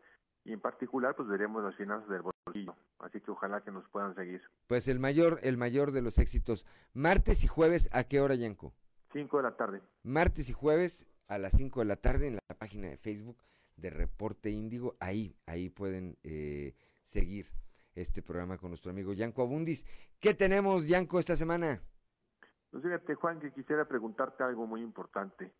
y 0.45 0.55
en 0.55 0.61
particular 0.63 1.15
pues 1.15 1.29
veremos 1.29 1.63
las 1.63 1.77
finanzas 1.77 2.09
del 2.09 2.23
bolsillo, 2.23 2.75
así 3.05 3.21
que 3.21 3.31
ojalá 3.31 3.61
que 3.63 3.71
nos 3.71 3.89
puedan 3.89 4.15
seguir. 4.15 4.43
Pues 4.67 4.89
el 4.89 4.99
mayor, 4.99 5.39
el 5.43 5.57
mayor 5.57 5.93
de 5.93 6.03
los 6.03 6.19
éxitos. 6.19 6.67
Martes 6.95 7.45
y 7.45 7.47
jueves, 7.47 7.89
¿a 7.93 8.05
qué 8.05 8.21
hora, 8.21 8.35
Yanko? 8.35 8.73
5 9.13 9.37
de 9.37 9.43
la 9.43 9.57
tarde. 9.57 9.83
Martes 10.03 10.49
y 10.49 10.53
jueves 10.53 11.07
a 11.29 11.39
las 11.39 11.53
5 11.57 11.81
de 11.81 11.87
la 11.87 11.97
tarde 11.97 12.29
en 12.29 12.35
la 12.35 12.55
página 12.59 12.89
de 12.89 12.97
Facebook 12.97 13.37
de 13.77 13.91
Reporte 13.91 14.51
Índigo, 14.51 14.97
ahí, 15.01 15.37
ahí 15.47 15.69
pueden 15.69 16.17
eh, 16.23 16.75
seguir 17.03 17.47
este 17.95 18.23
programa 18.23 18.57
con 18.57 18.71
nuestro 18.71 18.91
amigo 18.91 19.13
Yanko 19.13 19.43
Abundis. 19.43 19.85
¿Qué 20.21 20.33
tenemos, 20.35 20.89
Yanko, 20.89 21.19
esta 21.19 21.37
semana? 21.37 21.81
Pues 22.71 22.83
fíjate, 22.83 23.15
Juan, 23.15 23.41
que 23.41 23.53
quisiera 23.53 23.85
preguntarte 23.87 24.43
algo 24.43 24.67
muy 24.67 24.81
importante. 24.81 25.53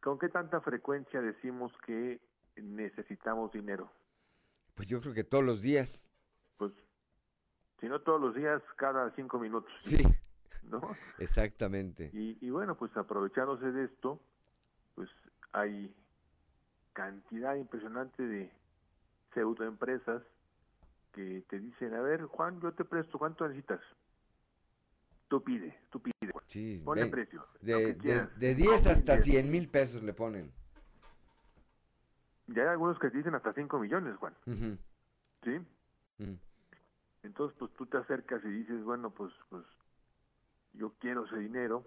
¿Con 0.00 0.18
qué 0.18 0.28
tanta 0.28 0.60
frecuencia 0.60 1.20
decimos 1.20 1.72
que 1.84 2.20
necesitamos 2.56 3.52
dinero? 3.52 3.90
Pues 4.74 4.88
yo 4.88 5.00
creo 5.00 5.12
que 5.12 5.24
todos 5.24 5.44
los 5.44 5.62
días. 5.62 6.06
Pues, 6.60 6.72
si 7.80 7.88
no 7.88 8.02
todos 8.02 8.20
los 8.20 8.34
días, 8.34 8.62
cada 8.76 9.10
cinco 9.16 9.38
minutos. 9.38 9.72
Sí. 9.80 9.96
¿No? 10.64 10.82
Exactamente. 11.18 12.10
Y, 12.12 12.36
y 12.46 12.50
bueno, 12.50 12.76
pues 12.76 12.94
aprovechándose 12.98 13.72
de 13.72 13.84
esto, 13.86 14.20
pues 14.94 15.08
hay 15.52 15.94
cantidad 16.92 17.54
impresionante 17.54 18.22
de 18.22 18.52
pseudoempresas 19.32 20.22
que 21.14 21.42
te 21.48 21.58
dicen, 21.58 21.94
a 21.94 22.02
ver, 22.02 22.24
Juan, 22.24 22.60
yo 22.60 22.72
te 22.74 22.84
presto, 22.84 23.18
¿cuánto 23.18 23.48
necesitas? 23.48 23.80
Tú 25.28 25.42
pide, 25.42 25.80
tú 25.90 25.98
pide. 26.02 26.30
Juan. 26.30 26.44
Sí, 26.46 26.82
Ponle 26.84 27.04
ve- 27.06 27.10
precio. 27.10 27.46
De, 27.62 27.94
de, 27.94 28.26
de 28.36 28.54
10 28.54 28.84
No, 28.84 28.90
hasta 28.92 29.16
de- 29.16 29.22
100 29.22 29.50
mil 29.50 29.70
pesos 29.70 30.02
le 30.02 30.12
ponen. 30.12 30.52
Ya 32.48 32.62
hay 32.64 32.68
algunos 32.68 32.98
que 32.98 33.08
te 33.10 33.16
dicen 33.16 33.34
hasta 33.34 33.54
5 33.54 33.78
millones, 33.78 34.14
Juan. 34.18 34.34
Ujú, 34.46 34.76
¿Sí? 35.44 35.58
Entonces, 37.22 37.56
pues 37.58 37.72
tú 37.74 37.86
te 37.86 37.98
acercas 37.98 38.42
y 38.44 38.48
dices, 38.48 38.82
bueno, 38.82 39.10
pues, 39.10 39.32
pues 39.48 39.64
yo 40.72 40.94
quiero 40.98 41.24
ese 41.26 41.36
dinero. 41.36 41.86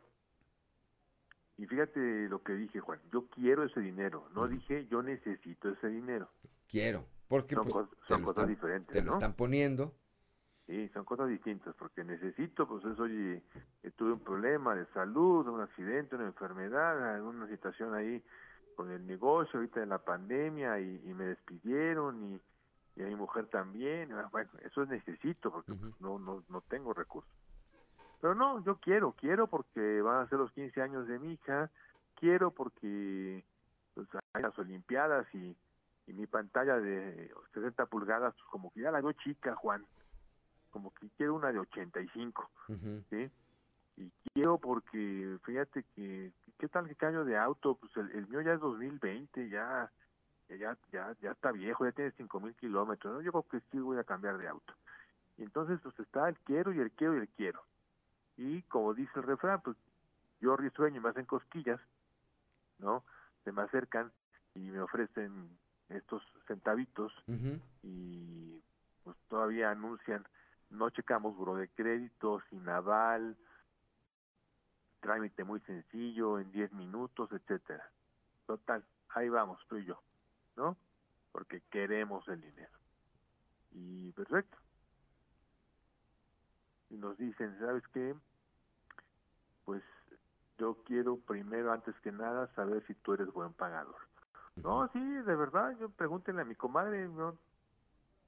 Y 1.58 1.66
fíjate 1.68 2.28
lo 2.30 2.42
que 2.44 2.54
dije, 2.54 2.80
Juan, 2.80 3.00
yo 3.12 3.28
quiero 3.28 3.64
ese 3.64 3.80
dinero, 3.80 4.28
no 4.34 4.48
dije 4.48 4.88
yo 4.88 5.02
necesito 5.04 5.70
ese 5.70 5.88
dinero. 5.88 6.30
Quiero. 6.68 7.06
Porque 7.28 7.56
Son 7.56 7.64
pues, 7.66 7.76
cos- 7.76 7.98
son 8.08 8.22
cosas 8.24 8.44
están- 8.44 8.48
diferentes, 8.50 8.94
Te 8.94 9.04
lo 9.04 9.14
están 9.14 9.34
poniendo. 9.36 9.94
Sí, 10.66 10.90
son 10.90 11.04
cosas 11.06 11.28
distintas, 11.30 11.76
porque 11.76 12.04
necesito, 12.04 12.68
pues 12.68 12.84
eso, 12.86 13.04
oye, 13.04 13.44
eh, 13.84 13.92
tuve 13.92 14.14
un 14.14 14.20
problema 14.24 14.74
de 14.76 14.86
salud, 14.94 15.46
un 15.48 15.62
accidente, 15.62 16.16
una 16.16 16.26
enfermedad, 16.28 17.16
alguna 17.16 17.48
situación 17.50 17.94
ahí 17.94 18.24
con 18.76 18.90
el 18.90 19.06
negocio, 19.06 19.60
ahorita 19.60 19.84
en 19.84 19.90
la 19.90 20.00
pandemia, 20.00 20.80
y, 20.80 21.02
y 21.06 21.14
me 21.14 21.26
despidieron, 21.26 22.34
y, 22.34 22.42
y 22.96 23.04
a 23.04 23.08
mi 23.08 23.16
mujer 23.16 23.48
también, 23.48 24.10
bueno, 24.32 24.52
eso 24.64 24.84
es 24.84 24.90
necesito, 24.90 25.52
porque 25.52 25.74
pues, 25.74 26.00
no, 26.00 26.20
no, 26.20 26.44
no 26.50 26.62
tengo 26.62 26.94
recursos. 26.94 27.32
Pero 28.22 28.36
no, 28.36 28.64
yo 28.64 28.78
quiero, 28.78 29.14
quiero 29.14 29.48
porque 29.48 30.02
van 30.02 30.22
a 30.22 30.30
ser 30.30 30.40
los 30.40 30.52
15 30.52 30.82
años 30.82 31.08
de 31.08 31.20
mi 31.20 31.34
hija, 31.34 31.70
quiero 32.16 32.52
porque 32.52 33.44
pues, 33.94 34.08
hay 34.34 34.44
las 34.44 34.58
Olimpiadas 34.58 35.28
y, 35.34 35.58
y 36.08 36.14
mi 36.14 36.28
pantalla 36.28 36.80
de 36.80 37.34
60 37.54 37.86
pulgadas, 37.88 38.34
pues 38.36 38.46
como 38.50 38.72
que 38.72 38.82
ya 38.82 38.92
la 38.92 39.02
veo 39.02 39.14
chica, 39.14 39.56
Juan 39.56 39.86
como 40.74 40.92
que 40.96 41.08
quiero 41.12 41.36
una 41.36 41.52
de 41.52 41.60
85, 41.60 42.50
Ujú. 42.68 43.04
¿sí? 43.12 43.32
Y 43.96 44.12
quiero 44.34 44.58
porque, 44.58 45.38
fíjate 45.44 45.86
que, 45.96 46.34
¿qué 46.58 46.68
tal 46.68 46.88
que 46.88 46.96
cambio 46.96 47.24
de 47.24 47.38
auto? 47.38 47.76
Pues 47.76 47.96
el, 47.96 48.10
el 48.12 48.28
mío 48.28 48.42
ya 48.42 48.54
es 48.54 48.60
2020, 48.60 49.50
ya, 49.50 49.92
ya, 50.58 50.78
ya, 50.92 51.16
ya 51.22 51.32
está 51.32 51.52
viejo, 51.52 51.86
ya 51.86 51.92
tiene 51.92 52.12
5000 52.12 52.56
kilómetros, 52.56 53.14
¿no? 53.14 53.22
Yo 53.22 53.32
creo 53.32 53.48
que 53.50 53.60
sí 53.72 53.80
voy 53.80 53.98
a 53.98 54.04
cambiar 54.04 54.38
de 54.38 54.48
auto. 54.48 54.74
Y 55.38 55.44
entonces, 55.44 55.80
pues 55.82 56.00
está 56.00 56.30
el 56.30 56.38
quiero 56.40 56.74
y 56.74 56.80
el 56.80 56.92
quiero 56.92 57.16
y 57.16 57.20
el 57.20 57.30
quiero. 57.30 57.62
Y 58.38 58.62
como 58.64 58.94
dice 58.94 59.12
el 59.16 59.24
refrán, 59.24 59.62
pues 59.62 59.78
yo 60.40 60.56
risueño 60.58 60.98
y 60.98 61.00
me 61.00 61.10
hacen 61.10 61.26
cosquillas, 61.26 61.80
¿no? 62.80 63.04
Se 63.44 63.52
me 63.52 63.62
acercan 63.62 64.12
y 64.56 64.60
me 64.72 64.82
ofrecen 64.82 65.58
estos 65.90 66.24
centavitos 66.48 67.14
y 67.84 68.62
pues 69.04 69.18
todavía 69.30 69.72
anuncian 69.72 70.26
no 70.74 70.90
checamos 70.90 71.36
buro 71.36 71.56
de 71.56 71.70
crédito, 71.70 72.42
sin 72.50 72.68
aval, 72.68 73.38
trámite 75.00 75.44
muy 75.44 75.60
sencillo, 75.62 76.40
en 76.40 76.52
10 76.52 76.74
minutos, 76.74 77.32
etcétera. 77.32 77.90
Total, 78.46 78.84
ahí 79.10 79.30
vamos 79.30 79.60
tú 79.68 79.78
y 79.78 79.86
yo, 79.86 80.02
¿no? 80.56 80.78
Porque 81.32 81.62
queremos 81.70 82.28
el 82.28 82.42
dinero. 82.42 82.78
Y 83.72 84.12
perfecto. 84.12 84.58
Y 86.90 86.98
nos 86.98 87.18
dicen, 87.18 87.58
¿sabes 87.60 87.84
qué? 87.94 88.16
Pues 89.66 89.82
yo 90.58 90.78
quiero 90.86 91.18
primero, 91.18 91.72
antes 91.72 91.96
que 92.02 92.12
nada, 92.12 92.48
saber 92.54 92.86
si 92.86 92.94
tú 92.96 93.14
eres 93.14 93.32
buen 93.32 93.54
pagador. 93.54 93.96
No, 94.58 94.88
sí, 94.90 95.00
de 95.00 95.36
verdad, 95.36 95.76
yo 95.80 95.90
pregúntenle 95.90 96.44
a 96.44 96.46
mi 96.46 96.54
comadre, 96.54 97.10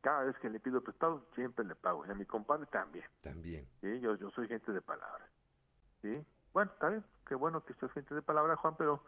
cada 0.02 0.24
vez 0.24 0.36
que 0.40 0.50
le 0.50 0.60
pido 0.60 0.82
prestado 0.82 1.28
siempre 1.36 1.64
le 1.66 1.76
pago, 1.76 2.06
y 2.06 2.10
a 2.10 2.16
mi 2.16 2.26
compadre 2.26 2.66
también. 2.68 3.06
También. 3.22 3.68
Sí, 3.82 4.00
yo, 4.00 4.16
yo 4.16 4.32
soy 4.32 4.48
gente 4.48 4.72
de 4.72 4.82
palabra. 4.82 5.30
Sí, 6.02 6.26
bueno, 6.54 6.72
está 6.72 6.90
bien, 6.90 7.04
qué 7.28 7.36
bueno 7.36 7.64
que 7.64 7.74
gente 7.90 8.16
de 8.16 8.22
palabra, 8.24 8.56
Juan, 8.56 8.76
pero 8.78 9.04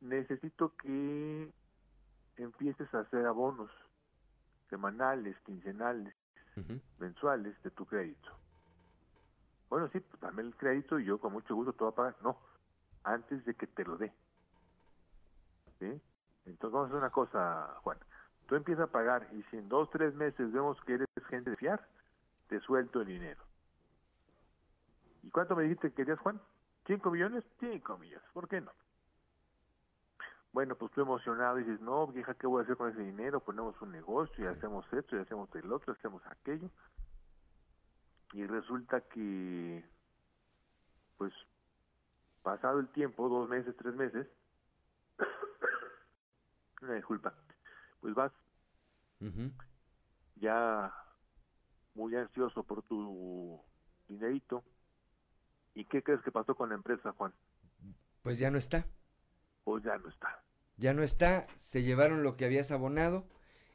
necesito 0.00 0.74
que 0.76 1.52
empieces 2.36 2.92
a 2.94 3.00
hacer 3.00 3.26
abonos 3.26 3.70
semanales, 4.70 5.36
quincenales, 5.40 6.14
mensuales 6.98 7.60
de 7.62 7.70
tu 7.70 7.84
crédito. 7.86 8.30
Bueno, 9.68 9.88
sí, 9.88 10.00
pues 10.00 10.20
dame 10.20 10.42
el 10.42 10.54
crédito 10.56 10.98
y 10.98 11.04
yo 11.04 11.18
con 11.18 11.32
mucho 11.32 11.54
gusto 11.54 11.72
te 11.72 11.84
voy 11.84 11.92
a 11.92 11.96
pagar. 11.96 12.16
No, 12.22 12.38
antes 13.04 13.44
de 13.44 13.54
que 13.54 13.66
te 13.66 13.84
lo 13.84 13.96
dé. 13.96 14.12
¿Sí? 15.78 16.00
Entonces 16.46 16.72
vamos 16.72 16.84
a 16.84 16.86
hacer 16.88 16.98
una 16.98 17.10
cosa, 17.10 17.74
Juan. 17.82 17.98
Tú 18.46 18.56
empiezas 18.56 18.88
a 18.88 18.92
pagar 18.92 19.28
y 19.32 19.42
si 19.44 19.56
en 19.56 19.68
dos, 19.68 19.90
tres 19.90 20.14
meses 20.14 20.52
vemos 20.52 20.78
que 20.84 20.94
eres 20.94 21.08
gente 21.28 21.50
de 21.50 21.56
fiar, 21.56 21.86
te 22.48 22.60
suelto 22.60 23.00
el 23.00 23.06
dinero. 23.06 23.42
¿Y 25.22 25.30
cuánto 25.30 25.56
me 25.56 25.62
dijiste 25.62 25.88
que 25.90 25.94
querías, 25.94 26.18
Juan? 26.18 26.40
¿Cinco 26.86 27.10
millones? 27.10 27.44
Cinco 27.60 27.96
millones. 27.96 28.24
¿Por 28.32 28.48
qué 28.48 28.60
no? 28.60 28.72
Bueno, 30.52 30.76
pues 30.76 30.92
tú 30.92 31.00
emocionado 31.00 31.56
dices, 31.56 31.80
no, 31.80 32.06
vieja, 32.06 32.34
¿qué 32.34 32.46
voy 32.46 32.60
a 32.60 32.64
hacer 32.64 32.76
con 32.76 32.90
ese 32.90 33.00
dinero? 33.02 33.40
Ponemos 33.40 33.80
un 33.80 33.90
negocio 33.90 34.44
y 34.44 34.48
hacemos 34.48 34.84
esto 34.92 35.16
y 35.16 35.20
hacemos 35.20 35.48
el 35.54 35.72
otro, 35.72 35.94
hacemos 35.94 36.22
aquello. 36.26 36.68
Y 38.34 38.46
resulta 38.46 39.00
que, 39.00 39.84
pues, 41.16 41.32
pasado 42.42 42.80
el 42.80 42.88
tiempo, 42.88 43.28
dos 43.28 43.48
meses, 43.48 43.74
tres 43.76 43.94
meses, 43.94 44.26
una 46.82 46.94
disculpa, 46.94 47.32
pues 48.00 48.14
vas 48.14 48.32
ya 50.36 50.92
muy 51.94 52.14
ansioso 52.16 52.62
por 52.64 52.82
tu 52.82 53.60
dinerito. 54.08 54.64
¿Y 55.74 55.84
qué 55.86 56.02
crees 56.02 56.20
que 56.22 56.32
pasó 56.32 56.54
con 56.54 56.68
la 56.68 56.74
empresa, 56.74 57.12
Juan? 57.12 57.32
Pues 58.22 58.38
ya 58.38 58.50
no 58.50 58.58
está. 58.58 58.84
Pues 59.64 59.84
ya 59.84 59.98
no 59.98 60.08
está. 60.08 60.42
Ya 60.76 60.94
no 60.94 61.02
está, 61.02 61.46
se 61.58 61.82
llevaron 61.82 62.22
lo 62.22 62.36
que 62.36 62.44
habías 62.44 62.70
abonado. 62.70 63.26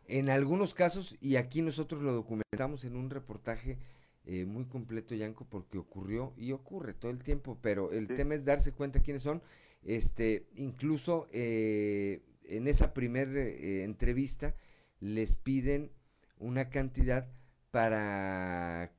En 0.08 0.30
algunos 0.30 0.74
casos, 0.74 1.18
y 1.20 1.36
aquí 1.36 1.62
nosotros 1.62 2.02
lo 2.02 2.14
documentamos 2.14 2.86
en 2.86 2.96
un 2.96 3.10
reportaje 3.10 3.78
eh, 4.26 4.46
muy 4.46 4.66
completo, 4.66 5.16
Yanko, 5.16 5.46
porque 5.50 5.78
ocurrió 5.78 6.34
y 6.38 6.52
ocurre 6.52 6.94
todo 6.94 7.12
el 7.12 7.24
tiempo, 7.24 7.58
pero 7.62 7.92
el 7.92 8.08
tema 8.08 8.36
es 8.36 8.44
darse 8.44 8.74
cuenta 8.74 9.02
quiénes 9.02 9.24
son. 9.24 9.42
Este, 9.84 10.48
incluso 10.56 11.28
eh, 11.32 12.22
en 12.44 12.68
esa 12.68 12.94
primera 12.94 13.32
eh, 13.32 13.84
entrevista 13.84 14.56
les 15.00 15.36
piden 15.36 15.92
una 16.40 16.70
cantidad 16.70 17.30
para 17.72 18.92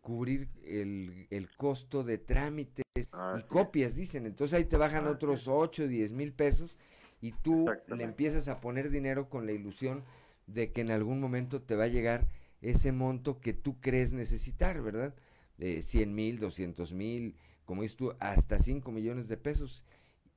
cubrir 0.00 0.48
el, 0.64 1.26
el, 1.30 1.54
costo 1.56 2.02
de 2.02 2.18
trámites 2.18 2.84
y 2.96 3.42
copias, 3.48 3.94
dicen. 3.94 4.26
Entonces 4.26 4.58
ahí 4.58 4.64
te 4.64 4.76
bajan 4.76 5.06
otros 5.06 5.48
8, 5.48 5.86
10 5.86 6.12
mil 6.12 6.32
pesos 6.32 6.78
y 7.20 7.32
tú 7.32 7.66
le 7.88 8.04
empiezas 8.04 8.48
a 8.48 8.60
poner 8.60 8.90
dinero 8.90 9.28
con 9.28 9.46
la 9.46 9.52
ilusión 9.52 10.02
de 10.46 10.72
que 10.72 10.80
en 10.80 10.90
algún 10.90 11.20
momento 11.20 11.62
te 11.62 11.76
va 11.76 11.84
a 11.84 11.88
llegar 11.88 12.28
ese 12.62 12.92
monto 12.92 13.40
que 13.40 13.52
tú 13.52 13.80
crees 13.80 14.12
necesitar, 14.12 14.82
¿verdad? 14.82 15.14
De 15.58 15.82
100 15.82 16.14
mil, 16.14 16.38
200 16.38 16.92
mil, 16.92 17.36
como 17.64 17.82
dices 17.82 17.96
tú, 17.96 18.14
hasta 18.18 18.58
5 18.58 18.90
millones 18.90 19.28
de 19.28 19.36
pesos. 19.36 19.84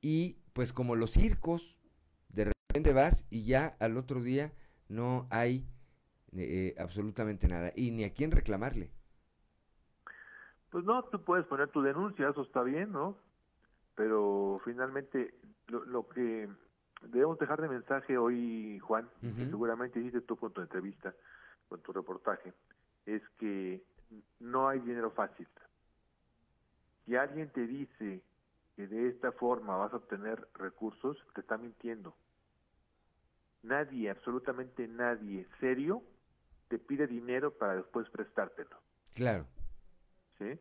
Y 0.00 0.36
pues 0.52 0.72
como 0.72 0.96
los 0.96 1.12
circos, 1.12 1.76
de 2.28 2.52
repente 2.68 2.92
vas 2.92 3.26
y 3.30 3.44
ya 3.44 3.76
al 3.78 3.96
otro 3.96 4.22
día 4.22 4.52
no 4.88 5.26
hay 5.30 5.66
eh, 6.36 6.74
absolutamente 6.78 7.48
nada 7.48 7.72
y 7.74 7.90
ni 7.90 8.04
a 8.04 8.12
quién 8.12 8.30
reclamarle. 8.30 8.90
Pues 10.74 10.84
no, 10.84 11.04
tú 11.04 11.22
puedes 11.22 11.46
poner 11.46 11.68
tu 11.68 11.82
denuncia, 11.82 12.28
eso 12.28 12.42
está 12.42 12.64
bien, 12.64 12.90
¿no? 12.90 13.16
Pero 13.94 14.60
finalmente 14.64 15.32
lo, 15.68 15.84
lo 15.84 16.08
que 16.08 16.48
debemos 17.02 17.38
dejar 17.38 17.60
de 17.62 17.68
mensaje 17.68 18.18
hoy, 18.18 18.80
Juan, 18.80 19.08
que 19.20 19.46
seguramente 19.46 20.00
hiciste 20.00 20.22
tú 20.22 20.34
con 20.34 20.52
tu 20.52 20.62
entrevista, 20.62 21.14
con 21.68 21.80
tu 21.80 21.92
reportaje, 21.92 22.52
es 23.06 23.22
que 23.38 23.84
no 24.40 24.68
hay 24.68 24.80
dinero 24.80 25.12
fácil. 25.12 25.46
Si 27.04 27.14
alguien 27.14 27.50
te 27.50 27.68
dice 27.68 28.24
que 28.74 28.88
de 28.88 29.10
esta 29.10 29.30
forma 29.30 29.76
vas 29.76 29.92
a 29.92 29.98
obtener 29.98 30.48
recursos, 30.54 31.16
te 31.36 31.42
está 31.42 31.56
mintiendo. 31.56 32.16
Nadie, 33.62 34.10
absolutamente 34.10 34.88
nadie 34.88 35.46
serio, 35.60 36.02
te 36.66 36.80
pide 36.80 37.06
dinero 37.06 37.52
para 37.52 37.76
después 37.76 38.10
prestártelo. 38.10 38.76
Claro. 39.14 39.46
¿Sí? 40.38 40.58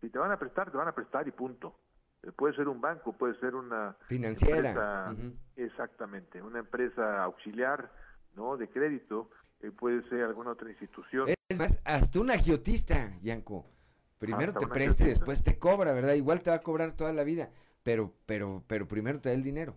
Si 0.00 0.10
te 0.10 0.18
van 0.18 0.32
a 0.32 0.38
prestar, 0.38 0.70
te 0.70 0.76
van 0.76 0.88
a 0.88 0.94
prestar 0.94 1.28
y 1.28 1.30
punto. 1.30 1.78
Eh, 2.22 2.32
puede 2.32 2.54
ser 2.54 2.68
un 2.68 2.80
banco, 2.80 3.12
puede 3.12 3.38
ser 3.40 3.54
una 3.54 3.96
financiera, 4.06 5.14
exactamente, 5.56 6.40
una 6.40 6.60
empresa 6.60 7.22
auxiliar, 7.24 7.90
¿no? 8.36 8.56
De 8.56 8.68
crédito, 8.68 9.30
eh, 9.60 9.70
puede 9.70 10.08
ser 10.08 10.24
alguna 10.24 10.52
otra 10.52 10.70
institución. 10.70 11.28
Es 11.48 11.58
más, 11.58 11.80
hasta 11.84 12.20
un 12.20 12.30
agiotista, 12.30 13.18
Yanko. 13.22 13.66
Primero 14.18 14.52
te 14.52 14.68
presta 14.68 15.04
y 15.04 15.08
después 15.08 15.42
te 15.42 15.58
cobra, 15.58 15.92
¿verdad? 15.92 16.14
Igual 16.14 16.42
te 16.42 16.50
va 16.50 16.56
a 16.56 16.62
cobrar 16.62 16.92
toda 16.92 17.12
la 17.12 17.24
vida, 17.24 17.50
pero, 17.82 18.12
pero, 18.24 18.62
pero 18.68 18.86
primero 18.86 19.20
te 19.20 19.30
da 19.30 19.34
el 19.34 19.42
dinero. 19.42 19.76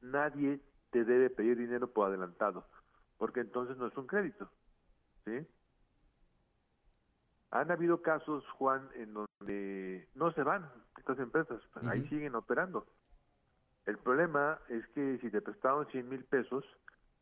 Nadie 0.00 0.60
te 0.90 1.04
debe 1.04 1.30
pedir 1.30 1.56
dinero 1.56 1.92
por 1.92 2.08
adelantado, 2.08 2.66
porque 3.18 3.38
entonces 3.38 3.76
no 3.76 3.86
es 3.86 3.96
un 3.96 4.08
crédito, 4.08 4.50
¿sí? 5.24 5.46
Han 7.52 7.70
habido 7.70 8.00
casos, 8.00 8.48
Juan, 8.52 8.88
en 8.94 9.12
donde 9.12 10.08
no 10.14 10.32
se 10.32 10.42
van 10.42 10.70
estas 10.96 11.18
empresas, 11.18 11.60
pues, 11.74 11.86
ahí 11.86 12.08
siguen 12.08 12.34
operando. 12.34 12.86
El 13.84 13.98
problema 13.98 14.58
es 14.70 14.86
que 14.88 15.18
si 15.18 15.30
te 15.30 15.42
prestaron 15.42 15.86
100 15.88 16.08
mil 16.08 16.24
pesos, 16.24 16.64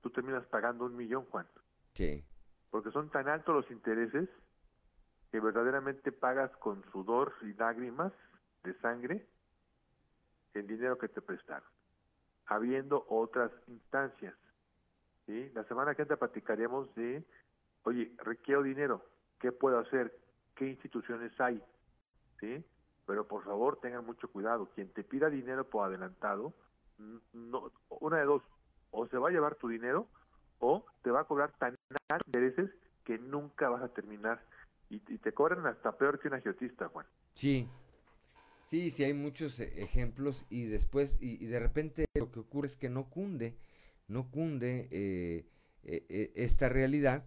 tú 0.01 0.11
terminas 0.11 0.47
pagando 0.47 0.85
un 0.85 0.95
millón, 0.97 1.25
Juan. 1.27 1.49
Sí. 1.95 2.25
Porque 2.71 2.93
son 2.93 3.11
tan 3.11 3.29
altos 3.29 3.57
los 3.57 3.71
intereses 3.73 4.29
que 5.33 5.41
verdaderamente 5.41 6.13
pagas 6.13 6.53
con 6.59 6.85
sudor 6.93 7.35
y 7.43 7.53
lágrimas 7.55 8.13
de 8.63 8.75
sangre 8.75 9.27
el 10.55 10.69
dinero 10.69 10.97
que 10.97 11.09
te 11.09 11.21
prestaron, 11.21 11.69
habiendo 12.47 13.05
otras 13.09 13.51
instancias. 13.67 14.37
¿sí? 15.27 15.51
La 15.55 15.65
semana 15.65 15.97
que 15.97 16.03
entra 16.03 16.17
platicaremos 16.17 16.95
de, 16.95 17.25
oye, 17.83 18.15
requiero 18.19 18.63
dinero, 18.63 19.05
¿Qué 19.41 19.53
puedo 19.53 19.79
hacer? 19.79 20.17
¿Qué 20.55 20.69
instituciones 20.69 21.33
hay? 21.41 21.63
¿Sí? 22.39 22.65
Pero 23.07 23.27
por 23.27 23.43
favor 23.45 23.81
tengan 23.81 24.05
mucho 24.05 24.31
cuidado. 24.31 24.71
Quien 24.75 24.93
te 24.93 25.03
pida 25.03 25.31
dinero 25.31 25.69
por 25.69 25.87
adelantado, 25.87 26.55
no, 27.33 27.73
una 27.89 28.19
de 28.19 28.25
dos, 28.25 28.43
o 28.91 29.07
se 29.09 29.17
va 29.17 29.31
a 29.31 29.33
llevar 29.33 29.57
tu 29.57 29.69
dinero 29.69 30.07
o 30.59 30.85
te 31.03 31.11
va 31.11 31.23
a 31.23 31.25
cobrar 31.25 31.53
tan 31.59 31.75
intereses 32.27 32.71
que 33.05 33.19
nunca 33.19 33.69
vas 33.69 33.83
a 33.83 33.89
terminar. 33.89 34.45
Y, 34.91 34.99
te 34.99 35.33
cobran 35.33 35.67
hasta 35.67 35.97
peor 35.97 36.19
que 36.19 36.29
un 36.29 36.35
agiotista, 36.35 36.89
Juan. 36.89 37.07
Sí, 37.35 37.69
sí, 38.67 38.91
sí, 38.91 39.05
hay 39.05 39.15
muchos 39.15 39.61
e, 39.61 39.83
ejemplos 39.83 40.45
y 40.51 40.67
después, 40.67 41.17
y, 41.21 41.47
de 41.47 41.61
repente 41.61 42.05
lo 42.15 42.31
que 42.31 42.41
ocurre 42.41 42.67
es 42.67 42.77
que 42.77 42.91
no 42.91 43.09
cunde, 43.09 43.57
no 44.09 44.31
cunde 44.31 44.89
eh, 44.91 45.47
eh, 45.85 46.07
eh, 46.09 46.33
esta 46.35 46.69
realidad 46.69 47.25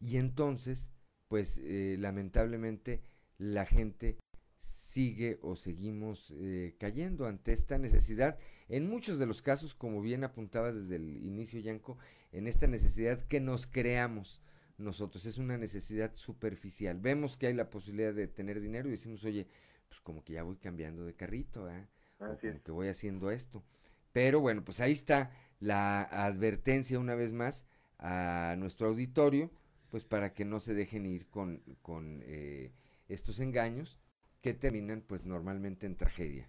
y 0.00 0.16
entonces 0.16 0.90
pues 1.32 1.58
eh, 1.64 1.96
lamentablemente 1.98 3.00
la 3.38 3.64
gente 3.64 4.18
sigue 4.60 5.38
o 5.40 5.56
seguimos 5.56 6.30
eh, 6.36 6.76
cayendo 6.78 7.24
ante 7.24 7.54
esta 7.54 7.78
necesidad. 7.78 8.38
En 8.68 8.86
muchos 8.86 9.18
de 9.18 9.24
los 9.24 9.40
casos, 9.40 9.74
como 9.74 10.02
bien 10.02 10.24
apuntabas 10.24 10.74
desde 10.74 10.96
el 10.96 11.24
inicio, 11.24 11.58
Yanko, 11.58 11.96
en 12.32 12.46
esta 12.46 12.66
necesidad 12.66 13.18
que 13.28 13.40
nos 13.40 13.66
creamos 13.66 14.42
nosotros, 14.76 15.24
es 15.24 15.38
una 15.38 15.56
necesidad 15.56 16.14
superficial. 16.16 17.00
Vemos 17.00 17.38
que 17.38 17.46
hay 17.46 17.54
la 17.54 17.70
posibilidad 17.70 18.12
de 18.12 18.28
tener 18.28 18.60
dinero 18.60 18.88
y 18.88 18.90
decimos, 18.90 19.24
oye, 19.24 19.48
pues 19.88 20.02
como 20.02 20.22
que 20.22 20.34
ya 20.34 20.42
voy 20.42 20.56
cambiando 20.56 21.06
de 21.06 21.14
carrito, 21.14 21.70
¿eh? 21.70 21.88
como 22.18 22.36
que 22.36 22.72
voy 22.72 22.88
haciendo 22.88 23.30
esto. 23.30 23.64
Pero 24.12 24.40
bueno, 24.40 24.62
pues 24.66 24.80
ahí 24.80 24.92
está 24.92 25.30
la 25.60 26.02
advertencia 26.02 26.98
una 26.98 27.14
vez 27.14 27.32
más 27.32 27.64
a 27.98 28.54
nuestro 28.58 28.88
auditorio 28.88 29.50
pues 29.92 30.04
para 30.04 30.32
que 30.32 30.46
no 30.46 30.58
se 30.58 30.72
dejen 30.72 31.04
ir 31.04 31.28
con, 31.28 31.58
con 31.82 32.22
eh, 32.24 32.72
estos 33.08 33.40
engaños 33.40 34.00
que 34.40 34.54
terminan 34.54 35.02
pues 35.02 35.26
normalmente 35.26 35.84
en 35.84 35.98
tragedia. 35.98 36.48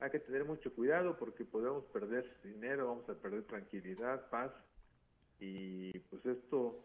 Hay 0.00 0.10
que 0.10 0.18
tener 0.18 0.44
mucho 0.44 0.74
cuidado 0.74 1.16
porque 1.16 1.44
podemos 1.44 1.84
perder 1.84 2.36
dinero, 2.42 2.88
vamos 2.88 3.08
a 3.08 3.14
perder 3.14 3.44
tranquilidad, 3.44 4.28
paz 4.28 4.50
y 5.38 5.96
pues 6.10 6.26
esto 6.26 6.84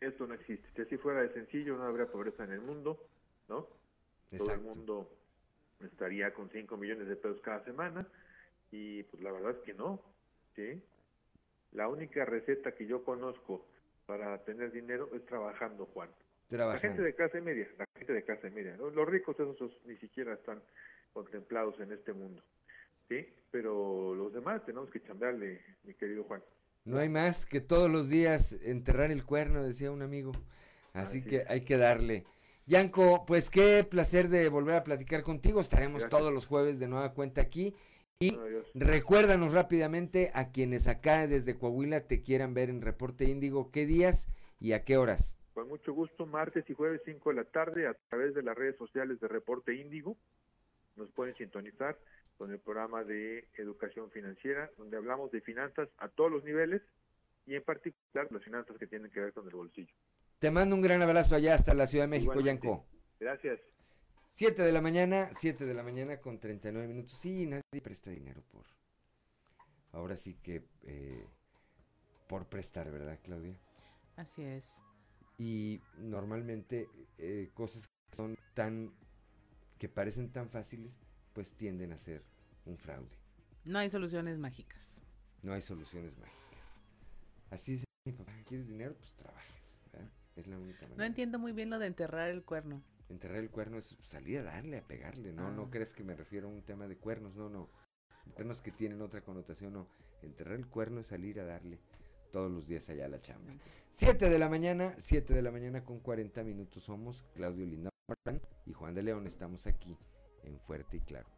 esto 0.00 0.28
no 0.28 0.34
existe. 0.34 0.68
Si 0.76 0.82
así 0.82 0.96
fuera 0.96 1.22
de 1.22 1.32
sencillo 1.34 1.76
no 1.76 1.82
habría 1.82 2.06
pobreza 2.06 2.44
en 2.44 2.52
el 2.52 2.60
mundo, 2.60 3.04
¿no? 3.48 3.66
Todo 4.38 4.52
el 4.52 4.60
mundo 4.60 5.10
estaría 5.80 6.32
con 6.32 6.48
5 6.50 6.76
millones 6.76 7.08
de 7.08 7.16
pesos 7.16 7.40
cada 7.40 7.64
semana 7.64 8.06
y 8.70 9.02
pues 9.02 9.20
la 9.24 9.32
verdad 9.32 9.56
es 9.58 9.64
que 9.64 9.74
no, 9.74 10.00
¿sí? 10.54 10.80
La 11.72 11.88
única 11.88 12.24
receta 12.24 12.72
que 12.72 12.86
yo 12.86 13.04
conozco 13.04 13.66
para 14.06 14.38
tener 14.44 14.72
dinero 14.72 15.10
es 15.14 15.24
trabajando, 15.26 15.86
Juan. 15.86 16.08
La 16.50 16.78
gente 16.78 17.02
de 17.02 17.14
clase 17.14 17.40
media, 17.40 17.68
la 17.76 17.86
gente 17.98 18.12
de 18.12 18.22
clase 18.22 18.50
media. 18.50 18.76
¿no? 18.76 18.90
Los 18.90 19.08
ricos 19.08 19.34
esos 19.38 19.72
ni 19.84 19.96
siquiera 19.96 20.34
están 20.34 20.62
contemplados 21.12 21.78
en 21.80 21.92
este 21.92 22.12
mundo, 22.12 22.42
¿sí? 23.08 23.26
Pero 23.50 24.14
los 24.14 24.32
demás 24.32 24.64
tenemos 24.64 24.90
que 24.90 25.02
chambearle, 25.02 25.60
mi 25.82 25.94
querido 25.94 26.24
Juan. 26.24 26.42
No 26.84 26.98
hay 26.98 27.08
más 27.08 27.46
que 27.46 27.60
todos 27.60 27.90
los 27.90 28.08
días 28.08 28.52
enterrar 28.62 29.10
el 29.10 29.24
cuerno, 29.24 29.64
decía 29.64 29.90
un 29.90 30.02
amigo. 30.02 30.32
Así 30.92 31.22
que 31.22 31.44
hay 31.48 31.62
que 31.62 31.76
darle. 31.76 32.24
Yanko, 32.66 33.24
pues 33.26 33.50
qué 33.50 33.84
placer 33.84 34.28
de 34.28 34.48
volver 34.48 34.76
a 34.76 34.84
platicar 34.84 35.22
contigo. 35.22 35.60
Estaremos 35.60 36.08
todos 36.08 36.32
los 36.32 36.46
jueves 36.46 36.78
de 36.78 36.88
nueva 36.88 37.12
cuenta 37.12 37.40
aquí. 37.40 37.74
Y 38.18 38.34
recuérdanos 38.74 39.52
rápidamente 39.52 40.30
a 40.32 40.50
quienes 40.50 40.88
acá 40.88 41.26
desde 41.26 41.58
Coahuila 41.58 42.06
te 42.06 42.22
quieran 42.22 42.54
ver 42.54 42.70
en 42.70 42.80
Reporte 42.80 43.26
Índigo, 43.26 43.70
qué 43.70 43.84
días 43.84 44.26
y 44.58 44.72
a 44.72 44.84
qué 44.84 44.96
horas. 44.96 45.36
Con 45.52 45.68
mucho 45.68 45.92
gusto, 45.92 46.24
martes 46.24 46.64
y 46.70 46.72
jueves 46.72 47.02
5 47.04 47.28
de 47.28 47.36
la 47.36 47.44
tarde 47.44 47.86
a 47.86 47.94
través 48.08 48.34
de 48.34 48.42
las 48.42 48.56
redes 48.56 48.76
sociales 48.78 49.20
de 49.20 49.28
Reporte 49.28 49.74
Índigo. 49.74 50.16
Nos 50.96 51.10
pueden 51.10 51.36
sintonizar 51.36 51.98
con 52.38 52.50
el 52.50 52.58
programa 52.58 53.04
de 53.04 53.48
educación 53.58 54.10
financiera, 54.10 54.70
donde 54.78 54.96
hablamos 54.96 55.30
de 55.30 55.42
finanzas 55.42 55.90
a 55.98 56.08
todos 56.08 56.32
los 56.32 56.42
niveles 56.42 56.80
y 57.46 57.54
en 57.54 57.62
particular 57.62 58.28
las 58.30 58.42
finanzas 58.42 58.78
que 58.78 58.86
tienen 58.86 59.10
que 59.10 59.20
ver 59.20 59.34
con 59.34 59.46
el 59.46 59.54
bolsillo. 59.54 59.92
Te 60.38 60.50
mando 60.50 60.74
un 60.74 60.80
gran 60.80 61.02
abrazo 61.02 61.34
allá 61.34 61.54
hasta 61.54 61.74
la 61.74 61.86
Ciudad 61.86 62.04
de 62.04 62.08
México, 62.08 62.40
Yanko. 62.40 62.86
Gracias. 63.20 63.60
7 64.36 64.62
de 64.62 64.70
la 64.70 64.82
mañana, 64.82 65.30
7 65.34 65.64
de 65.64 65.72
la 65.72 65.82
mañana 65.82 66.20
con 66.20 66.38
39 66.38 66.86
minutos. 66.86 67.14
Sí, 67.14 67.46
nadie 67.46 67.80
presta 67.82 68.10
dinero 68.10 68.42
por... 68.52 68.66
Ahora 69.92 70.18
sí 70.18 70.34
que 70.34 70.68
eh, 70.82 71.26
por 72.28 72.46
prestar, 72.46 72.90
¿verdad, 72.92 73.18
Claudia? 73.22 73.58
Así 74.14 74.42
es. 74.42 74.82
Y 75.38 75.80
normalmente 75.96 76.86
eh, 77.16 77.50
cosas 77.54 77.86
que 77.86 78.14
son 78.14 78.36
tan... 78.52 78.92
que 79.78 79.88
parecen 79.88 80.30
tan 80.30 80.50
fáciles, 80.50 81.00
pues 81.32 81.52
tienden 81.52 81.92
a 81.92 81.96
ser 81.96 82.22
un 82.66 82.76
fraude. 82.76 83.16
No 83.64 83.78
hay 83.78 83.88
soluciones 83.88 84.36
mágicas. 84.36 85.00
No 85.40 85.54
hay 85.54 85.62
soluciones 85.62 86.14
mágicas. 86.18 86.74
Así 87.48 87.72
es, 87.72 88.14
papá, 88.14 88.34
¿quieres 88.44 88.68
dinero? 88.68 88.94
Pues 88.98 89.14
trabaja. 89.14 89.54
Es 90.36 90.46
la 90.46 90.58
única 90.58 90.82
manera. 90.82 90.98
No 90.98 91.04
entiendo 91.04 91.38
muy 91.38 91.52
bien 91.52 91.70
lo 91.70 91.78
de 91.78 91.86
enterrar 91.86 92.28
el 92.28 92.44
cuerno. 92.44 92.82
Enterrar 93.08 93.38
el 93.38 93.50
cuerno 93.50 93.78
es 93.78 93.96
salir 94.02 94.38
a 94.38 94.42
darle, 94.42 94.78
a 94.78 94.82
pegarle, 94.82 95.32
¿no? 95.32 95.52
No 95.52 95.70
crees 95.70 95.92
que 95.92 96.02
me 96.02 96.16
refiero 96.16 96.48
a 96.48 96.50
un 96.50 96.62
tema 96.62 96.88
de 96.88 96.96
cuernos, 96.96 97.36
no, 97.36 97.48
no. 97.48 97.68
Cuernos 98.34 98.60
que 98.60 98.72
tienen 98.72 99.00
otra 99.00 99.20
connotación, 99.20 99.74
no. 99.74 99.86
Enterrar 100.22 100.54
el 100.54 100.66
cuerno 100.66 101.00
es 101.00 101.06
salir 101.06 101.38
a 101.40 101.44
darle 101.44 101.78
todos 102.32 102.50
los 102.50 102.66
días 102.66 102.88
allá 102.90 103.06
a 103.06 103.08
la 103.08 103.20
chamba. 103.20 103.52
Siete 103.92 104.28
de 104.28 104.38
la 104.38 104.48
mañana, 104.48 104.94
siete 104.98 105.34
de 105.34 105.42
la 105.42 105.50
mañana 105.52 105.84
con 105.84 106.00
40 106.00 106.42
minutos 106.42 106.82
somos 106.82 107.24
Claudio 107.34 107.64
Linda 107.64 107.90
y 108.66 108.72
Juan 108.72 108.94
de 108.94 109.02
León. 109.02 109.26
Estamos 109.26 109.66
aquí 109.66 109.96
en 110.42 110.58
Fuerte 110.58 110.96
y 110.96 111.00
Claro. 111.00 111.28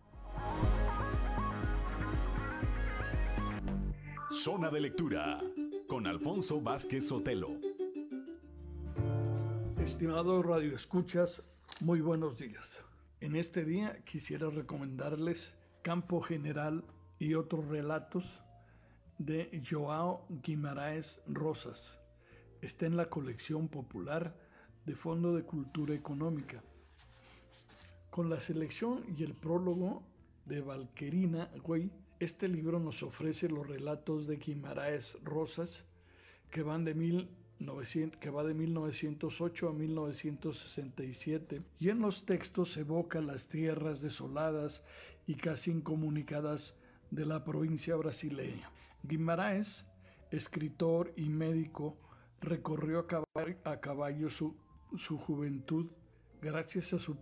Zona 4.30 4.70
de 4.70 4.80
lectura 4.80 5.40
con 5.86 6.06
Alfonso 6.06 6.60
Vázquez 6.60 7.06
Sotelo. 7.06 7.48
Estimados 9.78 10.44
radioescuchas, 10.44 11.42
muy 11.80 12.00
buenos 12.00 12.38
días. 12.38 12.84
En 13.20 13.36
este 13.36 13.64
día 13.64 14.02
quisiera 14.04 14.50
recomendarles 14.50 15.54
Campo 15.82 16.20
General 16.20 16.84
y 17.18 17.34
otros 17.34 17.68
relatos 17.68 18.42
de 19.18 19.62
Joao 19.68 20.26
Guimaraes 20.28 21.22
Rosas. 21.26 21.98
Está 22.60 22.86
en 22.86 22.96
la 22.96 23.08
colección 23.08 23.68
popular 23.68 24.36
de 24.86 24.94
Fondo 24.94 25.34
de 25.34 25.44
Cultura 25.44 25.94
Económica. 25.94 26.62
Con 28.10 28.28
la 28.28 28.40
selección 28.40 29.04
y 29.16 29.22
el 29.22 29.34
prólogo 29.34 30.02
de 30.46 30.60
Valquerina 30.60 31.50
Güey, 31.62 31.90
este 32.18 32.48
libro 32.48 32.80
nos 32.80 33.02
ofrece 33.02 33.48
los 33.48 33.66
relatos 33.66 34.26
de 34.26 34.36
Guimaraes 34.36 35.18
Rosas 35.22 35.84
que 36.50 36.62
van 36.62 36.84
de 36.84 36.94
que 38.20 38.30
va 38.30 38.44
de 38.44 38.54
1908 38.54 39.68
a 39.68 39.72
1967, 39.72 41.62
y 41.80 41.88
en 41.88 41.98
los 42.00 42.24
textos 42.24 42.76
evoca 42.76 43.20
las 43.20 43.48
tierras 43.48 44.00
desoladas 44.00 44.84
y 45.26 45.34
casi 45.34 45.72
incomunicadas 45.72 46.76
de 47.10 47.26
la 47.26 47.44
provincia 47.44 47.96
brasileña. 47.96 48.70
Guimaraes, 49.02 49.86
escritor 50.30 51.12
y 51.16 51.28
médico, 51.28 51.98
recorrió 52.40 53.06
a 53.64 53.80
caballo, 53.80 54.30
su, 54.30 54.54
juventud 55.26 55.90
gracias 56.40 56.92
a 56.92 56.98
su, 57.00 57.16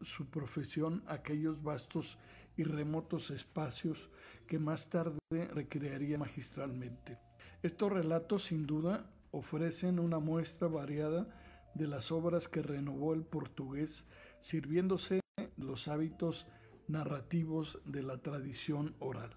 su 0.00 0.26
profesión 0.26 1.04
aquellos 1.06 1.62
vastos 1.62 2.18
y 2.56 2.64
remotos 2.64 3.30
espacios 3.30 4.10
que 4.48 4.58
más 4.58 4.90
tarde 4.90 5.18
recrearía 5.30 6.18
magistralmente. 6.18 7.18
Estos 7.62 7.92
relatos 7.92 8.44
sin 8.44 8.66
duda 8.66 9.08
ofrecen 9.32 9.98
una 9.98 10.20
muestra 10.20 10.68
variada 10.68 11.26
de 11.74 11.88
las 11.88 12.12
obras 12.12 12.48
que 12.48 12.62
renovó 12.62 13.14
el 13.14 13.24
portugués, 13.24 14.06
sirviéndose 14.38 15.20
los 15.56 15.88
hábitos 15.88 16.46
narrativos 16.86 17.80
de 17.84 18.02
la 18.02 18.18
tradición 18.18 18.94
oral. 19.00 19.30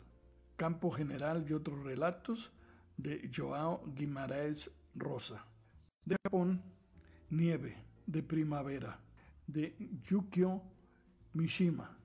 Campo 0.58 0.92
General 0.92 1.46
y 1.50 1.54
otros 1.54 1.84
relatos 1.84 2.52
de 2.98 3.30
Joao 3.36 3.84
Guimarães 3.96 4.70
Rosa. 4.96 5.46
De 6.06 6.16
Japón, 6.24 6.62
Nieve 7.30 7.78
de 8.06 8.22
Primavera 8.22 9.00
de 9.48 9.76
Yukio 10.04 10.62
Mishima. 11.34 11.98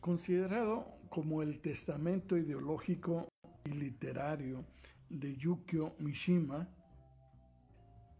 Considerado 0.00 0.86
como 1.08 1.42
el 1.42 1.60
testamento 1.60 2.36
ideológico 2.36 3.28
y 3.64 3.70
literario 3.70 4.64
de 5.08 5.36
Yukio 5.36 5.94
Mishima, 5.98 6.68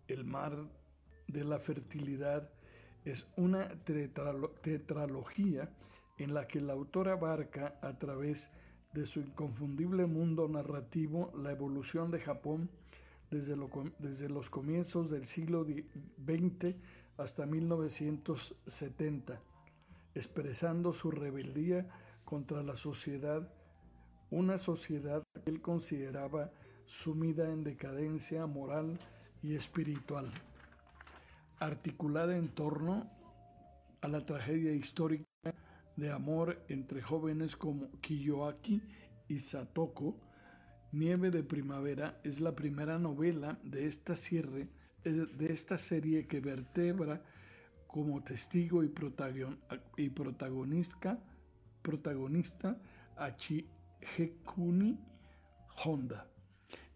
el 0.09 0.24
mar 0.24 0.69
de 1.29 1.45
la 1.45 1.59
fertilidad 1.59 2.51
es 3.05 3.27
una 3.37 3.69
tetralogía 3.85 5.70
en 6.19 6.35
la 6.35 6.47
que 6.47 6.59
el 6.59 6.70
autor 6.70 7.09
abarca 7.09 7.79
a 7.83 7.99
través 7.99 8.51
de 8.93 9.07
su 9.07 9.20
inconfundible 9.20 10.07
mundo 10.07 10.49
narrativo 10.49 11.33
la 11.37 11.51
evolución 11.51 12.11
de 12.11 12.20
Japón 12.20 12.70
desde, 13.31 13.57
desde 13.99 14.29
los 14.29 14.51
comienzos 14.51 15.11
del 15.11 15.24
siglo 15.24 15.65
XX 15.65 16.77
hasta 17.16 17.47
1970, 17.47 19.41
expresando 20.15 20.93
su 20.93 21.11
rebeldía 21.11 21.89
contra 22.24 22.62
la 22.62 22.77
sociedad, 22.77 23.51
una 24.31 24.59
sociedad 24.59 25.23
que 25.45 25.51
él 25.51 25.61
consideraba 25.61 26.53
sumida 26.85 27.51
en 27.51 27.65
decadencia 27.65 28.47
moral 28.47 28.99
y 29.43 29.55
espiritual, 29.55 30.32
articulada 31.59 32.36
en 32.36 32.48
torno 32.48 33.10
a 34.01 34.09
la 34.09 34.24
tragedia 34.24 34.73
histórica 34.73 35.27
de 35.97 36.10
amor 36.10 36.64
entre 36.69 37.02
jóvenes 37.02 37.56
como 37.56 37.90
Kiyoaki 38.01 38.82
y 39.28 39.39
Satoko, 39.39 40.16
Nieve 40.93 41.31
de 41.31 41.43
Primavera 41.43 42.20
es 42.23 42.40
la 42.40 42.55
primera 42.55 42.98
novela 42.98 43.59
de 43.62 43.86
esta, 43.86 44.14
cierre, 44.14 44.69
de 45.05 45.52
esta 45.52 45.78
serie 45.78 46.27
que 46.27 46.40
vertebra 46.40 47.23
como 47.86 48.23
testigo 48.23 48.82
y, 48.85 48.89
protagonista, 50.09 51.19
protagonista 51.82 52.78
a 53.16 53.36
Chihekuni 53.36 54.98
Honda. 55.85 56.27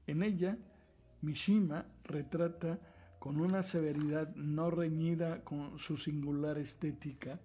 En 0.06 0.22
ella, 0.22 0.58
Mishima 1.22 1.86
retrata 2.04 2.78
con 3.18 3.40
una 3.40 3.62
severidad 3.62 4.34
no 4.36 4.70
reñida 4.70 5.42
con 5.42 5.78
su 5.78 5.96
singular 5.96 6.58
estética 6.58 7.40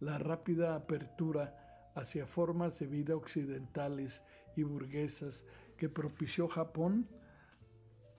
la 0.00 0.18
rápida 0.18 0.74
apertura 0.74 1.90
hacia 1.94 2.26
formas 2.26 2.78
de 2.78 2.86
vida 2.86 3.16
occidentales 3.16 4.22
y 4.56 4.62
burguesas 4.62 5.44
que 5.76 5.88
propició 5.88 6.48
Japón, 6.48 7.08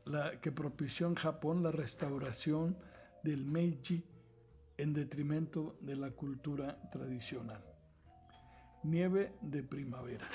la, 0.05 0.39
que 0.39 0.51
propició 0.51 1.07
en 1.07 1.15
Japón 1.15 1.63
la 1.63 1.71
restauración 1.71 2.77
del 3.23 3.45
Meiji 3.45 4.03
en 4.77 4.93
detrimento 4.93 5.77
de 5.81 5.95
la 5.95 6.11
cultura 6.11 6.79
tradicional. 6.89 7.63
Nieve 8.83 9.33
de 9.41 9.63
primavera. 9.63 10.27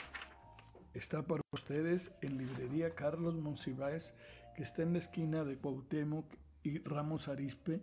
Está 0.93 1.23
para 1.23 1.43
ustedes 1.53 2.12
en 2.20 2.36
librería 2.36 2.95
Carlos 2.95 3.35
Monsiváis 3.36 4.15
que 4.55 4.62
está 4.62 4.82
en 4.82 4.93
la 4.93 4.98
esquina 4.98 5.44
de 5.44 5.59
Cuauhtémoc 5.59 6.26
y 6.62 6.78
Ramos 6.78 7.28
Arispe 7.28 7.81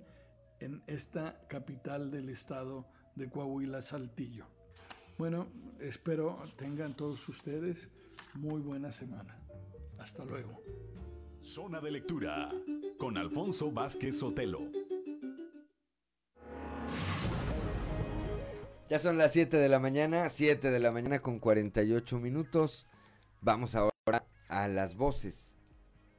en 0.59 0.83
esta 0.87 1.45
capital 1.47 2.11
del 2.11 2.29
estado 2.29 2.87
de 3.15 3.29
Coahuila, 3.29 3.81
Saltillo. 3.81 4.45
Bueno, 5.17 5.47
espero 5.79 6.43
tengan 6.57 6.95
todos 6.95 7.27
ustedes 7.29 7.89
muy 8.33 8.61
buena 8.61 8.91
semana. 8.91 9.37
Hasta 9.99 10.25
luego. 10.25 10.63
Zona 11.41 11.81
de 11.81 11.91
lectura 11.91 12.49
con 12.97 13.17
Alfonso 13.17 13.71
Vázquez 13.71 14.17
Sotelo. 14.17 14.59
Ya 18.89 18.99
son 18.99 19.17
las 19.17 19.31
7 19.31 19.57
de 19.57 19.69
la 19.69 19.79
mañana, 19.79 20.27
7 20.29 20.69
de 20.69 20.79
la 20.79 20.91
mañana 20.91 21.19
con 21.21 21.39
48 21.39 22.19
minutos. 22.19 22.87
Vamos 23.39 23.75
ahora 23.75 23.91
a 24.49 24.67
las 24.67 24.95
voces, 24.95 25.55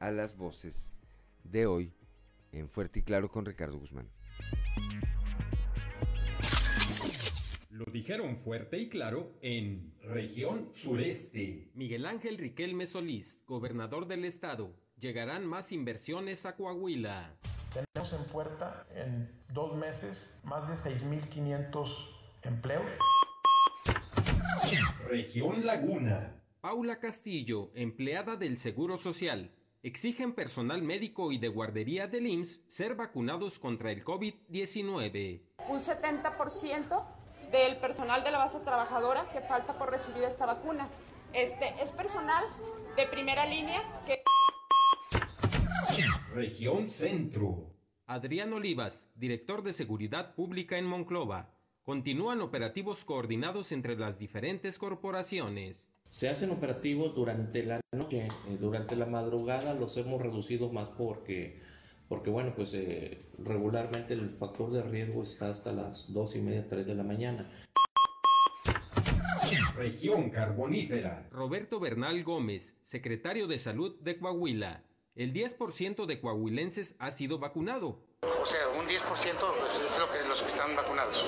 a 0.03 0.11
las 0.11 0.35
voces 0.35 0.91
de 1.45 1.65
hoy 1.65 1.93
en 2.51 2.67
Fuerte 2.67 2.99
y 2.99 3.03
Claro 3.03 3.31
con 3.31 3.45
Ricardo 3.45 3.79
Guzmán. 3.79 4.09
Lo 7.69 7.85
dijeron 7.85 8.35
fuerte 8.35 8.77
y 8.79 8.89
claro 8.89 9.31
en 9.41 9.93
región 10.01 10.69
sureste. 10.73 11.71
Miguel 11.73 12.05
Ángel 12.05 12.37
Riquelme 12.37 12.85
Solís, 12.85 13.43
gobernador 13.47 14.05
del 14.05 14.25
estado. 14.25 14.75
Llegarán 14.99 15.47
más 15.47 15.71
inversiones 15.71 16.45
a 16.45 16.57
Coahuila. 16.57 17.33
Tenemos 17.73 18.11
en 18.11 18.25
puerta 18.25 18.85
en 18.93 19.31
dos 19.53 19.77
meses 19.77 20.37
más 20.43 20.67
de 20.67 20.91
6.500 20.91 22.09
empleos. 22.43 22.91
Región 25.07 25.65
Laguna. 25.65 26.43
Paula 26.59 26.99
Castillo, 26.99 27.71
empleada 27.73 28.35
del 28.35 28.57
Seguro 28.57 28.97
Social. 28.97 29.49
Exigen 29.85 30.31
personal 30.31 30.81
médico 30.81 31.33
y 31.33 31.37
de 31.37 31.49
guardería 31.49 32.07
del 32.07 32.25
IMSS 32.25 32.61
ser 32.67 32.95
vacunados 32.95 33.59
contra 33.59 33.91
el 33.91 34.05
COVID-19. 34.05 35.41
Un 35.67 35.77
70% 35.77 37.05
del 37.51 37.75
personal 37.81 38.23
de 38.23 38.31
la 38.31 38.37
base 38.37 38.61
trabajadora 38.61 39.29
que 39.33 39.41
falta 39.41 39.77
por 39.77 39.91
recibir 39.91 40.23
esta 40.23 40.45
vacuna. 40.45 40.87
Este 41.33 41.73
es 41.83 41.91
personal 41.91 42.45
de 42.95 43.07
primera 43.07 43.45
línea 43.45 43.81
que 44.05 44.23
Región 46.33 46.87
Centro. 46.87 47.75
Adrián 48.05 48.53
Olivas, 48.53 49.09
director 49.15 49.63
de 49.63 49.73
Seguridad 49.73 50.33
Pública 50.33 50.77
en 50.77 50.85
Monclova. 50.85 51.57
Continúan 51.83 52.39
operativos 52.39 53.03
coordinados 53.03 53.73
entre 53.73 53.97
las 53.97 54.17
diferentes 54.17 54.79
corporaciones. 54.79 55.92
Se 56.13 56.29
hacen 56.29 56.51
operativos 56.51 57.15
durante 57.15 57.63
la 57.63 57.81
noche, 57.91 58.27
eh, 58.27 58.57
durante 58.59 58.95
la 58.95 59.07
madrugada 59.07 59.73
los 59.73 59.97
hemos 59.97 60.21
reducido 60.21 60.71
más 60.71 60.89
porque, 60.89 61.59
porque 62.07 62.29
bueno, 62.29 62.53
pues 62.55 62.75
eh, 62.75 63.25
regularmente 63.39 64.13
el 64.13 64.29
factor 64.29 64.71
de 64.71 64.83
riesgo 64.83 65.23
está 65.23 65.49
hasta 65.49 65.71
las 65.71 66.13
dos 66.13 66.35
y 66.35 66.41
media, 66.41 66.69
tres 66.69 66.85
de 66.85 66.93
la 66.93 67.01
mañana. 67.01 67.49
Región 69.75 70.29
Carbonífera. 70.29 71.29
Roberto 71.31 71.79
Bernal 71.79 72.23
Gómez, 72.23 72.77
secretario 72.83 73.47
de 73.47 73.57
Salud 73.57 73.99
de 74.01 74.19
Coahuila. 74.19 74.83
El 75.15 75.33
10% 75.33 76.05
de 76.05 76.21
coahuilenses 76.21 76.95
ha 76.99 77.09
sido 77.09 77.39
vacunado. 77.39 78.05
O 78.21 78.45
sea, 78.45 78.67
un 78.79 78.85
10% 78.85 78.99
pues, 78.99 79.91
es 79.91 79.99
lo 79.99 80.07
que, 80.11 80.29
los 80.29 80.43
que 80.43 80.47
están 80.47 80.75
vacunados. 80.75 81.25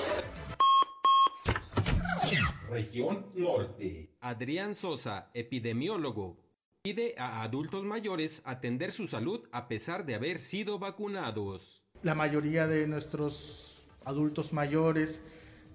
Región 2.68 3.26
Norte. 3.34 4.10
Adrián 4.20 4.74
Sosa, 4.74 5.30
epidemiólogo, 5.34 6.36
pide 6.82 7.14
a 7.16 7.42
adultos 7.42 7.84
mayores 7.84 8.42
atender 8.44 8.92
su 8.92 9.06
salud 9.06 9.48
a 9.52 9.68
pesar 9.68 10.04
de 10.04 10.14
haber 10.14 10.38
sido 10.38 10.78
vacunados. 10.78 11.82
La 12.02 12.14
mayoría 12.14 12.66
de 12.66 12.86
nuestros 12.86 13.88
adultos 14.04 14.52
mayores 14.52 15.24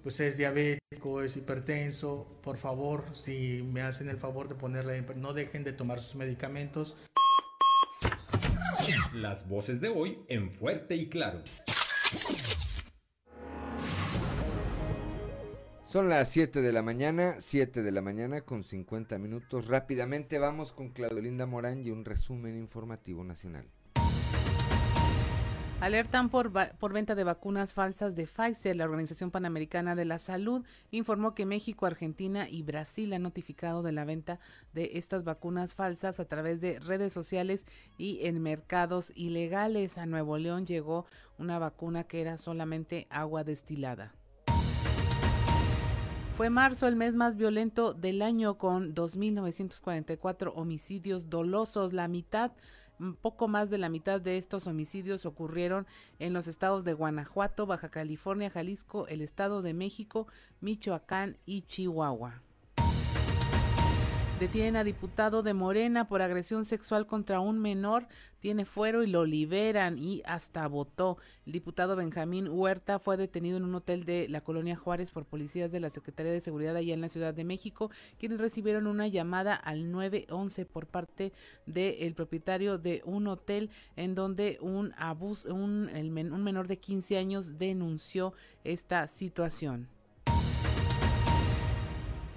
pues 0.02 0.18
es 0.20 0.36
diabético, 0.36 1.22
es 1.22 1.36
hipertenso. 1.36 2.26
Por 2.42 2.56
favor, 2.56 3.04
si 3.14 3.62
me 3.62 3.82
hacen 3.82 4.08
el 4.08 4.18
favor 4.18 4.48
de 4.48 4.56
ponerle, 4.56 5.00
no 5.16 5.32
dejen 5.32 5.64
de 5.64 5.72
tomar 5.72 6.00
sus 6.00 6.16
medicamentos. 6.16 6.96
Las 9.14 9.48
voces 9.48 9.80
de 9.80 9.88
hoy 9.88 10.18
en 10.28 10.50
fuerte 10.50 10.96
y 10.96 11.08
claro. 11.08 11.42
Son 15.92 16.08
las 16.08 16.30
7 16.30 16.62
de 16.62 16.72
la 16.72 16.80
mañana, 16.80 17.36
7 17.38 17.82
de 17.82 17.92
la 17.92 18.00
mañana 18.00 18.40
con 18.40 18.64
50 18.64 19.18
minutos. 19.18 19.66
Rápidamente 19.66 20.38
vamos 20.38 20.72
con 20.72 20.88
Claudelinda 20.88 21.44
Morán 21.44 21.84
y 21.84 21.90
un 21.90 22.06
resumen 22.06 22.56
informativo 22.56 23.24
nacional. 23.24 23.66
Alertan 25.82 26.30
por, 26.30 26.50
por, 26.78 26.94
venta 26.94 27.14
de 27.14 27.24
vacunas 27.24 27.74
falsas 27.74 28.16
de 28.16 28.26
Pfizer. 28.26 28.74
La 28.74 28.86
Organización 28.86 29.30
Panamericana 29.30 29.94
de 29.94 30.06
la 30.06 30.18
Salud 30.18 30.64
informó 30.90 31.34
que 31.34 31.44
México, 31.44 31.84
Argentina 31.84 32.48
y 32.48 32.62
Brasil 32.62 33.12
han 33.12 33.20
notificado 33.20 33.82
de 33.82 33.92
la 33.92 34.06
venta 34.06 34.40
de 34.72 34.92
estas 34.94 35.24
vacunas 35.24 35.74
falsas 35.74 36.20
a 36.20 36.24
través 36.24 36.62
de 36.62 36.80
redes 36.80 37.12
sociales 37.12 37.66
y 37.98 38.26
en 38.26 38.42
mercados 38.42 39.12
ilegales. 39.14 39.98
A 39.98 40.06
Nuevo 40.06 40.38
León 40.38 40.64
llegó 40.64 41.04
una 41.36 41.58
vacuna 41.58 42.04
que 42.04 42.22
era 42.22 42.38
solamente 42.38 43.06
agua 43.10 43.44
destilada. 43.44 44.14
Fue 46.36 46.48
marzo 46.48 46.88
el 46.88 46.96
mes 46.96 47.14
más 47.14 47.36
violento 47.36 47.92
del 47.92 48.22
año 48.22 48.56
con 48.56 48.94
2.944 48.94 50.52
homicidios 50.54 51.28
dolosos, 51.28 51.92
la 51.92 52.08
mitad 52.08 52.52
poco 53.20 53.48
más 53.48 53.68
de 53.68 53.78
la 53.78 53.88
mitad 53.88 54.20
de 54.20 54.38
estos 54.38 54.66
homicidios 54.66 55.26
ocurrieron 55.26 55.86
en 56.18 56.32
los 56.32 56.46
estados 56.46 56.84
de 56.84 56.94
Guanajuato, 56.94 57.66
Baja 57.66 57.90
California, 57.90 58.50
Jalisco, 58.50 59.06
el 59.08 59.20
Estado 59.20 59.60
de 59.60 59.74
México, 59.74 60.26
Michoacán 60.60 61.36
y 61.44 61.62
Chihuahua. 61.62 62.42
Detienen 64.42 64.74
a 64.74 64.82
diputado 64.82 65.44
de 65.44 65.54
Morena 65.54 66.08
por 66.08 66.20
agresión 66.20 66.64
sexual 66.64 67.06
contra 67.06 67.38
un 67.38 67.60
menor, 67.60 68.08
tiene 68.40 68.64
fuero 68.64 69.04
y 69.04 69.06
lo 69.06 69.24
liberan 69.24 70.00
y 70.00 70.20
hasta 70.24 70.66
votó. 70.66 71.16
El 71.46 71.52
diputado 71.52 71.94
Benjamín 71.94 72.48
Huerta 72.48 72.98
fue 72.98 73.16
detenido 73.16 73.56
en 73.56 73.62
un 73.62 73.76
hotel 73.76 74.04
de 74.04 74.28
la 74.28 74.40
colonia 74.40 74.74
Juárez 74.74 75.12
por 75.12 75.26
policías 75.26 75.70
de 75.70 75.78
la 75.78 75.90
Secretaría 75.90 76.32
de 76.32 76.40
Seguridad 76.40 76.74
allá 76.74 76.92
en 76.92 77.02
la 77.02 77.08
Ciudad 77.08 77.32
de 77.32 77.44
México, 77.44 77.92
quienes 78.18 78.40
recibieron 78.40 78.88
una 78.88 79.06
llamada 79.06 79.54
al 79.54 79.92
911 79.92 80.66
por 80.66 80.88
parte 80.88 81.32
del 81.66 82.12
propietario 82.14 82.78
de 82.78 83.00
un 83.04 83.28
hotel 83.28 83.70
en 83.94 84.16
donde 84.16 84.58
un 84.60 84.92
abuso, 84.96 85.54
un, 85.54 85.88
el, 85.94 86.10
un 86.10 86.42
menor 86.42 86.66
de 86.66 86.80
15 86.80 87.16
años 87.16 87.58
denunció 87.58 88.32
esta 88.64 89.06
situación. 89.06 89.91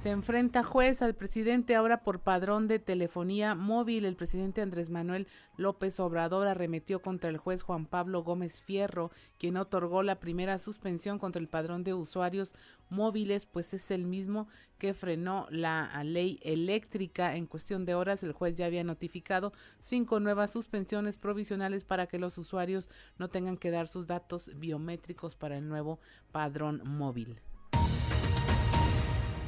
Se 0.06 0.11
enfrenta 0.11 0.61
juez 0.61 1.02
al 1.02 1.15
presidente 1.15 1.76
ahora 1.76 2.03
por 2.03 2.19
padrón 2.19 2.68
de 2.68 2.77
telefonía 2.77 3.56
móvil. 3.56 4.06
El 4.06 4.15
presidente 4.15 4.61
Andrés 4.61 4.91
Manuel 4.91 5.27
López 5.57 5.99
Obrador 5.99 6.45
arremetió 6.45 7.02
contra 7.02 7.32
el 7.32 7.40
juez 7.40 7.64
Juan 7.64 7.88
Pablo 7.88 8.22
Gómez 8.22 8.61
Fierro, 8.61 9.10
quien 9.40 9.57
otorgó 9.57 10.03
la 10.03 10.19
primera 10.19 10.60
suspensión 10.60 11.18
contra 11.18 11.41
el 11.41 11.48
padrón 11.48 11.84
de 11.84 11.95
usuarios 11.95 12.53
móviles, 12.91 13.48
pues 13.48 13.73
es 13.73 13.90
el 13.90 14.06
mismo 14.06 14.48
que 14.77 14.94
frenó 14.94 15.48
la 15.49 16.03
ley 16.03 16.40
eléctrica. 16.44 17.36
En 17.36 17.48
cuestión 17.48 17.84
de 17.84 17.95
horas, 17.95 18.22
el 18.22 18.34
juez 18.34 18.53
ya 18.53 18.68
había 18.68 18.84
notificado 18.84 19.53
cinco 19.80 20.19
nuevas 20.19 20.52
suspensiones 20.52 21.18
provisionales 21.18 21.84
para 21.84 22.06
que 22.06 22.19
los 22.19 22.38
usuarios 22.38 22.91
no 23.18 23.30
tengan 23.30 23.57
que 23.57 23.72
dar 23.72 23.88
sus 23.88 24.06
datos 24.06 24.52
biométricos 24.53 25.36
para 25.36 25.57
el 25.57 25.68
nuevo 25.68 25.99
padrón 26.32 26.84
móvil. 26.86 27.41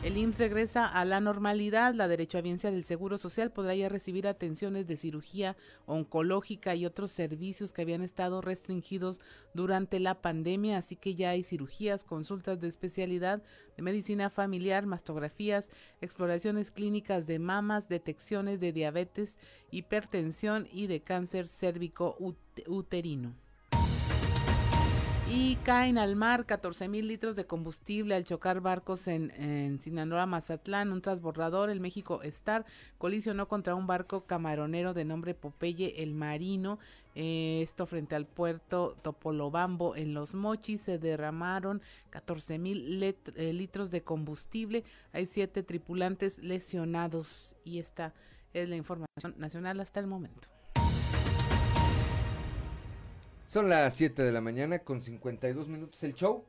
El 0.08 0.18
IMSS 0.18 0.40
regresa 0.40 0.88
a 0.88 1.04
la 1.04 1.20
normalidad. 1.20 1.94
La 1.94 2.08
derechohabiencia 2.08 2.72
del 2.72 2.86
Seguro 2.86 3.18
Social 3.18 3.52
podrá 3.52 3.76
ya 3.76 3.90
recibir 3.90 4.26
atenciones 4.26 4.88
de 4.88 4.96
cirugía 4.96 5.58
oncológica 5.86 6.76
y 6.76 6.86
otros 6.86 7.12
servicios 7.12 7.74
que 7.74 7.82
habían 7.82 8.02
estado 8.02 8.40
restringidos 8.40 9.20
durante 9.54 10.00
la 10.00 10.22
pandemia. 10.22 10.78
Así 10.78 10.96
que 10.96 11.16
ya 11.16 11.32
hay 11.32 11.44
cirugías, 11.44 12.06
consultas 12.06 12.62
de 12.62 12.70
especialidad 12.70 13.44
de 13.76 13.84
medicina 13.84 14.30
familiar, 14.30 14.86
mastografías, 14.86 15.70
exploraciones 16.00 16.72
clínicas 16.72 17.28
de 17.28 17.40
mamas, 17.40 17.90
detecciones 17.90 18.62
de 18.62 18.72
diabetes, 18.72 19.38
hipertensión 19.72 20.70
y 20.72 20.88
de 20.88 21.02
cáncer 21.02 21.50
cérvico 21.50 22.16
uterino. 22.66 23.36
Y 25.30 25.58
caen 25.58 25.98
al 25.98 26.16
mar 26.16 26.46
14 26.46 26.88
mil 26.88 27.10
litros 27.10 27.36
de 27.36 27.46
combustible 27.46 28.16
al 28.16 28.24
chocar 28.24 28.62
barcos 28.62 29.10
en, 29.10 29.32
en, 29.32 29.78
Sinaloa, 29.82 30.26
Mazatlán. 30.26 30.94
Un 30.94 31.02
transbordador, 31.02 31.70
el 31.70 31.82
México 31.82 32.22
Star, 32.24 32.66
colisionó 32.98 33.50
contra 33.50 33.76
un 33.76 33.88
barco 33.88 34.26
camaronero 34.26 34.94
de 34.94 35.04
nombre 35.04 35.34
Popeye 35.34 36.02
el 36.02 36.14
Marino. 36.14 36.80
Eh, 37.14 37.60
esto 37.62 37.86
frente 37.86 38.16
al 38.16 38.26
puerto 38.26 38.96
Topolobambo 39.02 39.98
en 39.98 40.14
Los 40.14 40.34
Mochis. 40.34 40.82
Se 40.82 40.98
derramaron 40.98 41.82
14 42.10 42.58
mil 42.58 43.04
eh, 43.04 43.54
litros 43.54 43.92
de 43.92 44.04
combustible. 44.04 44.86
Hay 45.12 45.26
siete 45.26 45.62
tripulantes 45.62 46.40
lesionados. 46.40 47.58
Y 47.66 47.80
esta 47.80 48.14
es 48.54 48.70
la 48.70 48.78
información 48.78 49.36
nacional 49.38 49.82
hasta 49.82 50.00
el 50.00 50.08
momento. 50.08 50.57
Son 53.48 53.70
las 53.70 53.96
7 53.96 54.24
de 54.24 54.32
la 54.34 54.42
mañana 54.42 54.80
con 54.80 55.02
52 55.02 55.70
minutos 55.70 56.04
el 56.04 56.14
show. 56.14 56.44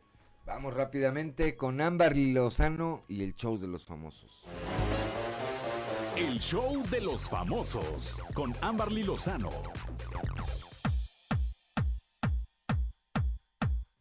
Vamos 0.45 0.75
rápidamente 0.75 1.57
con 1.57 1.81
Ámbar 1.81 2.17
Lozano 2.17 3.05
y 3.07 3.23
el 3.23 3.37
show 3.37 3.57
de 3.57 3.69
los 3.69 3.85
famosos. 3.85 4.43
El 6.17 6.41
show 6.41 6.83
de 6.91 7.01
los 7.01 7.29
famosos 7.29 8.17
con 8.35 8.53
Amberly 8.63 9.05
Lozano. 9.05 9.49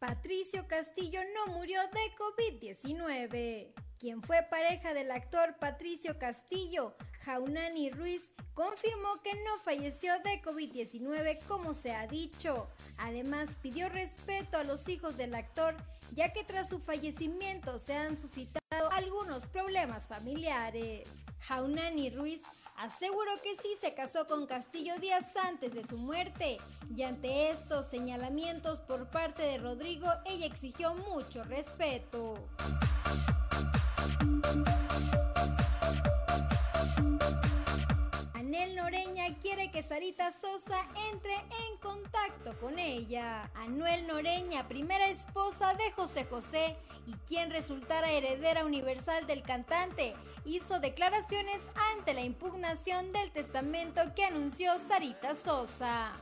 Patricio 0.00 0.66
Castillo 0.66 1.20
no 1.36 1.54
murió 1.54 1.80
de 1.80 2.74
COVID-19. 2.74 3.74
Quien 3.98 4.22
fue 4.22 4.42
pareja 4.50 4.92
del 4.94 5.12
actor 5.12 5.56
Patricio 5.60 6.18
Castillo, 6.18 6.96
Jaunani 7.28 7.90
Ruiz, 7.90 8.30
confirmó 8.54 9.20
que 9.22 9.34
no 9.44 9.58
falleció 9.62 10.14
de 10.20 10.40
COVID-19 10.40 11.38
como 11.46 11.74
se 11.74 11.92
ha 11.92 12.06
dicho. 12.06 12.66
Además, 12.96 13.50
pidió 13.60 13.90
respeto 13.90 14.56
a 14.56 14.64
los 14.64 14.88
hijos 14.88 15.18
del 15.18 15.34
actor, 15.34 15.76
ya 16.14 16.32
que 16.32 16.42
tras 16.42 16.70
su 16.70 16.78
fallecimiento 16.78 17.78
se 17.80 17.94
han 17.94 18.18
suscitado 18.18 18.90
algunos 18.92 19.44
problemas 19.44 20.06
familiares. 20.06 21.06
Jaunani 21.40 22.08
Ruiz 22.08 22.40
aseguró 22.76 23.32
que 23.42 23.56
sí 23.56 23.76
se 23.78 23.92
casó 23.92 24.26
con 24.26 24.46
Castillo 24.46 24.98
días 24.98 25.26
antes 25.36 25.74
de 25.74 25.86
su 25.86 25.98
muerte 25.98 26.56
y 26.96 27.02
ante 27.02 27.50
estos 27.50 27.88
señalamientos 27.88 28.78
por 28.78 29.10
parte 29.10 29.42
de 29.42 29.58
Rodrigo 29.58 30.08
ella 30.24 30.46
exigió 30.46 30.94
mucho 30.94 31.44
respeto. 31.44 32.48
Quiere 39.40 39.70
que 39.70 39.82
Sarita 39.82 40.30
Sosa 40.32 40.86
entre 41.12 41.34
en 41.34 41.78
contacto 41.80 42.58
con 42.60 42.78
ella. 42.78 43.50
Anuel 43.54 44.06
Noreña, 44.06 44.68
primera 44.68 45.08
esposa 45.08 45.74
de 45.74 45.90
José 45.92 46.24
José 46.24 46.76
y 47.06 47.14
quien 47.26 47.50
resultara 47.50 48.10
heredera 48.10 48.64
universal 48.64 49.26
del 49.26 49.42
cantante, 49.42 50.14
hizo 50.44 50.80
declaraciones 50.80 51.60
ante 51.94 52.14
la 52.14 52.22
impugnación 52.22 53.12
del 53.12 53.30
testamento 53.30 54.00
que 54.14 54.24
anunció 54.24 54.72
Sarita 54.88 55.34
Sosa. 55.34 56.12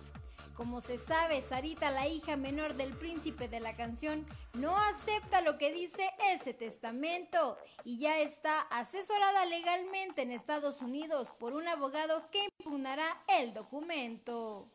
Como 0.57 0.81
se 0.81 0.97
sabe, 0.97 1.43
Sarita, 1.43 1.91
la 1.91 2.09
hija 2.09 2.37
menor 2.37 2.75
del 2.75 2.97
príncipe 2.97 3.47
de 3.47 3.61
la 3.61 3.77
canción, 3.77 4.25
no 4.55 4.75
acepta 4.75 5.43
lo 5.43 5.59
que 5.59 5.71
dice 5.71 6.09
ese 6.33 6.55
testamento 6.55 7.59
y 7.85 7.99
ya 7.99 8.19
está 8.21 8.63
asesorada 8.63 9.45
legalmente 9.45 10.23
en 10.23 10.33
Estados 10.33 10.81
Unidos 10.81 11.29
por 11.39 11.53
un 11.53 11.69
abogado 11.69 12.31
que 12.31 12.49
impugnará 12.59 13.05
el 13.29 13.53
documento. 13.53 14.71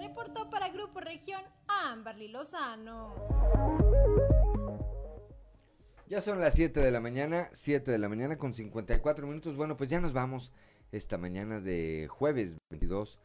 Reportó 0.00 0.50
para 0.50 0.68
Grupo 0.70 1.00
Región 1.00 1.42
Amberly 1.68 2.28
Lozano. 2.28 3.14
Ya 6.08 6.20
son 6.20 6.38
las 6.38 6.54
7 6.54 6.78
de 6.78 6.92
la 6.92 7.00
mañana, 7.00 7.48
7 7.52 7.90
de 7.90 7.98
la 7.98 8.08
mañana 8.08 8.38
con 8.38 8.54
54 8.54 9.26
minutos. 9.26 9.56
Bueno, 9.56 9.76
pues 9.76 9.90
ya 9.90 10.00
nos 10.00 10.12
vamos 10.12 10.52
esta 10.92 11.18
mañana 11.18 11.60
de 11.60 12.06
jueves 12.08 12.56
22 12.70 13.18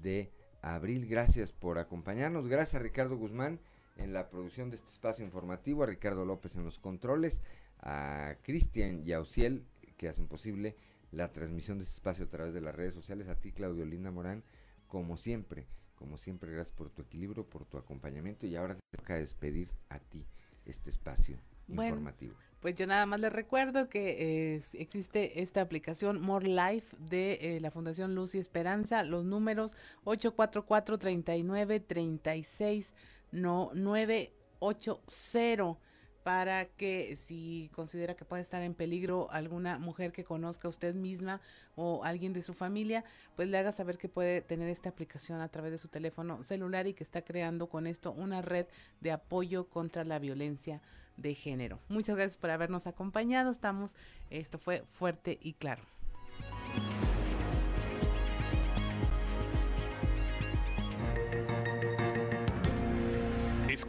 de 0.00 0.32
abril. 0.62 1.06
Gracias 1.06 1.52
por 1.52 1.78
acompañarnos. 1.78 2.48
Gracias 2.48 2.76
a 2.76 2.82
Ricardo 2.82 3.18
Guzmán 3.18 3.60
en 3.98 4.14
la 4.14 4.30
producción 4.30 4.70
de 4.70 4.76
este 4.76 4.88
espacio 4.88 5.26
informativo, 5.26 5.82
a 5.82 5.86
Ricardo 5.86 6.24
López 6.24 6.56
en 6.56 6.64
los 6.64 6.78
controles, 6.78 7.42
a 7.80 8.36
Cristian 8.42 9.04
y 9.06 9.92
que 9.98 10.08
hacen 10.08 10.26
posible 10.26 10.74
la 11.10 11.32
transmisión 11.32 11.76
de 11.76 11.84
este 11.84 11.96
espacio 11.96 12.24
a 12.24 12.30
través 12.30 12.54
de 12.54 12.62
las 12.62 12.74
redes 12.74 12.94
sociales. 12.94 13.28
A 13.28 13.38
ti, 13.38 13.52
Claudio 13.52 13.84
Linda 13.84 14.10
Morán, 14.10 14.42
como 14.88 15.18
siempre, 15.18 15.66
como 15.96 16.16
siempre, 16.16 16.50
gracias 16.50 16.74
por 16.74 16.88
tu 16.88 17.02
equilibrio, 17.02 17.44
por 17.44 17.66
tu 17.66 17.76
acompañamiento. 17.76 18.46
Y 18.46 18.56
ahora 18.56 18.76
te 18.76 18.96
toca 18.96 19.16
despedir 19.16 19.68
a 19.90 19.98
ti 19.98 20.24
este 20.64 20.88
espacio 20.88 21.36
informativo. 21.68 22.34
Pues 22.60 22.76
yo 22.76 22.86
nada 22.86 23.06
más 23.06 23.18
les 23.18 23.32
recuerdo 23.32 23.88
que 23.88 24.54
eh, 24.54 24.62
existe 24.74 25.42
esta 25.42 25.60
aplicación 25.60 26.20
More 26.20 26.46
Life 26.46 26.96
de 26.96 27.38
eh, 27.40 27.58
la 27.60 27.72
Fundación 27.72 28.14
Luz 28.14 28.36
y 28.36 28.38
Esperanza. 28.38 29.02
Los 29.02 29.24
números 29.24 29.74
844 30.04 30.98
39 30.98 31.80
36 31.80 32.94
no 33.32 33.72
980 33.74 35.80
para 36.22 36.66
que 36.66 37.16
si 37.16 37.70
considera 37.74 38.14
que 38.14 38.24
puede 38.24 38.42
estar 38.42 38.62
en 38.62 38.74
peligro 38.74 39.30
alguna 39.30 39.78
mujer 39.78 40.12
que 40.12 40.24
conozca 40.24 40.68
usted 40.68 40.94
misma 40.94 41.40
o 41.74 42.04
alguien 42.04 42.32
de 42.32 42.42
su 42.42 42.54
familia, 42.54 43.04
pues 43.36 43.48
le 43.48 43.58
haga 43.58 43.72
saber 43.72 43.98
que 43.98 44.08
puede 44.08 44.40
tener 44.40 44.68
esta 44.68 44.88
aplicación 44.88 45.40
a 45.40 45.48
través 45.48 45.72
de 45.72 45.78
su 45.78 45.88
teléfono 45.88 46.42
celular 46.44 46.86
y 46.86 46.94
que 46.94 47.04
está 47.04 47.22
creando 47.22 47.68
con 47.68 47.86
esto 47.86 48.12
una 48.12 48.42
red 48.42 48.66
de 49.00 49.12
apoyo 49.12 49.68
contra 49.68 50.04
la 50.04 50.18
violencia 50.18 50.80
de 51.16 51.34
género. 51.34 51.78
Muchas 51.88 52.16
gracias 52.16 52.36
por 52.36 52.50
habernos 52.50 52.86
acompañado. 52.86 53.50
Estamos, 53.50 53.96
esto 54.30 54.58
fue 54.58 54.82
fuerte 54.86 55.38
y 55.42 55.54
claro. 55.54 55.82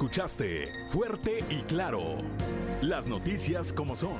Escuchaste 0.04 0.68
fuerte 0.90 1.46
y 1.50 1.62
claro. 1.62 2.18
Las 2.82 3.08
noticias 3.08 3.72
como 3.72 3.96
son. 3.96 4.18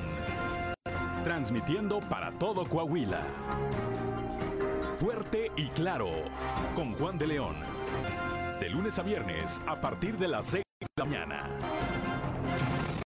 Transmitiendo 1.24 2.00
para 2.08 2.32
todo 2.38 2.64
Coahuila. 2.64 3.20
Fuerte 4.96 5.52
y 5.56 5.66
claro. 5.68 6.08
Con 6.74 6.94
Juan 6.94 7.18
de 7.18 7.26
León. 7.26 7.56
De 8.60 8.70
lunes 8.70 8.98
a 8.98 9.02
viernes 9.02 9.60
a 9.66 9.78
partir 9.78 10.16
de 10.16 10.28
las 10.28 10.46
6 10.46 10.64
de 10.80 10.86
la 10.96 11.04
mañana. 11.04 11.50